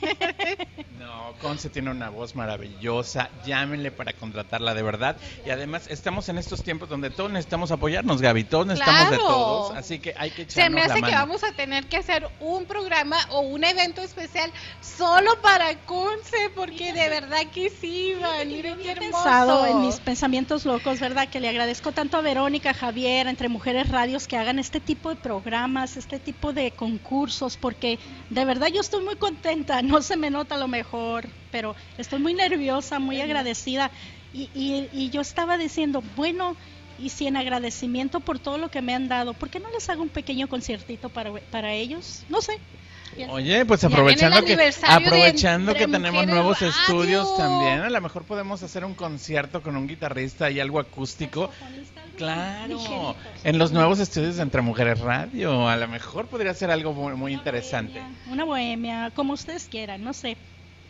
No, 1.02 1.34
Conce 1.40 1.68
tiene 1.68 1.90
una 1.90 2.10
voz 2.10 2.36
maravillosa. 2.36 3.28
Llámenle 3.44 3.90
para 3.90 4.12
contratarla 4.12 4.72
de 4.72 4.84
verdad. 4.84 5.16
Y 5.44 5.50
además, 5.50 5.88
estamos 5.90 6.28
en 6.28 6.38
estos 6.38 6.62
tiempos 6.62 6.88
donde 6.88 7.10
todos 7.10 7.28
necesitamos 7.28 7.72
apoyarnos, 7.72 8.22
Gaby. 8.22 8.44
Todos 8.44 8.68
necesitamos 8.68 9.10
de 9.10 9.16
todos. 9.16 9.76
Así 9.76 9.98
que 9.98 10.14
hay 10.16 10.30
que 10.30 10.42
echarnos 10.42 10.64
Se 10.64 10.70
me 10.70 10.86
la 10.86 10.94
hace 10.94 11.02
que 11.02 11.10
vamos 11.10 11.42
a 11.42 11.52
tener 11.52 11.86
que 11.86 11.96
hacer 11.96 12.28
un 12.38 12.66
programa 12.66 13.16
o 13.30 13.40
un 13.40 13.64
evento 13.64 14.00
especial 14.00 14.52
solo 14.80 15.40
para 15.42 15.76
Conce, 15.86 16.50
porque 16.54 16.92
de 16.92 17.08
verdad 17.08 17.40
que 17.52 17.68
sí, 17.68 18.14
van. 18.20 18.46
Miren 18.46 18.78
qué 18.78 18.88
He 18.88 18.92
hermoso. 18.92 19.10
pensado 19.10 19.66
en 19.66 19.80
mis 19.80 19.96
pensamientos 19.96 20.64
locos, 20.64 21.00
¿verdad? 21.00 21.28
Que 21.28 21.40
le 21.40 21.48
agradezco 21.48 21.90
tanto 21.90 22.16
a 22.16 22.20
Verónica, 22.20 22.70
a 22.70 22.74
Javier, 22.74 23.26
entre 23.26 23.48
Mujeres 23.48 23.88
Radios, 23.88 24.28
que 24.28 24.36
hagan 24.36 24.60
este 24.60 24.78
tipo 24.78 25.10
de 25.10 25.16
programas, 25.16 25.96
este 25.96 26.20
tipo 26.20 26.52
de 26.52 26.70
concursos, 26.70 27.56
porque 27.56 27.98
de 28.30 28.44
verdad 28.44 28.68
yo 28.68 28.80
estoy 28.80 28.91
muy 29.00 29.16
contenta, 29.16 29.82
no 29.82 30.02
se 30.02 30.16
me 30.16 30.30
nota 30.30 30.54
a 30.56 30.58
lo 30.58 30.68
mejor, 30.68 31.34
pero 31.50 31.74
estoy 31.96 32.18
muy 32.20 32.34
nerviosa, 32.34 32.98
muy 32.98 33.20
agradecida. 33.20 33.92
Y, 34.30 34.50
y- 34.54 34.88
y 34.92 35.10
yo 35.10 35.20
estaba 35.20 35.56
diciendo, 35.58 36.02
bueno, 36.02 36.56
y 36.96 37.10
si 37.10 37.26
en 37.26 37.36
agradecimiento 37.36 38.20
por 38.20 38.38
todo 38.40 38.58
lo 38.58 38.70
que 38.70 38.82
me 38.82 38.94
han 38.94 39.08
dado, 39.08 39.34
¿por 39.38 39.50
qué 39.50 39.60
no 39.60 39.70
les 39.70 39.88
hago 39.90 40.02
un 40.02 40.10
pequeño 40.10 40.48
conciertito 40.48 41.10
para, 41.12 41.32
para 41.50 41.72
ellos? 41.74 42.24
No 42.28 42.40
sé. 42.40 42.52
Oye, 43.28 43.64
pues 43.66 43.84
aprovechando 43.84 44.44
que 44.44 44.72
aprovechando 44.86 45.74
que 45.74 45.86
tenemos 45.86 46.26
nuevos 46.26 46.60
Radio. 46.60 46.70
estudios 46.70 47.36
también, 47.36 47.80
a 47.80 47.90
lo 47.90 48.00
mejor 48.00 48.24
podemos 48.24 48.62
hacer 48.62 48.84
un 48.84 48.94
concierto 48.94 49.62
con 49.62 49.76
un 49.76 49.86
guitarrista 49.86 50.50
y 50.50 50.60
algo 50.60 50.80
acústico. 50.80 51.50
Claro, 52.16 53.16
en 53.42 53.58
los 53.58 53.72
nuevos 53.72 53.98
estudios 53.98 54.36
de 54.36 54.42
Entre 54.42 54.62
Mujeres 54.62 55.00
Radio, 55.00 55.68
a 55.68 55.76
lo 55.76 55.88
mejor 55.88 56.26
podría 56.26 56.54
ser 56.54 56.70
algo 56.70 56.92
muy, 56.92 57.14
muy 57.14 57.32
interesante. 57.32 58.02
Una 58.30 58.44
bohemia, 58.44 59.10
como 59.14 59.32
ustedes 59.32 59.66
quieran, 59.70 60.04
no 60.04 60.12
sé. 60.12 60.36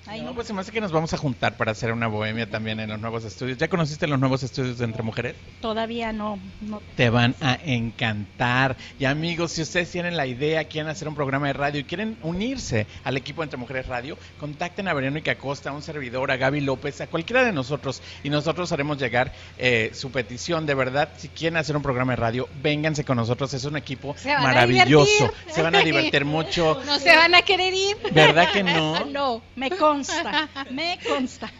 No, 0.06 0.34
pues 0.34 0.46
se 0.46 0.52
me 0.52 0.60
hace 0.60 0.72
que 0.72 0.80
nos 0.80 0.92
vamos 0.92 1.14
a 1.14 1.16
juntar 1.16 1.56
para 1.56 1.72
hacer 1.72 1.92
una 1.92 2.06
bohemia 2.06 2.48
también 2.50 2.80
en 2.80 2.90
los 2.90 3.00
nuevos 3.00 3.24
estudios. 3.24 3.56
¿Ya 3.58 3.68
conociste 3.68 4.06
los 4.06 4.18
nuevos 4.18 4.42
estudios 4.42 4.78
de 4.78 4.84
Entre 4.84 5.02
Mujeres? 5.02 5.36
Todavía 5.60 6.12
no, 6.12 6.38
no. 6.60 6.82
Te 6.96 7.08
van 7.08 7.34
a 7.40 7.58
encantar. 7.64 8.76
Y 8.98 9.04
amigos, 9.04 9.52
si 9.52 9.62
ustedes 9.62 9.90
tienen 9.90 10.16
la 10.16 10.26
idea, 10.26 10.64
quieren 10.64 10.90
hacer 10.90 11.08
un 11.08 11.14
programa 11.14 11.46
de 11.46 11.52
radio 11.52 11.80
y 11.80 11.84
quieren 11.84 12.18
unirse 12.22 12.86
al 13.04 13.16
equipo 13.16 13.42
Entre 13.42 13.56
Mujeres 13.56 13.86
Radio, 13.86 14.18
contacten 14.38 14.88
a 14.88 14.94
Verónica 14.94 15.36
Costa, 15.36 15.70
a 15.70 15.72
un 15.72 15.82
servidor, 15.82 16.30
a 16.30 16.36
Gaby 16.36 16.60
López, 16.60 17.00
a 17.00 17.06
cualquiera 17.06 17.44
de 17.44 17.52
nosotros 17.52 18.02
y 18.22 18.30
nosotros 18.30 18.72
haremos 18.72 18.98
llegar 18.98 19.32
eh, 19.58 19.90
su 19.94 20.10
petición. 20.10 20.66
De 20.66 20.74
verdad, 20.74 21.10
si 21.16 21.28
quieren 21.28 21.56
hacer 21.56 21.76
un 21.76 21.82
programa 21.82 22.12
de 22.12 22.16
radio, 22.16 22.48
vénganse 22.62 23.04
con 23.04 23.16
nosotros. 23.16 23.54
Es 23.54 23.64
un 23.64 23.76
equipo 23.76 24.14
Se 24.18 24.36
maravilloso. 24.36 25.32
Se 25.48 25.62
van 25.62 25.74
a 25.74 25.80
divertir 25.80 26.24
mucho. 26.24 26.80
No 26.92 26.98
se 26.98 27.14
van 27.14 27.34
a 27.34 27.42
querer 27.42 27.72
ir. 27.72 27.96
¿Verdad 28.12 28.52
que 28.52 28.62
no? 28.64 29.04
No. 29.06 29.42
Me 29.56 29.70
consta, 29.92 30.48
me 30.70 30.98
consta. 31.06 31.50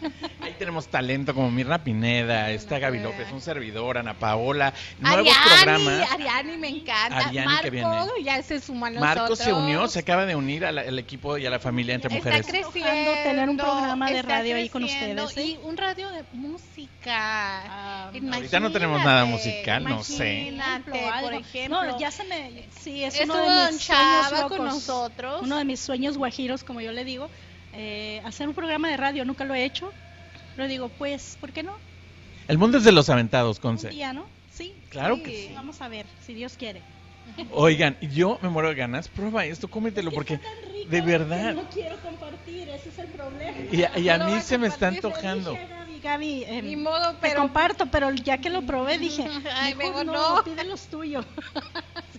Ahí 0.41 0.55
tenemos 0.57 0.87
talento 0.87 1.33
como 1.33 1.51
Mirna 1.51 1.83
Pineda, 1.83 2.51
está 2.51 2.79
Gaby 2.79 2.99
López, 2.99 3.27
un 3.31 3.41
servidor, 3.41 3.97
Ana 3.97 4.13
Paola, 4.17 4.73
nuevos 4.99 5.27
Ariani, 5.35 5.83
programas. 5.83 6.11
Ariani 6.11 6.57
me 6.57 6.67
encanta. 6.69 7.17
Ariani 7.17 7.45
Marco 7.47 7.63
que 7.63 7.69
viene. 7.69 7.89
ya 8.23 8.41
se 8.43 8.59
suma 8.59 8.87
a 8.87 8.89
nosotros. 8.91 9.15
Marco 9.17 9.35
se 9.35 9.53
unió, 9.53 9.87
se 9.87 9.99
acaba 9.99 10.25
de 10.25 10.35
unir 10.35 10.65
al, 10.65 10.77
al 10.77 10.99
equipo 10.99 11.37
y 11.37 11.45
a 11.45 11.49
la 11.49 11.59
familia 11.59 11.95
entre 11.95 12.15
Está 12.15 12.29
mujeres. 12.29 12.47
creciendo. 12.47 13.11
tener 13.23 13.49
un 13.49 13.57
programa 13.57 14.09
de 14.09 14.19
está 14.19 14.27
radio 14.29 14.55
ahí 14.55 14.69
con 14.69 14.83
ustedes, 14.83 15.37
¿eh? 15.37 15.43
Y 15.45 15.59
un 15.63 15.77
radio 15.77 16.09
de 16.09 16.23
música. 16.33 18.05
ahorita 18.09 18.59
no 18.59 18.71
tenemos 18.71 19.03
nada 19.03 19.25
musical, 19.25 19.83
no 19.83 20.03
sé. 20.03 20.53
Por 21.21 21.33
ejemplo. 21.33 21.83
No, 21.83 21.99
ya 21.99 22.11
se 22.11 22.23
me. 22.25 22.67
Sí, 22.79 23.03
es 23.03 23.15
Estuvo 23.19 23.33
uno 23.43 23.65
de 23.65 23.71
mis 23.71 23.81
sueños 23.83 24.29
con 24.31 24.41
locos. 24.41 24.59
nosotros. 24.59 25.41
Uno 25.43 25.57
de 25.57 25.65
mis 25.65 25.79
sueños 25.79 26.17
guajiros, 26.17 26.63
como 26.63 26.81
yo 26.81 26.91
le 26.91 27.03
digo. 27.05 27.29
Eh, 27.73 28.21
hacer 28.25 28.47
un 28.47 28.53
programa 28.53 28.89
de 28.89 28.97
radio, 28.97 29.25
nunca 29.25 29.45
lo 29.45 29.53
he 29.55 29.63
hecho. 29.65 29.91
Pero 30.55 30.67
digo, 30.67 30.89
pues, 30.89 31.37
¿por 31.39 31.51
qué 31.51 31.63
no? 31.63 31.73
El 32.47 32.57
mundo 32.57 32.77
es 32.77 32.83
de 32.83 32.91
los 32.91 33.09
aventados, 33.09 33.57
Un 33.57 33.61
Conce. 33.61 33.89
día, 33.89 34.13
¿no? 34.13 34.25
Sí. 34.53 34.73
Claro 34.89 35.21
que 35.23 35.47
sí. 35.47 35.51
Vamos 35.55 35.81
a 35.81 35.87
ver, 35.87 36.05
si 36.25 36.33
Dios 36.33 36.53
quiere. 36.57 36.81
Oigan, 37.51 37.97
yo 38.13 38.37
me 38.41 38.49
muero 38.49 38.69
de 38.69 38.75
ganas. 38.75 39.07
Prueba 39.07 39.45
esto, 39.45 39.69
cómetelo, 39.69 40.11
porque 40.11 40.39
de 40.89 41.01
verdad. 41.01 41.53
No 41.53 41.63
quiero 41.69 41.95
compartir, 42.01 42.69
ese 42.69 42.89
es 42.89 42.99
el 42.99 43.07
problema. 43.07 43.57
Y 43.71 43.83
a, 43.83 43.97
y 43.97 44.09
a 44.09 44.17
No 44.17 44.27
lo 44.29 44.35
mí 44.35 44.41
se 44.41 44.57
me 44.57 44.67
está 44.67 44.89
antojando. 44.89 45.53
Gaby, 45.53 45.99
Gaby, 46.03 46.43
eh, 46.43 46.61
Ni 46.61 46.75
modo, 46.75 47.11
te 47.13 47.17
pero. 47.29 47.39
comparto, 47.41 47.85
pero 47.87 48.11
ya 48.11 48.37
que 48.39 48.49
lo 48.49 48.61
probé 48.63 48.97
dije, 48.99 49.25
Ay, 49.55 49.73
mejor 49.75 50.05
mejor 50.05 50.05
no, 50.05 50.35
no. 50.37 50.43
pide 50.43 50.63
los 50.65 50.81
tuyos. 50.87 51.25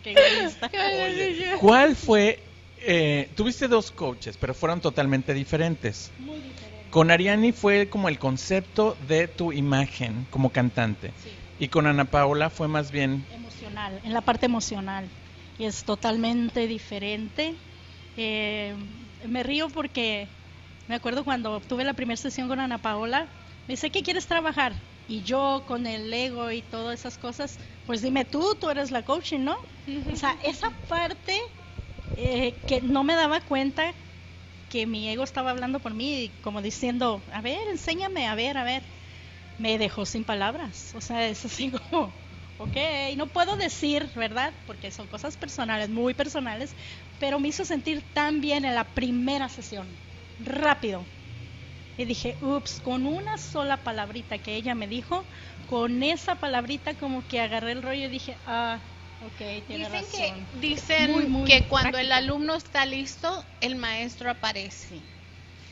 Es 0.04 0.58
que 0.70 1.54
¿cuál 1.60 1.94
fue? 1.96 2.42
Eh, 2.86 3.28
tuviste 3.34 3.68
dos 3.68 3.90
coaches, 3.90 4.36
pero 4.36 4.54
fueron 4.54 4.80
totalmente 4.80 5.34
diferentes. 5.34 6.10
Muy. 6.18 6.40
Con 6.90 7.10
Ariani 7.10 7.50
fue 7.50 7.88
como 7.88 8.08
el 8.08 8.20
concepto 8.20 8.96
de 9.08 9.26
tu 9.26 9.52
imagen 9.52 10.26
como 10.30 10.50
cantante. 10.50 11.08
Sí. 11.22 11.30
Y 11.58 11.68
con 11.68 11.88
Ana 11.88 12.04
Paola 12.04 12.50
fue 12.50 12.68
más 12.68 12.92
bien 12.92 13.24
emocional, 13.34 14.00
en 14.04 14.12
la 14.12 14.20
parte 14.20 14.46
emocional. 14.46 15.08
Y 15.58 15.64
es 15.64 15.84
totalmente 15.84 16.66
diferente. 16.66 17.54
Eh, 18.16 18.74
me 19.26 19.42
río 19.42 19.68
porque 19.70 20.28
me 20.86 20.94
acuerdo 20.94 21.24
cuando 21.24 21.60
tuve 21.60 21.82
la 21.84 21.94
primera 21.94 22.16
sesión 22.16 22.46
con 22.46 22.60
Ana 22.60 22.78
Paola, 22.78 23.26
me 23.66 23.74
dice, 23.74 23.90
¿qué 23.90 24.02
quieres 24.02 24.26
trabajar? 24.26 24.72
Y 25.08 25.22
yo 25.22 25.64
con 25.66 25.86
el 25.86 26.12
ego 26.12 26.50
y 26.50 26.62
todas 26.62 27.00
esas 27.00 27.18
cosas, 27.18 27.58
pues 27.86 28.02
dime 28.02 28.24
tú, 28.24 28.54
tú 28.60 28.70
eres 28.70 28.90
la 28.90 29.02
coaching, 29.02 29.40
¿no? 29.40 29.56
O 30.12 30.16
sea, 30.16 30.36
esa 30.44 30.70
parte 30.88 31.40
eh, 32.14 32.64
que 32.66 32.80
no 32.82 33.04
me 33.04 33.14
daba 33.14 33.40
cuenta 33.40 33.94
que 34.68 34.86
mi 34.86 35.08
ego 35.10 35.24
estaba 35.24 35.50
hablando 35.50 35.80
por 35.80 35.94
mí, 35.94 36.38
como 36.42 36.62
diciendo, 36.62 37.24
a 37.32 37.40
ver, 37.42 37.60
enséñame, 37.70 38.28
a 38.28 38.34
ver, 38.34 38.56
a 38.58 38.64
ver. 38.64 38.84
Me 39.58 39.78
dejó 39.78 40.06
sin 40.06 40.24
palabras. 40.24 40.94
O 40.94 41.00
sea, 41.00 41.26
es 41.28 41.44
así 41.44 41.70
como, 41.72 42.16
ok, 42.58 42.76
no 43.16 43.28
puedo 43.32 43.56
decir, 43.56 44.10
¿verdad? 44.16 44.54
Porque 44.66 44.90
son 44.90 45.08
cosas 45.08 45.36
personales, 45.36 45.90
muy 45.90 46.14
personales, 46.14 46.76
pero 47.18 47.40
me 47.40 47.48
hizo 47.48 47.64
sentir 47.64 48.12
tan 48.12 48.40
bien 48.40 48.64
en 48.64 48.74
la 48.74 48.94
primera 48.94 49.48
sesión, 49.48 49.98
rápido. 50.38 51.08
Y 51.96 52.04
dije, 52.06 52.38
ups, 52.40 52.80
con 52.80 53.06
una 53.06 53.36
sola 53.38 53.82
palabrita 53.84 54.38
que 54.38 54.56
ella 54.56 54.74
me 54.74 54.88
dijo, 54.88 55.28
con 55.66 56.02
esa 56.02 56.36
palabrita 56.36 56.96
como 56.96 57.26
que 57.28 57.40
agarré 57.40 57.72
el 57.72 57.82
rollo 57.82 58.06
y 58.06 58.08
dije, 58.08 58.40
ah, 58.44 58.84
ok, 59.26 59.66
tiene 59.66 59.88
Dicen 59.88 59.92
razón. 59.92 60.48
que, 60.52 60.58
dicen 60.58 61.12
Muy, 61.12 61.26
muy 61.26 61.48
que 61.48 61.66
cuando 61.68 61.98
el 61.98 62.12
alumno 62.12 62.54
está 62.54 62.86
listo, 62.86 63.46
el 63.60 63.76
maestro 63.76 64.30
aparece. 64.30 65.02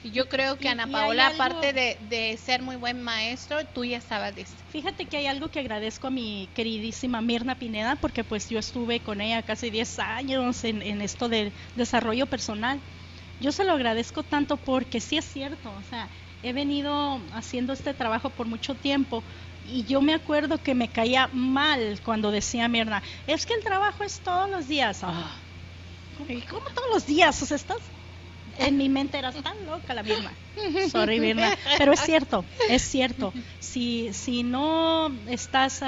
Y 0.02 0.10
yo 0.10 0.28
creo 0.28 0.58
que 0.58 0.64
Y- 0.68 0.72
Ana 0.72 0.86
Paola, 0.90 1.28
aparte 1.28 1.72
de, 1.72 1.98
de 2.00 2.36
ser 2.36 2.60
muy 2.62 2.76
buen 2.76 3.00
maestro, 3.02 3.64
tú 3.66 3.84
ya 3.84 3.98
estabas 3.98 4.34
lista. 4.34 4.64
Fíjate 4.68 5.06
que 5.06 5.16
hay 5.18 5.26
algo 5.26 5.50
que 5.50 5.60
agradezco 5.60 6.08
a 6.08 6.10
mi 6.10 6.50
queridísima 6.54 7.20
Mirna 7.20 7.58
Pineda, 7.58 7.96
porque 7.96 8.24
pues 8.24 8.48
yo 8.48 8.58
estuve 8.58 9.00
con 9.00 9.20
ella 9.20 9.42
casi 9.42 9.70
10 9.70 9.98
años 9.98 10.64
en, 10.64 10.82
en 10.82 11.00
esto 11.02 11.28
de 11.28 11.52
desarrollo 11.74 12.26
personal. 12.26 12.82
Yo 13.38 13.52
se 13.52 13.64
lo 13.64 13.72
agradezco 13.72 14.22
tanto 14.24 14.56
porque 14.64 15.00
sí 15.00 15.16
es 15.16 15.24
cierto, 15.24 15.72
o 15.74 15.82
sea, 15.82 16.10
he 16.42 16.52
venido 16.52 17.26
haciendo 17.32 17.72
este 17.72 17.92
trabajo 17.94 18.30
por 18.30 18.46
mucho 18.46 18.76
tiempo 18.76 19.24
y 19.64 19.84
yo 19.84 20.00
me 20.00 20.14
acuerdo 20.14 20.58
que 20.58 20.74
me 20.74 20.88
caía 20.88 21.28
mal 21.32 22.00
cuando 22.04 22.30
decía 22.30 22.68
Mirna, 22.68 23.02
es 23.26 23.46
que 23.46 23.54
el 23.54 23.62
trabajo 23.62 24.02
es 24.02 24.20
todos 24.20 24.50
los 24.50 24.68
días. 24.68 25.00
Ah, 25.02 25.36
¿cómo, 26.48 26.64
todos 26.74 26.88
los 26.92 27.06
días? 27.06 27.40
O 27.42 27.46
sea, 27.46 27.56
estás... 27.56 27.78
En 28.58 28.76
mi 28.76 28.88
mente 28.88 29.18
eras 29.18 29.34
tan 29.42 29.54
loca 29.64 29.94
la 29.94 30.02
Mirna. 30.02 30.36
Sorry, 30.90 31.20
Mirna. 31.20 31.56
Pero 31.78 31.92
es 31.92 32.00
cierto, 32.00 32.44
es 32.68 32.82
cierto. 32.82 33.32
Si, 33.60 34.12
si 34.12 34.42
no 34.42 35.10
estás 35.28 35.80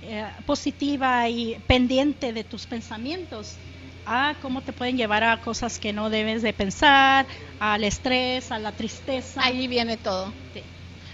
eh, 0.00 0.30
positiva 0.46 1.28
y 1.28 1.58
pendiente 1.66 2.32
de 2.32 2.44
tus 2.44 2.66
pensamientos, 2.66 3.58
ah, 4.06 4.34
cómo 4.40 4.62
te 4.62 4.72
pueden 4.72 4.96
llevar 4.96 5.24
a 5.24 5.42
cosas 5.42 5.78
que 5.78 5.92
no 5.92 6.08
debes 6.08 6.42
de 6.42 6.54
pensar, 6.54 7.26
al 7.58 7.84
estrés, 7.84 8.50
a 8.50 8.58
la 8.58 8.72
tristeza. 8.72 9.42
Ahí 9.44 9.66
viene 9.66 9.98
todo. 9.98 10.32
Sí. 10.54 10.62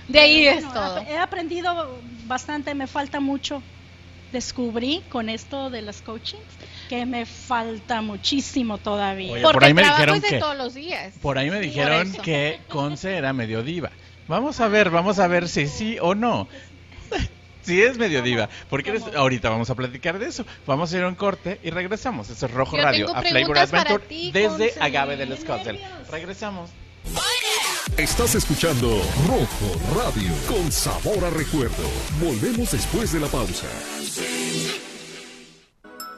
De 0.09 0.21
ahí 0.21 0.45
Pero 0.45 0.59
es 0.67 0.73
todo. 0.73 0.99
He 1.09 1.19
aprendido 1.19 1.99
bastante, 2.27 2.75
me 2.75 2.87
falta 2.87 3.21
mucho. 3.21 3.63
Descubrí 4.33 5.03
con 5.09 5.29
esto 5.29 5.71
de 5.71 5.83
las 5.83 6.03
coachings 6.03 6.43
que 6.89 7.07
me 7.07 7.27
falta 7.27 8.03
muchísimo 8.03 8.79
todavía. 8.79 9.33
Oye, 9.33 9.43
Porque 9.43 9.55
por 9.55 9.65
ahí 9.65 9.75
me 9.75 9.83
dijeron 9.83 10.17
es 10.17 10.23
de 10.23 10.29
que- 10.29 10.39
todos 10.39 10.57
los 10.57 10.75
días. 10.75 11.15
Por 11.23 11.39
ahí 11.39 11.51
me 11.51 11.61
dijeron 11.61 12.13
que 12.23 12.61
Conce 12.69 13.17
era 13.17 13.33
medio 13.33 13.63
diva. 13.63 13.91
Vamos 14.29 14.61
a 14.61 14.69
ver, 14.69 14.91
vamos 14.91 15.19
a 15.21 15.29
ver 15.29 15.49
si 15.49 15.67
sí 15.69 15.99
o 16.01 16.15
no. 16.15 16.49
Si 17.63 17.83
es 17.83 17.99
medio 17.99 18.23
diva, 18.23 18.49
porque 18.71 18.91
eres- 18.91 19.03
ahorita 19.13 19.51
vamos 19.51 19.71
a 19.71 19.75
platicar 19.75 20.21
de 20.21 20.27
eso. 20.27 20.47
Vamos 20.69 20.93
a 20.93 20.99
ir 20.99 21.03
a 21.03 21.09
un 21.09 21.17
corte 21.17 21.59
y 21.65 21.71
regresamos. 21.71 22.31
Eso 22.31 22.47
es 22.47 22.53
Rojo 22.53 22.77
Yo 22.77 22.83
Radio, 22.85 23.09
a 23.13 23.23
Flavor 23.23 23.59
Adventure 23.59 24.05
ti, 24.07 24.31
desde. 24.31 24.73
Agave 24.79 25.17
del 25.17 25.37
Scottsdale. 25.37 25.81
Regresamos. 26.09 26.71
Estás 27.99 28.35
escuchando 28.35 28.89
Rojo 29.27 29.99
Radio 29.99 30.31
con 30.47 30.71
sabor 30.71 31.25
a 31.25 31.31
recuerdo. 31.31 31.89
Volvemos 32.21 32.73
después 32.73 33.11
de 33.11 33.21
la 33.21 33.27
pausa. 33.27 33.67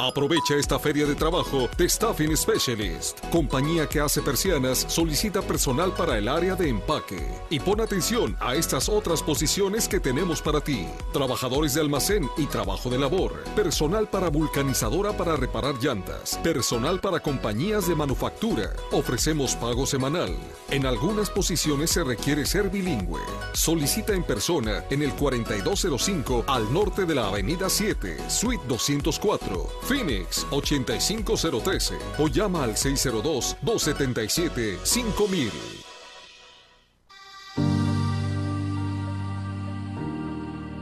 Aprovecha 0.01 0.55
esta 0.55 0.79
feria 0.79 1.07
de 1.07 1.17
trabajo 1.17 1.69
de 1.77 1.89
Staffing 1.89 2.37
Specialist. 2.37 3.19
Compañía 3.31 3.89
que 3.89 3.99
hace 3.99 4.23
persianas 4.23 4.87
solicita 4.87 5.43
personal 5.43 5.93
para 5.93 6.17
el 6.17 6.29
área 6.29 6.55
de 6.55 6.69
empaque. 6.69 7.21
Y 7.51 7.59
pon 7.59 7.81
atención 7.81 8.37
a 8.39 8.55
estas 8.55 8.89
otras 8.89 9.25
posiciones 9.25 9.89
que 9.89 9.99
tenemos 9.99 10.41
para 10.41 10.61
ti. 10.61 10.87
Trabajadores 11.13 11.75
de 11.75 11.81
almacén 11.81 12.31
y 12.37 12.47
trabajo 12.47 12.91
de 12.91 12.99
labor. 12.99 13.43
Personal 13.57 14.09
para 14.09 14.31
vulcanizadora 14.31 15.17
para 15.17 15.35
reparar 15.35 15.75
llantas. 15.83 16.39
Personal 16.45 17.01
para 17.01 17.19
compañías 17.19 17.89
de 17.89 17.97
manufactura. 17.97 18.71
Ofrecemos 18.93 19.57
pago 19.57 19.85
semanal. 19.85 20.33
En 20.71 20.87
algunas 20.87 21.29
posiciones 21.29 21.91
se 21.91 22.05
requiere 22.05 22.47
ser 22.47 22.71
bilingüe. 22.71 23.21
Solicita 23.53 24.13
en 24.13 24.23
persona 24.23 24.85
en 24.91 25.03
el 25.03 25.13
4205 25.15 26.45
al 26.47 26.73
norte 26.73 27.05
de 27.05 27.17
la 27.17 27.27
Avenida 27.27 27.69
7, 27.69 28.19
Suite 28.29 28.63
204, 28.69 29.88
Phoenix 29.89 30.47
85013 30.51 31.99
o 32.19 32.29
llama 32.29 32.65
al 32.65 32.77
602-277-5000. 32.77 35.51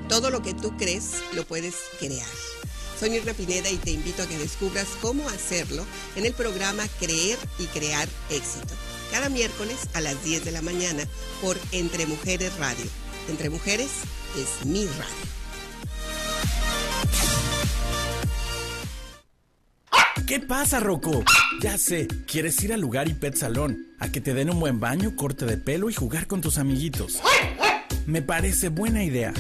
Todo 0.08 0.30
lo 0.30 0.42
que 0.42 0.54
tú 0.54 0.76
crees 0.76 1.22
lo 1.34 1.44
puedes 1.44 1.76
crear. 2.00 2.26
Soy 2.98 3.10
Mirna 3.10 3.32
Pineda 3.34 3.70
y 3.70 3.76
te 3.76 3.92
invito 3.92 4.22
a 4.22 4.26
que 4.26 4.38
descubras 4.38 4.88
cómo 5.02 5.28
hacerlo 5.28 5.84
en 6.16 6.26
el 6.26 6.32
programa 6.32 6.82
Creer 6.98 7.38
y 7.58 7.66
Crear 7.66 8.08
Éxito. 8.30 8.74
Cada 9.12 9.28
miércoles 9.28 9.76
a 9.94 10.00
las 10.00 10.24
10 10.24 10.44
de 10.44 10.50
la 10.52 10.62
mañana 10.62 11.04
por 11.42 11.56
Entre 11.72 12.06
Mujeres 12.06 12.56
Radio. 12.58 12.86
Entre 13.28 13.50
Mujeres 13.50 13.90
es 14.36 14.64
mi 14.66 14.86
radio. 14.86 15.26
¿Qué 20.26 20.40
pasa, 20.40 20.80
Rocco? 20.80 21.22
Ya 21.60 21.78
sé, 21.78 22.08
quieres 22.26 22.62
ir 22.62 22.72
al 22.72 22.80
lugar 22.80 23.08
y 23.08 23.14
pet 23.14 23.36
salón, 23.36 23.86
a 23.98 24.08
que 24.08 24.20
te 24.20 24.34
den 24.34 24.50
un 24.50 24.58
buen 24.58 24.80
baño, 24.80 25.14
corte 25.14 25.46
de 25.46 25.56
pelo 25.56 25.88
y 25.88 25.94
jugar 25.94 26.26
con 26.26 26.40
tus 26.40 26.58
amiguitos. 26.58 27.20
Me 28.06 28.22
parece 28.22 28.68
buena 28.68 29.04
idea. 29.04 29.32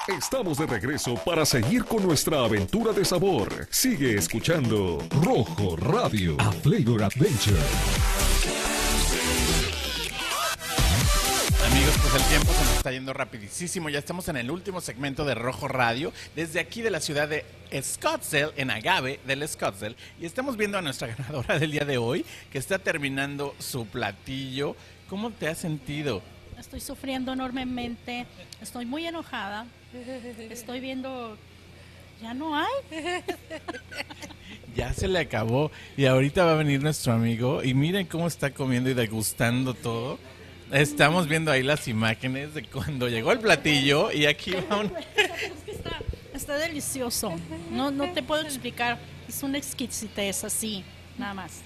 Estamos 0.08 0.60
de 0.60 0.68
regreso 0.68 1.16
para 1.16 1.47
seguir 1.47 1.84
con 1.84 2.03
nuestra 2.06 2.45
aventura 2.45 2.93
de 2.93 3.03
sabor. 3.03 3.68
Sigue 3.72 4.14
escuchando 4.14 4.99
Rojo 5.24 5.76
Radio, 5.78 6.36
a 6.39 6.51
Flavor 6.51 7.01
Adventure. 7.06 7.60
Amigos, 11.66 11.95
pues 12.03 12.22
el 12.22 12.30
tiempo 12.30 12.53
se 12.53 12.60
nos 12.60 12.74
está 12.78 12.91
yendo 12.91 13.14
rapidísimo. 13.14 13.89
Ya 13.89 13.97
estamos 13.97 14.28
en 14.28 14.38
el 14.38 14.51
último 14.51 14.80
segmento 14.80 15.26
de 15.26 15.34
Rojo 15.34 15.68
Radio, 15.68 16.14
desde 16.36 16.60
aquí 16.60 16.84
de 16.84 16.91
la 16.91 16.99
ciudad 16.99 17.28
de 17.28 17.43
Scottsdale, 17.82 18.51
en 18.58 18.70
Agave 18.70 19.20
del 19.26 19.47
Scottsdale. 19.47 19.95
Y 20.22 20.28
estamos 20.28 20.56
viendo 20.56 20.78
a 20.78 20.84
nuestra 20.84 21.08
ganadora 21.18 21.58
del 21.58 21.72
día 21.72 21.84
de 21.84 21.97
hoy, 21.97 22.24
que 22.51 22.60
está 22.60 22.78
terminando 22.78 23.56
su 23.58 23.88
platillo. 23.88 24.76
¿Cómo 25.10 25.32
te 25.32 25.47
has 25.47 25.58
sentido? 25.58 26.22
Estoy 26.60 26.80
sufriendo 26.80 27.34
enormemente, 27.34 28.28
estoy 28.62 28.86
muy 28.86 29.06
enojada, 29.06 29.66
estoy 30.50 30.80
viendo, 30.80 31.38
ya 32.22 32.34
no 32.34 32.56
hay. 32.58 32.74
Ya 34.76 34.93
se 34.93 35.08
le 35.08 35.20
acabó. 35.20 35.72
Y 35.96 36.06
ahorita 36.06 36.43
va 36.43 36.52
a 36.52 36.56
venir 36.56 36.84
nuestro 36.84 37.14
amigo. 37.14 37.64
Y 37.64 37.74
miren 37.74 38.06
cómo 38.08 38.28
está 38.28 38.52
comiendo 38.52 38.89
y 38.89 38.93
degustando 38.93 39.74
todo. 39.74 40.20
Estamos 40.72 41.30
viendo 41.30 41.50
ahí 41.50 41.64
las 41.64 41.88
imágenes 41.88 42.54
de 42.54 42.64
cuando 42.64 43.08
llegó 43.08 43.32
el 43.32 43.39
platillo. 43.39 44.12
Y 44.12 44.26
aquí 44.26 44.52
va 44.70 44.78
un... 44.78 44.91
Está, 45.66 46.02
está 46.34 46.58
delicioso, 46.58 47.34
no, 47.72 47.91
no 47.91 48.12
te 48.12 48.24
puedo 48.24 48.41
explicar, 48.41 48.98
es 49.28 49.43
una 49.43 49.58
exquisitez 49.58 50.43
así, 50.43 50.84
nada 51.18 51.34
más. 51.34 51.62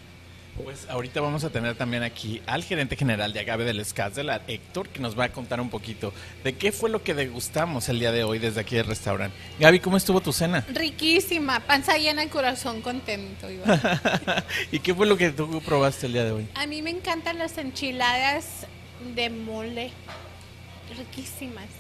Pues 0.64 0.90
ahorita 0.90 1.22
vamos 1.22 1.44
a 1.44 1.50
tener 1.50 1.76
también 1.76 2.04
aquí 2.04 2.42
al 2.46 2.64
gerente 2.64 2.96
general 2.96 3.32
de 3.32 3.40
Agave 3.40 3.64
del 3.64 3.80
a 3.80 4.42
Héctor, 4.48 4.90
que 4.90 5.00
nos 5.00 5.18
va 5.18 5.26
a 5.26 5.32
contar 5.32 5.62
un 5.62 5.70
poquito 5.70 6.14
de 6.44 6.54
qué 6.54 6.72
fue 6.72 6.90
lo 6.90 7.02
que 7.02 7.14
degustamos 7.14 7.88
el 7.90 8.00
día 8.00 8.12
de 8.12 8.24
hoy 8.24 8.40
desde 8.40 8.60
aquí 8.60 8.76
del 8.76 8.86
restaurante. 8.86 9.36
Gaby, 9.60 9.80
¿cómo 9.80 9.98
estuvo 9.98 10.20
tu 10.22 10.34
cena? 10.34 10.66
Riquísima, 10.74 11.62
panza 11.62 11.98
llena, 11.98 12.24
el 12.24 12.30
corazón 12.30 12.82
contento. 12.82 13.50
Iván. 13.50 13.82
¿Y 14.72 14.80
qué 14.80 14.94
fue 14.94 15.08
lo 15.08 15.18
que 15.18 15.32
tú 15.32 15.62
probaste 15.62 16.08
el 16.08 16.14
día 16.14 16.26
de 16.26 16.32
hoy? 16.32 16.48
A 16.56 16.68
mí 16.68 16.82
me 16.82 16.90
encantan 16.90 17.38
las 17.38 17.58
enchiladas 17.58 18.68
de 19.16 19.30
mole, 19.30 19.92
riquísimas. 20.98 21.79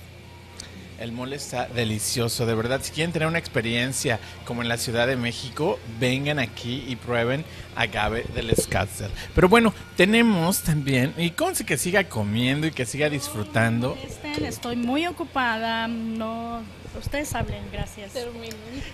El 0.99 1.13
mole 1.13 1.37
está 1.37 1.65
delicioso, 1.67 2.45
de 2.45 2.53
verdad. 2.53 2.81
Si 2.83 2.91
quieren 2.91 3.13
tener 3.13 3.27
una 3.29 3.39
experiencia 3.39 4.19
como 4.43 4.61
en 4.61 4.67
la 4.67 4.75
Ciudad 4.75 5.07
de 5.07 5.15
México, 5.15 5.79
vengan 5.97 6.39
aquí 6.39 6.83
y 6.89 6.97
prueben 6.97 7.45
agave 7.73 8.25
del 8.35 8.53
Scottsdale. 8.53 9.13
Pero 9.33 9.47
bueno, 9.47 9.73
tenemos 9.95 10.61
también, 10.61 11.13
y 11.17 11.29
conse 11.31 11.65
que 11.65 11.77
siga 11.77 12.03
comiendo 12.03 12.67
y 12.67 12.71
que 12.71 12.85
siga 12.85 13.09
disfrutando. 13.09 13.97
Estén, 14.05 14.43
estoy 14.43 14.75
muy 14.75 15.07
ocupada, 15.07 15.87
no, 15.87 16.63
ustedes 16.99 17.33
hablen, 17.33 17.63
gracias. 17.71 18.11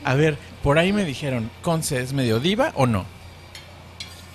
A 0.04 0.14
ver, 0.14 0.38
por 0.62 0.78
ahí 0.78 0.94
me 0.94 1.06
dijeron, 1.06 1.50
Conce, 1.64 2.02
¿es 2.02 2.14
medio 2.14 2.40
diva 2.40 2.72
o 2.76 2.86
no? 2.86 3.06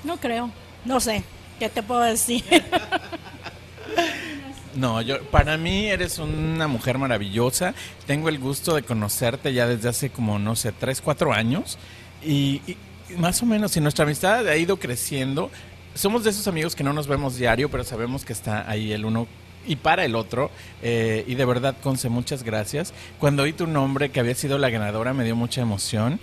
No 0.02 0.16
creo, 0.16 0.50
no 0.84 0.98
sé, 0.98 1.22
¿qué 1.60 1.68
te 1.68 1.84
puedo 1.84 2.00
decir? 2.00 2.42
No, 4.74 5.02
yo 5.02 5.20
para 5.24 5.56
mí 5.56 5.86
eres 5.86 6.18
una 6.18 6.68
mujer 6.68 6.98
maravillosa. 6.98 7.74
Tengo 8.06 8.28
el 8.28 8.38
gusto 8.38 8.74
de 8.74 8.82
conocerte 8.82 9.52
ya 9.52 9.66
desde 9.66 9.88
hace 9.88 10.10
como 10.10 10.38
no 10.38 10.54
sé 10.56 10.72
tres, 10.72 11.00
cuatro 11.00 11.32
años 11.32 11.78
y, 12.22 12.62
y 12.66 12.76
más 13.16 13.42
o 13.42 13.46
menos 13.46 13.72
si 13.72 13.80
nuestra 13.80 14.04
amistad 14.04 14.46
ha 14.46 14.56
ido 14.56 14.76
creciendo. 14.76 15.50
Somos 15.94 16.22
de 16.22 16.30
esos 16.30 16.46
amigos 16.46 16.76
que 16.76 16.84
no 16.84 16.92
nos 16.92 17.08
vemos 17.08 17.36
diario, 17.36 17.68
pero 17.68 17.82
sabemos 17.82 18.24
que 18.24 18.32
está 18.32 18.70
ahí 18.70 18.92
el 18.92 19.04
uno 19.04 19.26
y 19.66 19.76
para 19.76 20.04
el 20.04 20.14
otro. 20.14 20.50
eh, 20.82 21.24
y 21.26 21.34
de 21.34 21.44
verdad, 21.44 21.76
Conce, 21.82 22.08
muchas 22.08 22.42
gracias. 22.42 22.94
Cuando 23.18 23.42
oí 23.42 23.52
tu 23.52 23.66
nombre, 23.66 24.10
que 24.10 24.20
había 24.20 24.34
sido 24.34 24.58
la 24.58 24.70
ganadora, 24.70 25.12
me 25.12 25.24
dio 25.24 25.36
mucha 25.36 25.60
emoción. 25.60 26.20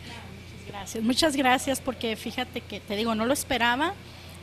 Gracias, 0.67 1.03
muchas 1.03 1.35
gracias 1.35 1.81
porque 1.81 2.15
fíjate 2.15 2.61
que 2.61 2.79
te 2.79 2.95
digo, 2.95 3.13
no 3.15 3.25
lo 3.25 3.33
esperaba 3.33 3.93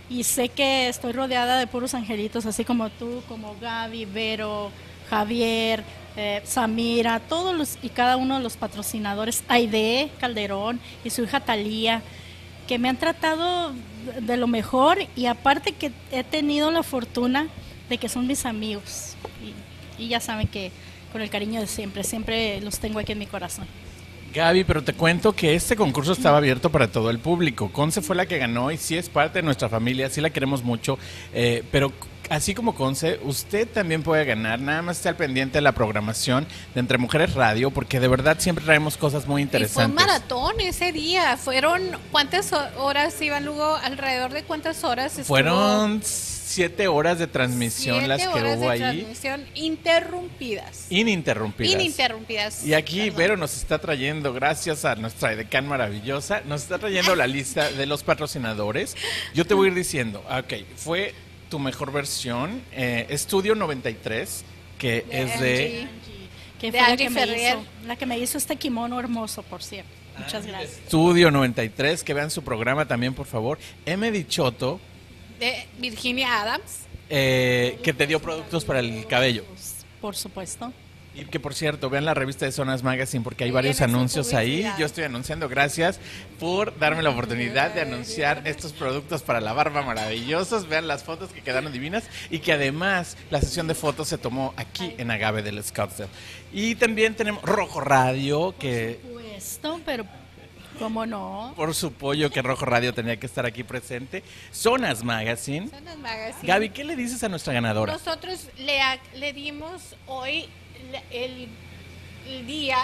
y 0.08 0.24
sé 0.24 0.48
que 0.48 0.88
estoy 0.88 1.12
rodeada 1.12 1.58
de 1.58 1.66
puros 1.66 1.94
angelitos, 1.94 2.46
así 2.46 2.64
como 2.64 2.90
tú, 2.90 3.22
como 3.28 3.56
Gaby, 3.60 4.04
Vero, 4.04 4.70
Javier, 5.08 5.82
eh, 6.16 6.42
Samira, 6.44 7.20
todos 7.20 7.54
los 7.56 7.78
y 7.82 7.88
cada 7.88 8.16
uno 8.16 8.36
de 8.36 8.42
los 8.42 8.56
patrocinadores, 8.56 9.42
Aide 9.48 10.10
Calderón 10.20 10.80
y 11.04 11.10
su 11.10 11.24
hija 11.24 11.40
Talía, 11.40 12.02
que 12.68 12.78
me 12.78 12.88
han 12.88 12.96
tratado 12.96 13.74
de 14.20 14.36
lo 14.36 14.46
mejor 14.46 14.98
y 15.16 15.26
aparte 15.26 15.72
que 15.72 15.92
he 16.12 16.24
tenido 16.24 16.70
la 16.70 16.82
fortuna 16.82 17.48
de 17.88 17.98
que 17.98 18.08
son 18.08 18.26
mis 18.26 18.46
amigos 18.46 19.14
y, 19.98 20.02
y 20.02 20.08
ya 20.08 20.20
saben 20.20 20.46
que 20.46 20.70
con 21.12 21.20
el 21.20 21.30
cariño 21.30 21.60
de 21.60 21.66
siempre, 21.66 22.04
siempre 22.04 22.60
los 22.60 22.78
tengo 22.78 22.98
aquí 22.98 23.12
en 23.12 23.18
mi 23.18 23.26
corazón. 23.26 23.66
Gaby, 24.34 24.64
pero 24.64 24.82
te 24.82 24.94
cuento 24.94 25.32
que 25.32 25.54
este 25.54 25.76
concurso 25.76 26.12
estaba 26.12 26.38
abierto 26.38 26.70
para 26.70 26.88
todo 26.88 27.08
el 27.10 27.20
público. 27.20 27.70
Conce 27.72 28.02
fue 28.02 28.16
la 28.16 28.26
que 28.26 28.38
ganó 28.38 28.70
y 28.72 28.76
sí 28.76 28.96
es 28.96 29.08
parte 29.08 29.38
de 29.38 29.42
nuestra 29.44 29.68
familia, 29.68 30.10
sí 30.10 30.20
la 30.20 30.30
queremos 30.30 30.64
mucho, 30.64 30.98
eh, 31.32 31.62
pero 31.70 31.92
así 32.30 32.52
como 32.52 32.74
Conce, 32.74 33.20
usted 33.22 33.68
también 33.68 34.02
puede 34.02 34.24
ganar. 34.24 34.58
Nada 34.60 34.82
más 34.82 34.96
esté 34.96 35.08
al 35.10 35.16
pendiente 35.16 35.58
de 35.58 35.62
la 35.62 35.70
programación 35.72 36.46
de 36.74 36.80
Entre 36.80 36.98
Mujeres 36.98 37.34
Radio, 37.34 37.70
porque 37.70 38.00
de 38.00 38.08
verdad 38.08 38.36
siempre 38.40 38.64
traemos 38.64 38.96
cosas 38.96 39.26
muy 39.28 39.42
Y 39.42 39.46
fue 39.46 39.54
un 39.56 39.62
interesantes. 39.62 39.94
maratón 40.06 40.60
ese 40.60 40.90
día. 40.90 41.36
Fueron, 41.36 41.82
¿cuántas 42.10 42.52
ho- 42.52 42.68
horas 42.82 43.20
iban 43.22 43.44
Lugo? 43.44 43.76
¿Alrededor 43.76 44.32
de 44.32 44.42
cuántas 44.42 44.82
horas 44.82 45.12
estuvo? 45.12 45.26
Fueron 45.28 46.02
siete 46.44 46.88
horas 46.88 47.18
de 47.18 47.26
transmisión 47.26 47.96
Siete 48.00 48.08
las 48.08 48.22
que 48.22 48.28
horas 48.28 48.56
hubo 48.58 48.66
de 48.66 48.70
ahí, 48.70 48.80
transmisión 48.80 49.44
interrumpidas. 49.54 50.86
ininterrumpidas. 50.90 51.72
Ininterrumpidas. 51.72 52.64
Y 52.66 52.74
aquí 52.74 52.98
Perdón. 53.02 53.16
Vero 53.16 53.36
nos 53.36 53.56
está 53.56 53.78
trayendo, 53.78 54.32
gracias 54.32 54.84
a 54.84 54.94
nuestra 54.96 55.32
edecán 55.32 55.66
maravillosa, 55.66 56.42
nos 56.46 56.62
está 56.62 56.78
trayendo 56.78 57.16
la 57.16 57.26
lista 57.26 57.70
de 57.70 57.86
los 57.86 58.02
patrocinadores. 58.02 58.96
Yo 59.34 59.46
te 59.46 59.54
voy 59.54 59.68
a 59.68 59.70
ir 59.70 59.76
diciendo, 59.76 60.22
ok, 60.30 60.52
fue 60.76 61.14
tu 61.48 61.58
mejor 61.58 61.92
versión, 61.92 62.62
eh, 62.72 63.06
Estudio 63.08 63.54
93, 63.54 64.44
que 64.78 65.02
De 65.08 65.22
es 65.22 65.40
de... 65.40 65.88
Que 66.60 66.70
De 66.70 66.78
fue 66.78 66.80
la 66.80 66.92
Angie 66.92 67.04
que, 67.04 67.10
me 67.10 67.26
hizo, 67.26 67.64
la 67.86 67.96
que 67.96 68.06
me 68.06 68.18
hizo 68.18 68.38
este 68.38 68.56
kimono 68.56 68.98
hermoso, 68.98 69.42
por 69.42 69.62
cierto. 69.62 69.90
Muchas 70.18 70.46
gracias. 70.46 70.78
Estudio 70.78 71.30
93, 71.30 72.04
que 72.04 72.14
vean 72.14 72.30
su 72.30 72.42
programa 72.42 72.86
también, 72.86 73.14
por 73.14 73.26
favor. 73.26 73.58
M. 73.84 74.10
Dichoto, 74.12 74.80
De 75.40 75.66
Virginia 75.78 76.42
Adams. 76.42 76.80
eh, 77.10 77.78
que 77.82 77.92
te 77.92 78.06
dio 78.06 78.20
productos 78.20 78.64
para 78.64 78.80
el 78.80 79.06
cabello. 79.06 79.44
Por 80.00 80.16
supuesto. 80.16 80.72
Y 81.16 81.26
que 81.26 81.38
por 81.38 81.54
cierto, 81.54 81.88
vean 81.90 82.04
la 82.04 82.12
revista 82.14 82.44
de 82.44 82.50
Zonas 82.50 82.82
Magazine 82.82 83.22
porque 83.22 83.44
hay 83.44 83.52
varios 83.52 83.80
anuncios 83.80 84.34
ahí. 84.34 84.66
Yo 84.78 84.84
estoy 84.86 85.04
anunciando. 85.04 85.48
Gracias 85.48 86.00
por 86.40 86.76
darme 86.76 87.04
la 87.04 87.10
oportunidad 87.10 87.72
de 87.72 87.82
anunciar 87.82 88.42
estos 88.46 88.72
productos 88.72 89.22
para 89.22 89.40
la 89.40 89.52
barba 89.52 89.82
maravillosos. 89.82 90.68
Vean 90.68 90.88
las 90.88 91.04
fotos 91.04 91.30
que 91.30 91.40
quedaron 91.40 91.72
divinas 91.72 92.02
y 92.30 92.40
que 92.40 92.52
además 92.52 93.16
la 93.30 93.40
sesión 93.40 93.68
de 93.68 93.76
fotos 93.76 94.08
se 94.08 94.18
tomó 94.18 94.54
aquí 94.56 94.92
en 94.98 95.12
Agave 95.12 95.42
del 95.42 95.62
Scottsdale. 95.62 96.10
Y 96.52 96.74
también 96.74 97.14
tenemos 97.14 97.42
Rojo 97.44 97.80
Radio, 97.80 98.56
que 98.58 98.98
Puesto, 99.12 99.80
pero 99.86 100.04
¿cómo 100.78 101.06
no? 101.06 101.52
por 101.56 101.74
su 101.74 101.92
pollo 101.92 102.30
que 102.30 102.42
Rojo 102.42 102.64
Radio 102.64 102.92
tenía 102.94 103.18
que 103.18 103.26
estar 103.26 103.46
aquí 103.46 103.64
presente. 103.64 104.22
Zonas 104.52 105.04
Magazine. 105.04 105.68
Zonas 105.68 105.98
Magazine. 105.98 106.46
Gaby, 106.46 106.70
¿qué 106.70 106.84
le 106.84 106.96
dices 106.96 107.22
a 107.24 107.28
nuestra 107.28 107.52
ganadora? 107.52 107.92
Nosotros 107.92 108.48
le, 108.58 108.80
le 109.14 109.32
dimos 109.32 109.96
hoy 110.06 110.48
el, 111.10 111.48
el 112.28 112.46
día, 112.46 112.78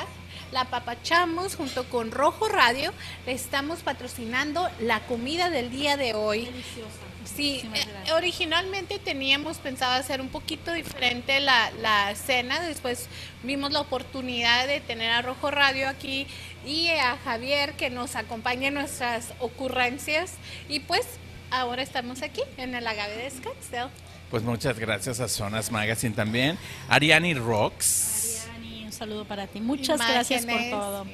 la 0.53 0.67
papachamos 0.67 1.57
junto 1.57 1.89
con 1.89 2.11
Rojo 2.11 2.49
Radio, 2.49 2.93
le 3.27 3.33
estamos 3.33 3.81
patrocinando 3.81 4.69
la 4.81 5.01
comida 5.01 5.51
del 5.51 5.71
día 5.71 5.97
de 5.97 6.15
hoy. 6.15 6.47
Deliciosa. 6.47 7.10
Sí, 7.25 7.63
eh, 7.75 8.13
originalmente 8.13 8.99
teníamos 8.99 9.59
pensado 9.59 9.93
hacer 9.93 10.21
un 10.21 10.29
poquito 10.29 10.73
diferente 10.73 11.41
la, 11.41 11.71
la 11.81 12.15
cena, 12.15 12.61
después 12.61 13.09
vimos 13.43 13.73
la 13.73 13.81
oportunidad 13.81 14.67
de 14.67 14.81
tener 14.81 15.11
a 15.11 15.23
Rojo 15.23 15.51
Radio 15.51 15.89
aquí 15.89 16.27
y 16.67 16.89
a 16.89 17.17
Javier 17.25 17.75
que 17.75 17.91
nos 17.91 18.17
acompañe 18.17 18.69
en 18.69 18.75
nuestras 18.75 19.33
ocurrencias 19.39 20.35
y 20.69 20.81
pues 20.81 21.07
ahora 21.51 21.83
estamos 21.83 22.23
aquí 22.23 22.43
en 22.57 22.75
el 22.75 22.87
agave 22.87 23.17
de 23.17 23.31
Scottsdale. 23.31 23.91
Pues 24.31 24.43
muchas 24.43 24.79
gracias 24.79 25.21
a 25.21 25.29
Zonas 25.29 25.71
Magazine 25.73 26.15
también. 26.15 26.57
Ariani 26.89 27.35
Rocks, 27.35 28.47
Ariani, 28.55 28.85
un 28.87 28.93
saludo 28.93 29.25
para 29.25 29.47
ti. 29.47 29.61
Muchas 29.61 29.99
gracias 29.99 30.47
por 30.47 30.71
todo. 30.71 31.07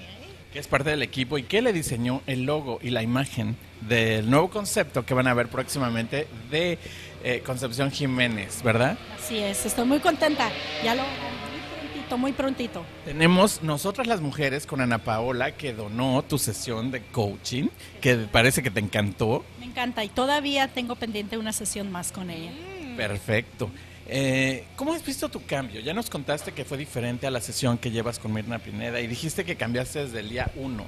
Que 0.56 0.60
es 0.60 0.68
parte 0.68 0.88
del 0.88 1.02
equipo 1.02 1.36
y 1.36 1.42
que 1.42 1.60
le 1.60 1.70
diseñó 1.70 2.22
el 2.26 2.44
logo 2.44 2.78
y 2.80 2.88
la 2.88 3.02
imagen 3.02 3.58
del 3.82 4.30
nuevo 4.30 4.48
concepto 4.48 5.04
que 5.04 5.12
van 5.12 5.26
a 5.26 5.34
ver 5.34 5.48
próximamente 5.48 6.26
de 6.50 6.78
eh, 7.22 7.42
Concepción 7.44 7.90
Jiménez, 7.90 8.62
¿verdad? 8.62 8.96
Así 9.22 9.36
es, 9.36 9.66
estoy 9.66 9.84
muy 9.84 10.00
contenta. 10.00 10.48
Ya 10.82 10.94
lo 10.94 11.02
muy 11.02 11.60
prontito, 11.92 12.16
muy 12.16 12.32
prontito. 12.32 12.86
Tenemos 13.04 13.62
nosotras 13.62 14.06
las 14.06 14.22
mujeres 14.22 14.64
con 14.64 14.80
Ana 14.80 14.96
Paola 14.96 15.50
que 15.50 15.74
donó 15.74 16.22
tu 16.22 16.38
sesión 16.38 16.90
de 16.90 17.02
coaching, 17.02 17.68
que 18.00 18.14
parece 18.16 18.62
que 18.62 18.70
te 18.70 18.80
encantó. 18.80 19.44
Me 19.60 19.66
encanta 19.66 20.04
y 20.04 20.08
todavía 20.08 20.68
tengo 20.68 20.96
pendiente 20.96 21.36
una 21.36 21.52
sesión 21.52 21.92
más 21.92 22.12
con 22.12 22.30
ella. 22.30 22.50
Perfecto. 22.96 23.68
Eh, 24.08 24.64
¿Cómo 24.76 24.92
has 24.92 25.04
visto 25.04 25.28
tu 25.28 25.44
cambio? 25.44 25.80
Ya 25.80 25.92
nos 25.92 26.08
contaste 26.08 26.52
que 26.52 26.64
fue 26.64 26.78
diferente 26.78 27.26
a 27.26 27.30
la 27.30 27.40
sesión 27.40 27.76
que 27.76 27.90
llevas 27.90 28.18
con 28.18 28.32
Mirna 28.32 28.58
Pineda 28.58 29.00
y 29.00 29.06
dijiste 29.06 29.44
que 29.44 29.56
cambiaste 29.56 30.04
desde 30.04 30.20
el 30.20 30.28
día 30.28 30.50
uno. 30.54 30.84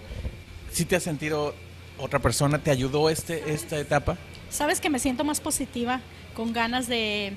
¿Sí 0.71 0.85
te 0.85 0.97
has 0.97 1.03
sentido 1.03 1.55
otra 1.99 2.21
persona? 2.21 2.59
¿Te 2.59 2.71
ayudó 2.71 3.11
este, 3.11 3.53
esta 3.53 3.79
etapa? 3.79 4.17
Sabes 4.51 4.81
que 4.81 4.89
me 4.89 4.99
siento 4.99 5.25
más 5.25 5.41
positiva, 5.41 6.01
con 6.35 6.53
ganas 6.53 6.87
de, 6.87 7.33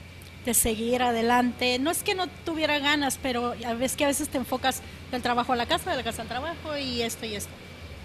de 0.46 0.54
seguir 0.54 1.02
adelante. 1.02 1.80
No 1.80 1.90
es 1.90 2.04
que 2.04 2.14
no 2.14 2.28
tuviera 2.28 2.78
ganas, 2.80 3.18
pero 3.22 3.56
a 3.66 3.74
veces 3.74 3.98
que 3.98 4.04
a 4.04 4.08
veces 4.08 4.30
te 4.30 4.38
enfocas 4.38 4.82
del 5.12 5.22
trabajo 5.24 5.54
a 5.54 5.56
la 5.56 5.66
casa, 5.66 5.92
de 5.92 5.98
la 5.98 6.04
casa 6.04 6.22
al 6.22 6.28
trabajo 6.28 6.78
y 6.78 7.02
esto 7.02 7.26
y 7.26 7.36
esto. 7.36 7.52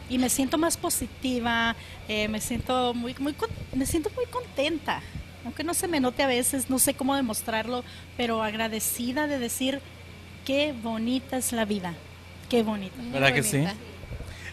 Y 0.08 0.18
me 0.18 0.30
siento 0.30 0.56
más 0.56 0.76
positiva, 0.76 1.76
eh, 2.08 2.28
me 2.28 2.40
siento 2.40 2.94
muy, 2.94 3.14
muy, 3.18 3.34
me 3.74 3.84
siento 3.84 4.10
muy 4.16 4.24
contenta. 4.26 5.02
Aunque 5.46 5.62
no 5.62 5.74
se 5.74 5.86
me 5.86 6.00
note 6.00 6.24
a 6.24 6.26
veces, 6.26 6.68
no 6.68 6.80
sé 6.80 6.94
cómo 6.94 7.14
demostrarlo, 7.14 7.84
pero 8.16 8.42
agradecida 8.42 9.28
de 9.28 9.38
decir 9.38 9.80
qué 10.44 10.74
bonita 10.82 11.36
es 11.36 11.52
la 11.52 11.64
vida, 11.64 11.94
qué 12.50 12.64
bonita. 12.64 12.96
¿Verdad 13.12 13.32
que 13.32 13.44
sí? 13.44 13.58
bonita. 13.58 13.74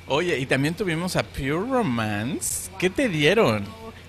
Oye, 0.08 0.38
y 0.38 0.46
también 0.46 0.76
tuvimos 0.76 1.16
a 1.16 1.24
Pure 1.24 1.50
Romance. 1.68 2.70
¿Qué 2.78 2.92
te 2.92 3.10
dieron? 3.10 3.66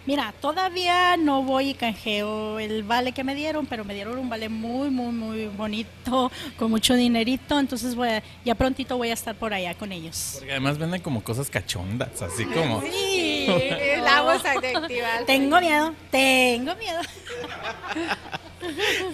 Mira, 0.07 0.35
todavía 0.39 1.17
no 1.17 1.43
voy 1.43 1.71
y 1.71 1.75
canjeo 1.75 2.59
el 2.59 2.83
vale 2.83 3.13
que 3.13 3.25
me 3.25 3.35
dieron, 3.35 3.65
pero 3.65 3.87
me 3.87 3.95
dieron 3.95 4.19
un 4.19 4.29
vale 4.29 4.51
muy, 4.51 4.91
muy, 4.91 5.13
muy 5.15 5.47
bonito, 5.47 6.31
con 6.59 6.71
mucho 6.71 6.95
dinerito, 6.95 7.59
entonces 7.59 7.95
voy 7.95 8.09
a- 8.11 8.23
ya 8.45 8.55
prontito 8.55 8.99
voy 8.99 9.09
a 9.09 9.15
estar 9.15 9.35
por 9.35 9.55
allá 9.55 9.73
con 9.75 9.91
ellos. 9.93 10.33
Porque 10.35 10.51
además 10.51 10.77
venden 10.77 11.01
como 11.01 11.25
cosas 11.25 11.49
cachondas, 11.49 12.21
así 12.21 12.45
como... 12.45 12.83
Sí, 12.83 13.14
la. 13.47 15.25
Tengo 15.27 15.61
miedo, 15.61 15.95
tengo 16.11 16.75
miedo. 16.77 17.01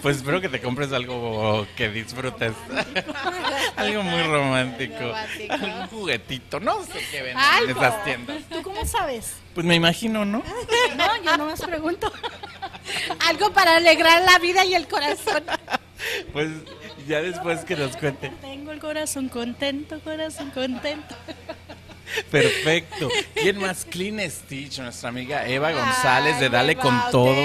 Pues 0.01 0.17
espero 0.17 0.41
que 0.41 0.49
te 0.49 0.61
compres 0.61 0.91
algo 0.93 1.67
que 1.75 1.89
disfrutes. 1.89 2.53
algo 3.75 4.03
muy 4.03 4.23
romántico. 4.23 4.99
Romántico. 4.99 5.53
Algún 5.53 5.87
juguetito, 5.87 6.59
no 6.59 6.83
sé 6.83 6.99
qué 7.11 7.21
venden 7.21 7.45
en 7.63 7.69
esas 7.69 8.03
tiendas. 8.03 8.37
¿Tú 8.49 8.61
cómo 8.61 8.85
sabes? 8.85 9.35
Pues 9.53 9.65
me 9.65 9.75
imagino, 9.75 10.25
¿no? 10.25 10.43
No, 10.95 11.23
yo 11.23 11.37
no 11.37 11.45
más 11.45 11.61
pregunto. 11.61 12.11
Algo 13.27 13.51
para 13.51 13.75
alegrar 13.75 14.23
la 14.23 14.39
vida 14.39 14.65
y 14.65 14.73
el 14.73 14.87
corazón. 14.87 15.43
Pues 16.33 16.49
ya 17.07 17.21
después 17.21 17.63
que 17.65 17.75
nos 17.75 17.95
cuente. 17.97 18.31
Tengo 18.41 18.71
el 18.71 18.79
corazón 18.79 19.29
contento, 19.29 19.99
corazón 19.99 20.49
contento. 20.51 21.15
Perfecto. 22.29 23.09
¿Quién 23.33 23.57
más? 23.59 23.85
Clean 23.85 24.19
Stitch, 24.29 24.79
nuestra 24.79 25.09
amiga 25.09 25.47
Eva 25.47 25.71
González 25.71 26.39
de 26.39 26.49
Dale 26.49 26.75
con 26.75 26.99
todo. 27.11 27.35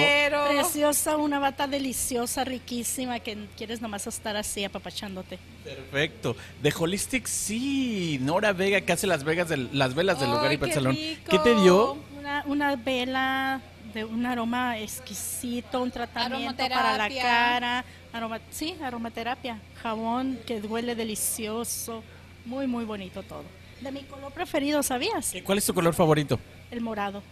Preciosa, 0.49 1.17
una 1.17 1.39
bata 1.39 1.67
deliciosa, 1.67 2.45
riquísima, 2.45 3.21
que 3.21 3.37
quieres 3.57 3.81
nomás 3.81 4.07
estar 4.07 4.37
así 4.37 4.65
apapachándote. 4.65 5.39
Perfecto. 5.65 6.37
De 6.63 6.73
Holistic, 6.79 7.27
sí. 7.27 8.19
Nora 8.21 8.53
Vega, 8.53 8.81
que 8.81 8.93
hace 8.93 9.07
las, 9.07 9.25
vegas 9.25 9.49
del- 9.49 9.69
las 9.73 9.95
velas 9.95 10.21
del 10.21 10.31
lugar 10.31 10.53
y 10.53 10.57
Pet 10.57 10.69
qué 10.69 10.75
Salón. 10.75 10.95
rico. 10.95 11.23
¿Qué 11.31 11.39
te 11.39 11.55
dio? 11.61 11.99
Una, 12.19 12.43
una 12.47 12.77
vela 12.77 13.61
de 13.93 14.05
un 14.05 14.27
aroma 14.27 14.79
exquisito, 14.79 15.83
un 15.83 15.91
tratamiento 15.91 16.57
para 16.69 16.97
la 16.97 17.09
cara, 17.09 17.85
aroma, 18.13 18.41
sí, 18.51 18.77
aromaterapia, 18.83 19.59
jabón 19.83 20.39
que 20.47 20.59
huele 20.61 20.95
delicioso, 20.95 22.03
muy 22.45 22.67
muy 22.67 22.85
bonito 22.85 23.23
todo. 23.23 23.45
De 23.81 23.93
mi 23.93 24.03
color 24.05 24.33
preferido, 24.33 24.83
¿sabías? 24.83 25.35
¿Cuál 25.45 25.59
es 25.59 25.67
tu 25.67 25.75
color 25.75 25.95
favorito? 25.95 26.39
El 26.71 26.81
morado. 26.81 27.23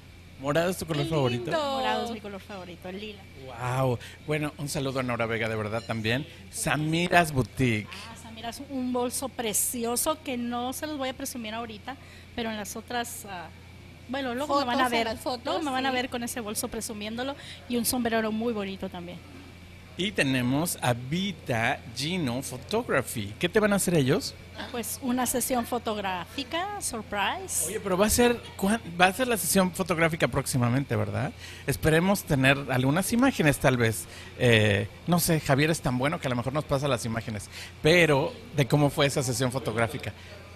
¿Morado 0.40 0.70
es 0.70 0.76
tu 0.76 0.86
color 0.86 1.07
favorito? 1.07 1.51
morado 1.51 2.05
es 2.05 2.11
mi 2.11 2.20
color 2.20 2.40
favorito, 2.40 2.88
el 2.88 3.01
lila. 3.01 3.22
Wow. 3.47 3.99
Bueno, 4.26 4.53
un 4.59 4.68
saludo 4.68 5.01
a 5.01 5.03
Nora 5.03 5.26
Vega, 5.26 5.49
de 5.49 5.57
verdad 5.57 5.82
también. 5.86 6.26
Samiras 6.51 7.32
Boutique. 7.32 7.88
Ah, 8.11 8.16
Samira, 8.20 8.51
es 8.51 8.61
un 8.68 8.92
bolso 8.92 9.28
precioso 9.28 10.18
que 10.22 10.36
no 10.36 10.72
se 10.72 10.86
los 10.86 10.99
voy 10.99 11.09
a 11.09 11.14
presumir 11.14 11.55
ahorita, 11.55 11.97
pero 12.34 12.51
en 12.51 12.57
las 12.57 12.76
otras 12.76 13.24
ah, 13.26 13.49
bueno, 14.09 14.34
luego 14.34 14.59
me 14.59 14.66
van 14.66 14.80
a 14.80 14.88
ver, 14.88 15.16
fotos, 15.16 15.45
luego 15.45 15.62
me 15.62 15.70
van 15.70 15.86
a 15.86 15.90
ver 15.90 16.11
con 16.11 16.22
ese 16.22 16.40
bolso 16.40 16.68
presumiéndolo 16.68 17.34
y 17.68 17.76
un 17.76 17.84
sombrero 17.84 18.30
muy 18.32 18.53
bonito 18.53 18.88
también. 18.88 19.18
Y 19.97 20.11
tenemos 20.11 20.76
a 20.82 20.92
Vita 20.92 21.80
Gino 21.97 22.42
Photography. 22.42 23.32
¿Qué 23.38 23.49
te 23.49 23.61
van 23.61 23.72
a 23.72 23.76
hacer 23.76 23.95
ellos? 23.95 24.34
Pues 24.72 24.99
una 25.03 25.26
sesión 25.26 25.66
fotográfica, 25.66 26.80
surprise. 26.80 27.66
Oye, 27.66 27.78
pero 27.80 27.97
va 27.97 28.07
a 28.07 28.11
ser 28.11 28.40
va 29.01 29.07
a 29.07 29.12
ser 29.12 29.28
la 29.28 29.36
sesión 29.36 29.72
fotográfica 29.72 30.26
próximamente, 30.26 30.97
¿verdad? 30.97 31.32
Esperemos 31.66 32.24
tener 32.24 32.59
algunas 32.70 33.12
imágenes, 33.12 33.59
tal 33.59 33.76
vez. 33.76 34.07
Eh, 34.38 34.88
no 35.07 35.20
sé, 35.20 35.38
Javier 35.40 35.70
es 35.70 35.80
tan 35.80 35.97
bueno 35.97 36.20
que 36.20 36.26
a 36.26 36.30
lo 36.30 36.36
mejor 36.36 36.53
nos 36.53 36.64
pasa 36.64 36.88
las 36.88 37.05
imágenes, 37.05 37.49
pero 37.82 38.32
de 38.57 38.66
cómo 38.66 38.90
fue 38.90 39.07
esa 39.07 39.22
sesión 39.22 39.53
fotográfica. 39.53 40.12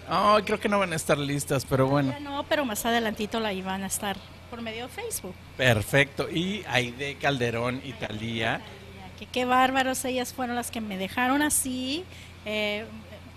Ay, 0.09 0.43
creo 0.43 0.59
que 0.59 0.67
no 0.67 0.79
van 0.79 0.91
a 0.91 0.95
estar 0.95 1.17
listas, 1.17 1.65
pero 1.65 1.87
bueno. 1.87 2.13
No, 2.19 2.43
pero 2.49 2.65
más 2.65 2.85
adelantito 2.85 3.39
la 3.39 3.53
iban 3.53 3.83
a 3.83 3.87
estar 3.87 4.17
por 4.49 4.61
medio 4.61 4.87
de 4.87 4.89
Facebook. 4.89 5.35
Perfecto. 5.55 6.29
Y 6.29 6.63
Aide 6.67 7.15
Calderón 7.15 7.81
y 7.85 7.93
Talía. 7.93 8.61
Que 9.19 9.25
qué 9.25 9.45
bárbaros, 9.45 10.05
ellas 10.05 10.33
fueron 10.33 10.55
las 10.55 10.71
que 10.71 10.79
me 10.79 10.97
dejaron 10.97 11.41
así. 11.41 12.05
eh, 12.45 12.85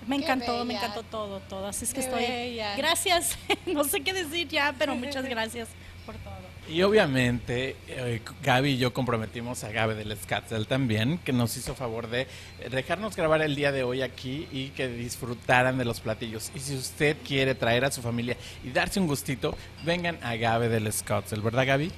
me 0.07 0.16
encantó, 0.16 0.64
me 0.64 0.74
encantó 0.74 1.03
todo, 1.03 1.41
todo. 1.41 1.66
Así 1.66 1.85
es 1.85 1.93
que 1.93 2.01
Qué 2.01 2.07
estoy. 2.07 2.76
Gracias, 2.76 3.37
no 3.66 3.85
sé 3.85 4.01
qué 4.01 4.12
decir 4.12 4.49
ya, 4.49 4.74
pero 4.78 4.95
muchas 4.95 5.24
gracias 5.28 5.68
por 6.07 6.14
todo. 6.16 6.33
Y 6.68 6.83
obviamente 6.83 7.76
eh, 7.89 8.20
Gaby 8.45 8.70
y 8.70 8.78
yo 8.78 8.95
comprometimos 8.95 9.64
a 9.64 9.72
Gaby 9.72 9.95
del 9.95 10.16
Scatzel 10.16 10.68
también, 10.68 11.18
que 11.18 11.33
nos 11.33 11.57
hizo 11.57 11.74
favor 11.74 12.09
de 12.09 12.28
dejarnos 12.70 13.16
grabar 13.16 13.43
el 13.43 13.57
día 13.57 13.72
de 13.72 13.83
hoy 13.83 14.03
aquí 14.03 14.47
y 14.53 14.68
que 14.68 14.87
disfrutaran 14.89 15.76
de 15.76 15.85
los 15.85 16.01
platillos. 16.01 16.53
Y 16.55 16.61
si 16.61 16.76
usted 16.76 17.16
quiere 17.26 17.57
traer 17.57 17.85
a 17.85 17.91
su 17.91 18.01
familia 18.01 18.37
y 18.62 18.70
darse 18.70 19.01
un 19.01 19.09
gustito, 19.09 19.57
vengan 19.85 20.18
a 20.22 20.37
Gaby 20.37 20.68
del 20.68 20.93
Scatzel, 20.93 21.41
¿verdad 21.43 21.66
Gaby? 21.66 21.91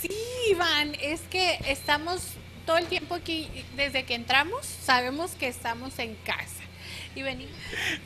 Sí, 0.00 0.10
Iván, 0.50 0.94
es 1.00 1.22
que 1.22 1.58
estamos 1.66 2.34
todo 2.66 2.78
el 2.78 2.86
tiempo 2.86 3.14
aquí, 3.14 3.48
desde 3.76 4.04
que 4.04 4.14
entramos, 4.14 4.66
sabemos 4.66 5.30
que 5.32 5.46
estamos 5.48 5.98
en 5.98 6.14
casa. 6.16 6.64
Y 7.14 7.22
venimos. 7.22 7.54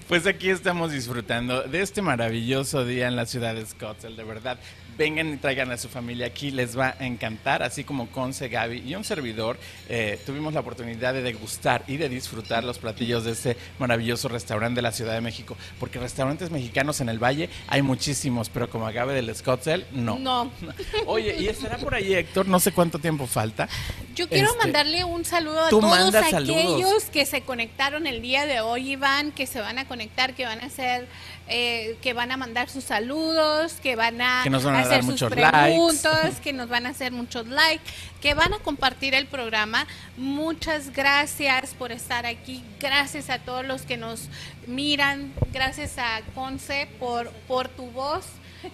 Pues 0.07 0.25
aquí 0.27 0.51
estamos 0.51 0.93
disfrutando 0.93 1.63
de 1.63 1.83
este 1.83 2.01
maravilloso 2.01 2.85
día 2.85 3.09
en 3.09 3.17
la 3.17 3.27
ciudad 3.27 3.57
de 3.57 3.67
Scottsdale, 3.67 4.15
de 4.15 4.23
verdad. 4.23 4.61
Vengan 5.01 5.33
y 5.33 5.39
traigan 5.39 5.71
a 5.73 5.79
su 5.79 5.89
familia 5.89 6.27
aquí, 6.27 6.51
les 6.51 6.79
va 6.79 6.95
a 7.01 7.07
encantar, 7.07 7.63
así 7.63 7.85
como 7.85 8.11
Conce, 8.11 8.51
Gaby 8.51 8.83
y 8.87 8.95
un 8.95 9.03
servidor. 9.03 9.59
eh, 9.89 10.21
tuvimos 10.27 10.53
la 10.53 10.61
oportunidad 10.61 11.15
de 11.15 11.23
degustar 11.23 11.85
y 11.87 11.97
de 11.97 12.11
disfrutar 12.11 12.65
los 12.65 12.79
platillos 12.79 13.25
de 13.25 13.31
este 13.33 13.57
maravilloso 13.79 14.29
restaurante 14.29 14.77
de 14.77 14.83
la 14.83 14.93
Ciudad 14.93 15.15
de 15.15 15.23
México, 15.23 15.57
porque 15.79 15.99
restaurantes 15.99 16.51
mexicanos 16.51 17.01
en 17.01 17.09
el 17.09 17.19
Valle 17.19 17.49
hay 17.69 17.81
muchísimos, 17.81 18.51
pero 18.51 18.69
como 18.69 18.93
Gaby 18.93 19.15
del 19.15 19.35
Scottsdale, 19.35 19.87
no. 19.93 20.19
No. 20.19 20.51
Oye, 21.07 21.35
y 21.39 21.49
estará 21.49 21.79
por 21.79 21.95
ahí 21.95 22.13
Héctor, 22.13 22.47
no 22.47 22.61
sé 22.61 22.73
cuánto 22.73 22.99
tiempo 22.99 23.27
falta. 23.27 23.71
Yo 24.15 24.29
quiero 24.29 24.49
Este, 24.49 24.59
mandarle 24.59 25.03
un 25.05 25.25
saludo 25.25 25.65
a 25.65 25.71
todos 25.71 26.15
aquellos 26.15 26.31
saludos. 26.31 27.05
que 27.11 27.25
se 27.25 27.41
conectaron 27.41 28.07
el 28.07 28.21
día 28.21 28.45
de 28.45 28.61
hoy, 28.61 28.91
Iván, 28.93 29.33
que 29.33 29.47
se 29.47 29.61
van 29.61 29.79
a 29.79 29.89
conectar, 29.89 30.35
que 30.35 30.45
van 30.45 30.61
a 30.61 30.67
hacer, 30.67 31.09
eh, 31.53 31.97
que 32.01 32.13
van 32.13 32.31
a 32.31 32.37
mandar 32.37 32.71
sus 32.71 32.85
saludos, 32.85 33.75
que 33.83 33.97
van 33.97 34.21
a, 34.21 34.43
Que 34.45 34.51
nos 34.51 34.63
van 34.63 34.77
a 34.77 34.81
hacer 34.81 34.91
dar 34.93 35.01
sus 35.03 35.11
muchos 35.11 35.33
preguntas, 35.33 36.41
que 36.41 36.53
nos 36.53 36.69
van 36.69 36.87
a 36.87 36.91
hacer 36.91 37.11
muchos 37.11 37.49
likes, 37.49 37.83
que 38.21 38.35
van 38.35 38.55
a 38.55 38.61
compartir 38.61 39.15
el 39.15 39.27
programa. 39.27 39.85
Muchas 40.17 40.93
gracias 40.93 41.75
por 41.75 41.91
estar 41.91 42.25
aquí, 42.25 42.63
gracias 42.79 43.31
a 43.31 43.41
todos 43.41 43.67
los 43.67 43.83
que 43.83 43.97
nos 43.97 44.29
miran, 44.69 45.33
gracias 45.53 45.99
a 45.99 46.21
Conce 46.37 46.87
por, 47.01 47.33
por 47.49 47.69
tu 47.69 47.87
voz 47.91 48.27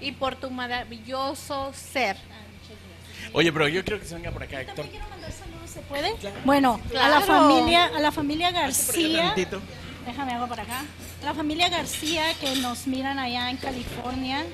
y 0.03 0.13
por 0.13 0.37
tu 0.37 0.51
maravilloso 0.51 1.73
ser. 1.73 2.19
Oye, 3.33 3.53
pero 3.53 3.69
yo 3.69 3.83
quiero 3.85 3.99
que 4.01 4.07
se 4.07 4.15
venga 4.15 4.31
por 4.31 4.43
acá 4.43 4.61
Héctor. 4.61 4.87
quiero 4.87 5.09
mandar 5.09 5.33
saludos, 5.33 5.71
¿se 5.71 5.81
puede? 5.81 6.15
Bueno, 6.45 6.79
a 7.01 7.09
la 7.09 7.21
familia, 7.23 7.87
a 7.87 8.01
la 8.01 8.13
familia 8.13 8.51
García. 8.51 9.35
Déjame 10.07 10.33
hago 10.33 10.47
para 10.47 10.63
acá. 10.63 10.85
La 11.25 11.35
familia 11.35 11.69
García 11.69 12.23
que 12.41 12.55
nos 12.57 12.87
miran 12.87 13.19
allá 13.19 13.51
en 13.51 13.57
California. 13.57 14.45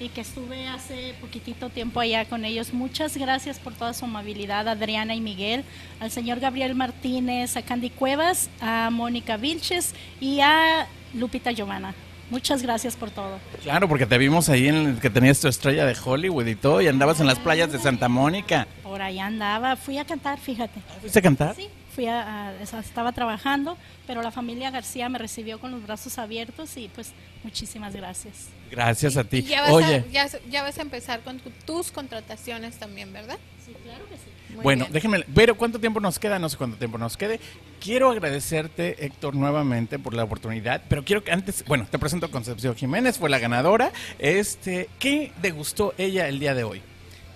y 0.00 0.08
que 0.08 0.22
estuve 0.22 0.66
hace 0.66 1.14
poquitito 1.20 1.70
tiempo 1.70 2.00
allá 2.00 2.24
con 2.24 2.44
ellos. 2.44 2.72
Muchas 2.74 3.16
gracias 3.16 3.60
por 3.60 3.74
toda 3.74 3.94
su 3.94 4.04
amabilidad, 4.04 4.66
Adriana 4.68 5.14
y 5.14 5.20
Miguel, 5.20 5.64
al 6.00 6.10
señor 6.10 6.40
Gabriel 6.40 6.74
Martínez, 6.74 7.56
a 7.56 7.62
Candy 7.62 7.90
Cuevas, 7.90 8.50
a 8.60 8.90
Mónica 8.90 9.36
Vilches 9.36 9.94
y 10.20 10.40
a 10.40 10.88
Lupita 11.14 11.52
Giovanna. 11.52 11.94
Muchas 12.28 12.60
gracias 12.62 12.96
por 12.96 13.12
todo. 13.12 13.38
Claro, 13.62 13.88
porque 13.88 14.04
te 14.04 14.18
vimos 14.18 14.48
ahí 14.48 14.66
en 14.66 14.74
el 14.74 14.98
que 15.00 15.10
tenías 15.10 15.38
tu 15.38 15.46
estrella 15.46 15.86
de 15.86 15.94
Hollywood 16.04 16.46
y 16.46 16.56
todo, 16.56 16.80
y 16.80 16.88
andabas 16.88 17.20
en 17.20 17.26
las 17.26 17.38
playas 17.38 17.70
de 17.70 17.78
Santa 17.78 18.08
Mónica. 18.08 18.66
Por 18.82 19.00
ahí 19.00 19.20
andaba, 19.20 19.76
fui 19.76 19.98
a 19.98 20.04
cantar, 20.04 20.40
fíjate. 20.40 20.80
¿Fuiste 21.00 21.20
a 21.20 21.22
cantar? 21.22 21.54
Sí, 21.54 21.68
fui 21.94 22.06
a, 22.06 22.54
estaba 22.60 23.12
trabajando, 23.12 23.76
pero 24.06 24.22
la 24.22 24.30
familia 24.30 24.70
García 24.70 25.08
me 25.08 25.18
recibió 25.18 25.58
con 25.60 25.70
los 25.70 25.82
brazos 25.82 26.18
abiertos 26.18 26.76
y 26.76 26.88
pues 26.88 27.12
muchísimas 27.42 27.94
gracias. 27.94 28.48
Gracias 28.70 29.16
a 29.16 29.20
Y 29.20 29.24
ti. 29.24 29.42
ya 29.42 29.62
vas, 29.62 29.70
Oye, 29.70 29.96
a, 29.96 30.06
ya, 30.08 30.28
ya 30.50 30.62
vas 30.62 30.78
a 30.78 30.82
empezar 30.82 31.20
con 31.20 31.38
tu- 31.38 31.50
tus 31.64 31.90
contrataciones 31.92 32.76
también, 32.78 33.12
¿verdad? 33.12 33.38
Sí, 33.64 33.72
claro 33.84 34.04
que 34.08 34.16
sí. 34.16 34.22
Muy 34.54 34.62
bueno, 34.62 34.84
bien. 34.84 34.92
déjenme, 34.92 35.24
pero 35.34 35.56
¿cuánto 35.56 35.78
tiempo 35.80 36.00
nos 36.00 36.18
queda? 36.18 36.38
No 36.38 36.48
sé 36.48 36.56
cuánto 36.56 36.76
tiempo 36.76 36.98
nos 36.98 37.16
quede. 37.16 37.40
Quiero 37.80 38.10
agradecerte, 38.10 39.04
Héctor, 39.04 39.34
nuevamente 39.34 39.98
por 39.98 40.14
la 40.14 40.24
oportunidad, 40.24 40.82
pero 40.88 41.04
quiero 41.04 41.22
que 41.24 41.32
antes, 41.32 41.64
bueno, 41.66 41.86
te 41.90 41.98
presento 41.98 42.26
a 42.26 42.30
Concepción 42.30 42.74
Jiménez, 42.74 43.18
fue 43.18 43.30
la 43.30 43.38
ganadora. 43.38 43.92
Este, 44.18 44.88
¿qué 44.98 45.32
degustó 45.42 45.94
ella 45.98 46.28
el 46.28 46.38
día 46.38 46.54
de 46.54 46.64
hoy? 46.64 46.82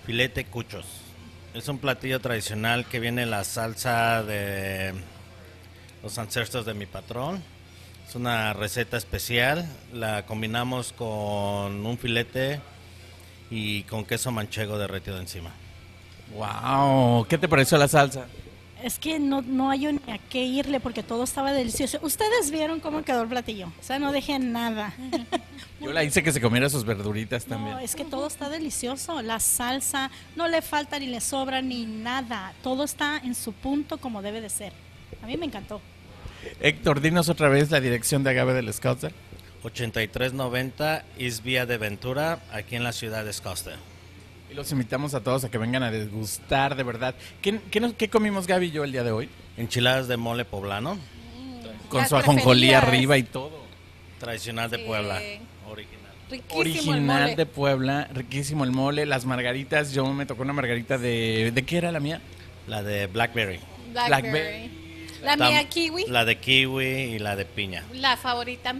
Filete 0.05 0.45
cuchos. 0.45 0.85
Es 1.53 1.67
un 1.67 1.79
platillo 1.79 2.19
tradicional 2.19 2.85
que 2.85 2.99
viene 2.99 3.23
en 3.23 3.31
la 3.31 3.43
salsa 3.43 4.21
de 4.21 4.93
los 6.03 6.17
ancestros 6.19 6.63
de 6.65 6.75
mi 6.75 6.85
patrón. 6.85 7.41
Es 8.07 8.15
una 8.15 8.53
receta 8.53 8.97
especial. 8.97 9.67
La 9.91 10.27
combinamos 10.27 10.93
con 10.93 11.85
un 11.85 11.97
filete 11.97 12.61
y 13.49 13.81
con 13.83 14.05
queso 14.05 14.31
manchego 14.31 14.77
derretido 14.77 15.17
encima. 15.19 15.51
Wow, 16.35 17.25
¿qué 17.27 17.39
te 17.39 17.47
pareció 17.47 17.79
la 17.79 17.87
salsa? 17.87 18.27
Es 18.83 18.97
que 18.97 19.19
no, 19.19 19.41
no 19.41 19.69
hay 19.69 19.87
ni 19.87 20.11
a 20.11 20.17
qué 20.29 20.43
irle 20.43 20.79
porque 20.79 21.03
todo 21.03 21.23
estaba 21.23 21.51
delicioso. 21.51 21.99
Ustedes 22.01 22.49
vieron 22.51 22.79
cómo 22.79 23.03
quedó 23.03 23.23
el 23.23 23.27
platillo. 23.27 23.67
O 23.79 23.83
sea, 23.83 23.99
no 23.99 24.11
dejen 24.11 24.51
nada. 24.51 24.93
Yo 25.81 25.91
la 25.91 26.03
hice 26.03 26.23
que 26.23 26.31
se 26.31 26.41
comiera 26.41 26.69
sus 26.69 26.85
verduritas 26.85 27.45
también. 27.45 27.75
No, 27.75 27.79
es 27.79 27.95
que 27.95 28.05
todo 28.05 28.27
está 28.27 28.49
delicioso. 28.49 29.21
La 29.21 29.39
salsa 29.39 30.11
no 30.35 30.47
le 30.47 30.61
falta 30.61 30.99
ni 30.99 31.07
le 31.07 31.21
sobra 31.21 31.61
ni 31.61 31.85
nada. 31.85 32.53
Todo 32.63 32.83
está 32.83 33.17
en 33.17 33.35
su 33.35 33.53
punto 33.53 33.97
como 33.97 34.21
debe 34.21 34.41
de 34.41 34.49
ser. 34.49 34.73
A 35.21 35.27
mí 35.27 35.35
me 35.37 35.45
encantó. 35.45 35.81
Héctor, 36.61 37.01
dinos 37.01 37.27
otra 37.29 37.49
vez 37.49 37.71
la 37.71 37.81
dirección 37.81 38.23
de 38.23 38.29
Agave 38.29 38.53
del 38.53 38.73
Scouser. 38.73 39.13
8390 39.63 41.03
East 41.17 41.43
Vía 41.43 41.65
de 41.65 41.77
Ventura, 41.77 42.39
aquí 42.51 42.75
en 42.75 42.83
la 42.83 42.93
ciudad 42.93 43.25
de 43.25 43.33
Scottsdale. 43.33 43.77
Y 44.51 44.53
los 44.55 44.71
invitamos 44.71 45.13
a 45.13 45.21
todos 45.21 45.43
a 45.43 45.49
que 45.51 45.57
vengan 45.57 45.83
a 45.83 45.91
degustar, 45.91 46.75
de 46.75 46.83
verdad. 46.83 47.15
¿Qué, 47.41 47.59
qué 47.69 47.79
nos- 47.79 47.93
qué 47.93 48.09
comimos 48.09 48.47
Gaby 48.47 48.67
y 48.67 48.71
yo 48.71 48.83
el 48.83 48.91
día 48.91 49.03
de 49.03 49.11
hoy? 49.11 49.29
Enchiladas 49.57 50.07
de 50.07 50.17
mole 50.17 50.45
poblano, 50.45 50.97
Con 51.89 52.01
Las 52.01 52.09
su 52.09 52.15
ajonjolí 52.17 52.73
arriba 52.73 53.17
y 53.17 53.23
todo. 53.23 53.63
tradicional 54.19 54.69
de 54.69 54.77
Sí. 54.77 54.83
Puebla, 54.85 55.19
original. 55.69 55.99
Riquísimo 56.29 56.61
el 56.61 56.67
Original 56.99 57.21
mole. 57.23 57.35
de 57.35 57.45
Puebla, 57.47 58.09
riquísimo 58.13 58.63
el 58.63 58.71
mole, 58.71 59.05
las 59.07 59.25
margaritas. 59.25 59.91
Yo 59.93 60.05
me 60.13 60.25
tocó 60.27 60.43
una 60.43 60.53
margarita 60.53 60.97
de. 60.99 61.51
¿De 61.51 61.63
qué 61.65 61.77
era 61.77 61.91
la 61.91 61.99
mía? 61.99 62.21
La 62.67 62.83
de 62.83 63.07
blackberry. 63.07 63.59
Blackberry. 63.91 64.29
Blackberry. 64.29 64.71
La 65.23 65.35
Tam- 65.35 65.49
mía 65.49 65.67
kiwi, 65.67 66.05
la, 66.05 66.11
La 66.11 66.25
de 66.25 66.37
kiwi 66.37 66.85
y 66.85 67.19
la 67.19 67.35
de 67.35 67.45
piña. 67.45 67.83
favorita. 68.21 68.75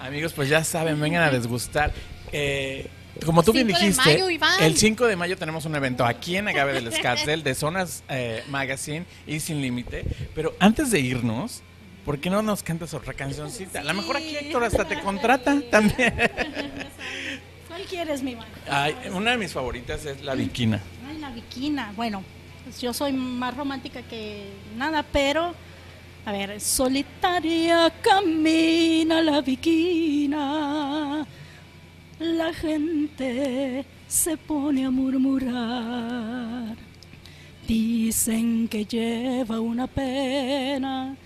Amigos, 0.00 0.32
pues 0.32 0.48
ya 0.48 0.62
saben, 0.64 1.00
vengan 1.00 1.22
a 1.24 1.30
desgustar. 1.32 1.92
Eh, 2.32 2.88
como 3.24 3.42
tú 3.42 3.52
bien 3.52 3.66
5 3.68 3.78
de 3.78 3.86
dijiste, 3.86 4.38
mayo, 4.38 4.60
el 4.60 4.76
5 4.76 5.06
de 5.06 5.16
mayo 5.16 5.36
tenemos 5.36 5.64
un 5.64 5.76
evento 5.76 6.04
aquí 6.04 6.36
en 6.36 6.48
Agave 6.48 6.72
del 6.74 6.92
Scottsdale 6.92 7.42
de 7.42 7.54
Zonas 7.54 8.02
eh, 8.08 8.42
Magazine 8.48 9.06
y 9.26 9.40
Sin 9.40 9.60
Límite. 9.60 10.04
Pero 10.34 10.54
antes 10.58 10.90
de 10.90 11.00
irnos, 11.00 11.62
¿por 12.04 12.18
qué 12.18 12.30
no 12.30 12.42
nos 12.42 12.62
cantas 12.62 12.92
otra 12.94 13.14
cancioncita? 13.14 13.80
A 13.80 13.84
lo 13.84 13.94
mejor 13.94 14.16
aquí 14.16 14.36
Héctor 14.36 14.64
hasta 14.64 14.84
te 14.84 15.00
contrata 15.00 15.60
también. 15.70 16.14
¿Cuál 17.68 17.82
quieres, 17.88 18.22
mi 18.22 18.36
mano? 18.36 18.50
Ay, 18.68 18.94
una 19.12 19.32
de 19.32 19.36
mis 19.38 19.52
favoritas 19.52 20.04
es 20.04 20.22
La 20.22 20.34
Viquina. 20.34 20.80
Ay, 21.08 21.18
la 21.18 21.30
viquina. 21.30 21.92
Bueno, 21.96 22.22
pues 22.64 22.80
yo 22.80 22.92
soy 22.92 23.12
más 23.12 23.56
romántica 23.56 24.02
que 24.02 24.44
nada, 24.76 25.04
pero 25.12 25.54
a 26.26 26.32
ver, 26.32 26.60
solitaria 26.60 27.92
camina 28.00 29.20
la 29.20 29.40
viquina. 29.42 31.26
La 32.18 32.52
gente 32.52 33.84
se 34.06 34.36
pone 34.36 34.84
a 34.86 34.90
murmurar. 34.90 36.76
Dicen 37.66 38.68
que 38.68 38.84
lleva 38.84 39.60
una 39.60 39.86
pena. 39.86 41.16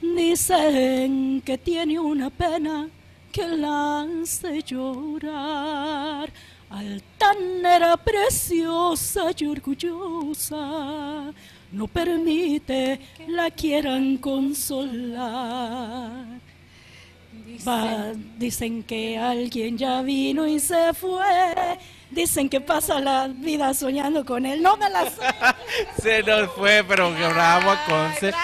Dicen 0.00 1.42
que 1.44 1.58
tiene 1.58 2.00
una 2.00 2.30
pena 2.30 2.88
que 3.30 3.46
la 3.48 4.02
hace 4.02 4.62
llorar. 4.62 6.30
Altanera 6.70 7.96
preciosa 7.98 9.30
y 9.36 9.44
orgullosa, 9.44 11.32
no 11.70 11.86
permite 11.86 12.98
la 13.28 13.50
quieran 13.50 14.16
consolar. 14.16 15.20
Va- 17.66 18.12
dicen 18.38 18.82
que 18.82 19.18
alguien 19.18 19.78
ya 19.78 20.02
vino 20.02 20.46
y 20.46 20.58
se 20.60 20.92
fue. 20.94 21.78
Dicen 22.10 22.48
que 22.48 22.60
pasa 22.60 23.00
la 23.00 23.28
vida 23.28 23.72
soñando 23.74 24.24
con 24.24 24.44
él. 24.44 24.62
No 24.62 24.76
me 24.76 24.90
la 24.90 25.04
sé. 25.04 25.20
Se 26.02 26.22
nos 26.22 26.50
fue, 26.52 26.84
pero 26.86 27.10
bravo 27.12 27.70
a 27.70 27.84
Conce. 27.86 28.32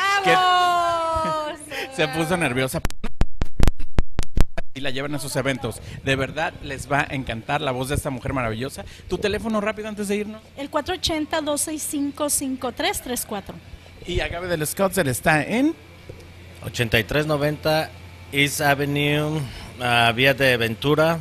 se 1.97 2.09
puso 2.09 2.37
nerviosa. 2.37 2.81
Y 4.75 4.81
la 4.81 4.91
llevan 4.91 5.15
a 5.17 5.19
sus 5.19 5.35
eventos. 5.37 5.81
De 6.05 6.15
verdad 6.17 6.55
les 6.63 6.91
va 6.91 7.07
a 7.11 7.15
encantar 7.15 7.61
la 7.61 7.73
voz 7.73 7.89
de 7.89 7.97
esta 7.97 8.11
mujer 8.11 8.33
maravillosa. 8.33 8.85
Tu 9.09 9.19
teléfono 9.19 9.61
rápido 9.61 9.89
antes 9.89 10.07
de 10.09 10.17
irnos. 10.17 10.41
El 10.57 10.71
480-265-5334. 10.71 13.43
Y 14.07 14.21
Agave 14.21 14.47
del 14.47 14.65
Scottsdale 14.67 15.11
está 15.11 15.43
en 15.43 15.75
8390 16.65 17.91
East 18.33 18.61
Avenue, 18.61 19.41
ah, 19.81 20.13
Vía 20.15 20.35
de 20.35 20.57
Ventura, 20.57 21.19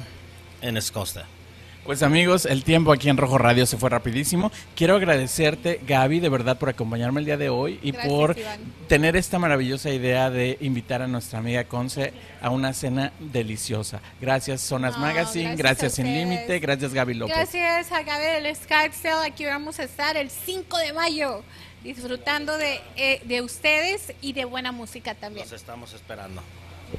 en 0.62 0.82
Scottsdale. 0.82 1.38
Pues 1.86 2.04
amigos, 2.04 2.46
el 2.46 2.66
tiempo 2.66 2.92
aquí 2.92 3.08
en 3.08 3.16
Rojo 3.16 3.38
Radio 3.38 3.66
se 3.66 3.78
fue 3.78 3.90
rapidísimo. 3.90 4.52
Quiero 4.76 4.98
agradecerte, 4.98 5.80
Gaby, 5.88 6.20
de 6.20 6.28
verdad, 6.28 6.58
por 6.60 6.68
acompañarme 6.68 7.22
el 7.22 7.26
día 7.26 7.38
de 7.38 7.48
hoy 7.48 7.80
y 7.82 7.92
Gracias, 7.92 8.14
por 8.14 8.38
Iván. 8.38 8.60
tener 8.90 9.16
esta 9.16 9.40
maravillosa 9.40 9.90
idea 9.92 10.30
de 10.30 10.58
invitar 10.60 11.02
a 11.02 11.08
nuestra 11.08 11.40
amiga 11.40 11.64
Conce 11.64 12.12
a 12.42 12.50
una 12.50 12.74
cena 12.74 13.14
deliciosa. 13.22 14.02
Gracias, 14.20 14.60
Zonas 14.60 14.96
No, 14.96 15.00
Magazine, 15.00 15.56
gracias 15.56 15.94
Sin. 15.94 16.14
Límite, 16.14 16.60
gracias, 16.60 16.94
Gaby 16.94 17.14
López. 17.14 17.38
Gracias 17.38 17.90
a 17.94 18.04
Gabriel 18.04 18.44
del 18.44 18.54
Scottsdale. 18.58 19.26
Aquí 19.26 19.46
vamos 19.46 19.80
a 19.80 19.84
estar 19.84 20.18
el 20.18 20.30
5 20.30 20.78
de 20.80 20.92
mayo 20.92 21.42
disfrutando 21.86 22.58
de, 22.58 22.82
eh, 22.98 23.22
de 23.24 23.42
ustedes 23.42 24.12
y 24.20 24.34
de 24.34 24.44
buena 24.44 24.74
música 24.74 25.16
también. 25.16 25.46
Los 25.46 25.54
estamos 25.54 25.94
esperando. 25.94 26.42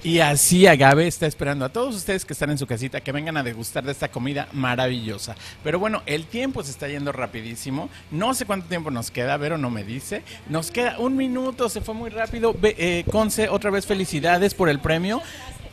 Y 0.04 0.20
así 0.20 0.66
Agave 0.66 1.06
está 1.06 1.26
esperando 1.26 1.64
a 1.64 1.70
todos 1.70 1.94
ustedes 1.94 2.24
que 2.24 2.32
están 2.34 2.50
en 2.50 2.58
su 2.58 2.66
casita 2.66 3.00
que 3.00 3.10
vengan 3.12 3.36
a 3.36 3.42
degustar 3.42 3.84
de 3.84 3.92
esta 3.92 4.08
comida 4.08 4.48
maravillosa. 4.52 5.34
Pero 5.64 5.78
bueno, 5.78 6.02
el 6.06 6.26
tiempo 6.26 6.62
se 6.62 6.70
está 6.70 6.88
yendo 6.88 7.10
rapidísimo. 7.10 7.88
No 8.10 8.34
sé 8.34 8.44
cuánto 8.44 8.68
tiempo 8.68 8.90
nos 8.90 9.10
queda, 9.10 9.36
Vero 9.38 9.58
no 9.58 9.70
me 9.70 9.84
dice. 9.84 10.22
Nos 10.48 10.70
queda 10.70 10.98
un 10.98 11.16
minuto, 11.16 11.68
se 11.68 11.80
fue 11.80 11.94
muy 11.94 12.10
rápido. 12.10 12.54
Ve- 12.54 12.76
eh, 12.78 13.04
Conce, 13.10 13.48
otra 13.48 13.70
vez 13.70 13.86
felicidades 13.86 14.54
por 14.54 14.68
el 14.68 14.78
premio. 14.80 15.22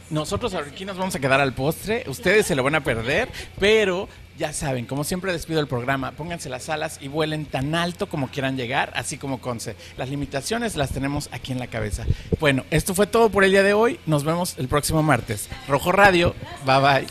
Nosotros 0.09 0.53
aquí 0.53 0.85
nos 0.85 0.97
vamos 0.97 1.15
a 1.15 1.19
quedar 1.19 1.41
al 1.41 1.53
postre, 1.53 2.03
ustedes 2.07 2.45
se 2.45 2.55
lo 2.55 2.61
van 2.63 2.75
a 2.75 2.83
perder, 2.83 3.27
pero 3.59 4.07
ya 4.37 4.53
saben, 4.53 4.85
como 4.85 5.03
siempre 5.03 5.31
despido 5.31 5.59
el 5.59 5.67
programa, 5.67 6.11
pónganse 6.11 6.49
las 6.49 6.69
alas 6.69 6.99
y 7.01 7.07
vuelen 7.07 7.45
tan 7.45 7.75
alto 7.75 8.07
como 8.07 8.29
quieran 8.29 8.57
llegar, 8.57 8.91
así 8.95 9.17
como 9.17 9.39
Conce. 9.39 9.75
Las 9.97 10.09
limitaciones 10.09 10.75
las 10.75 10.91
tenemos 10.91 11.29
aquí 11.31 11.51
en 11.51 11.59
la 11.59 11.67
cabeza. 11.67 12.05
Bueno, 12.39 12.65
esto 12.71 12.93
fue 12.93 13.07
todo 13.07 13.29
por 13.29 13.43
el 13.43 13.51
día 13.51 13.63
de 13.63 13.73
hoy, 13.73 13.99
nos 14.05 14.23
vemos 14.23 14.55
el 14.57 14.67
próximo 14.67 15.03
martes. 15.03 15.49
Rojo 15.67 15.91
Radio, 15.91 16.35
bye 16.65 16.79
bye. 16.79 17.07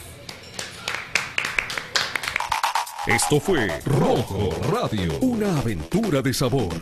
Esto 3.07 3.39
fue 3.39 3.69
Rojo 3.85 4.51
Radio, 4.73 5.19
una 5.21 5.59
aventura 5.59 6.23
de 6.23 6.33
sabor. 6.33 6.75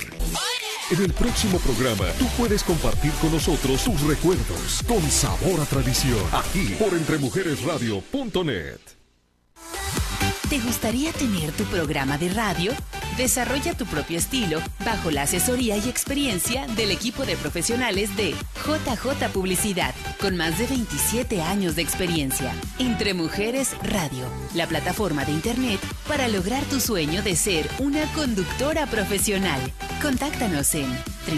En 0.91 1.03
el 1.03 1.13
próximo 1.13 1.59
programa, 1.59 2.05
tú 2.19 2.27
puedes 2.37 2.63
compartir 2.63 3.11
con 3.21 3.33
nosotros 3.33 3.83
tus 3.83 4.01
recuerdos 4.03 4.83
con 4.87 5.03
sabor 5.11 5.61
a 5.61 5.65
tradición, 5.65 6.21
aquí 6.33 6.77
por 6.79 6.93
entremujeresradio.net. 6.93 8.79
¿Te 10.53 10.61
gustaría 10.61 11.13
tener 11.15 11.51
tu 11.53 11.65
programa 11.65 12.19
de 12.19 12.29
radio? 12.29 12.73
Desarrolla 13.17 13.73
tu 13.73 13.87
propio 13.87 14.19
estilo 14.19 14.61
bajo 14.85 15.11
la 15.11 15.23
asesoría 15.23 15.79
y 15.79 15.89
experiencia 15.89 16.67
del 16.67 16.91
equipo 16.91 17.25
de 17.25 17.39
profesionales 17.39 18.15
de 18.19 18.35
JJ 18.67 19.31
Publicidad, 19.33 19.95
con 20.21 20.37
más 20.37 20.59
de 20.59 20.67
27 20.67 21.41
años 21.41 21.75
de 21.75 21.81
experiencia. 21.81 22.53
Entre 22.79 23.15
Mujeres 23.15 23.75
Radio, 23.83 24.27
la 24.55 24.67
plataforma 24.67 25.25
de 25.25 25.33
Internet 25.33 25.81
para 26.07 26.29
lograr 26.29 26.63
tu 26.65 26.81
sueño 26.81 27.23
de 27.23 27.35
ser 27.35 27.67
una 27.79 28.05
conductora 28.13 28.85
profesional. 28.85 29.59
Contáctanos 30.03 30.75
en 30.75 30.93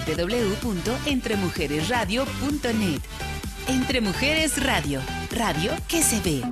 www.entremujeresradio.net. 0.08 3.00
Entre 3.68 4.00
Mujeres 4.00 4.60
Radio, 4.60 5.00
radio 5.30 5.70
que 5.86 6.02
se 6.02 6.18
ve. 6.18 6.42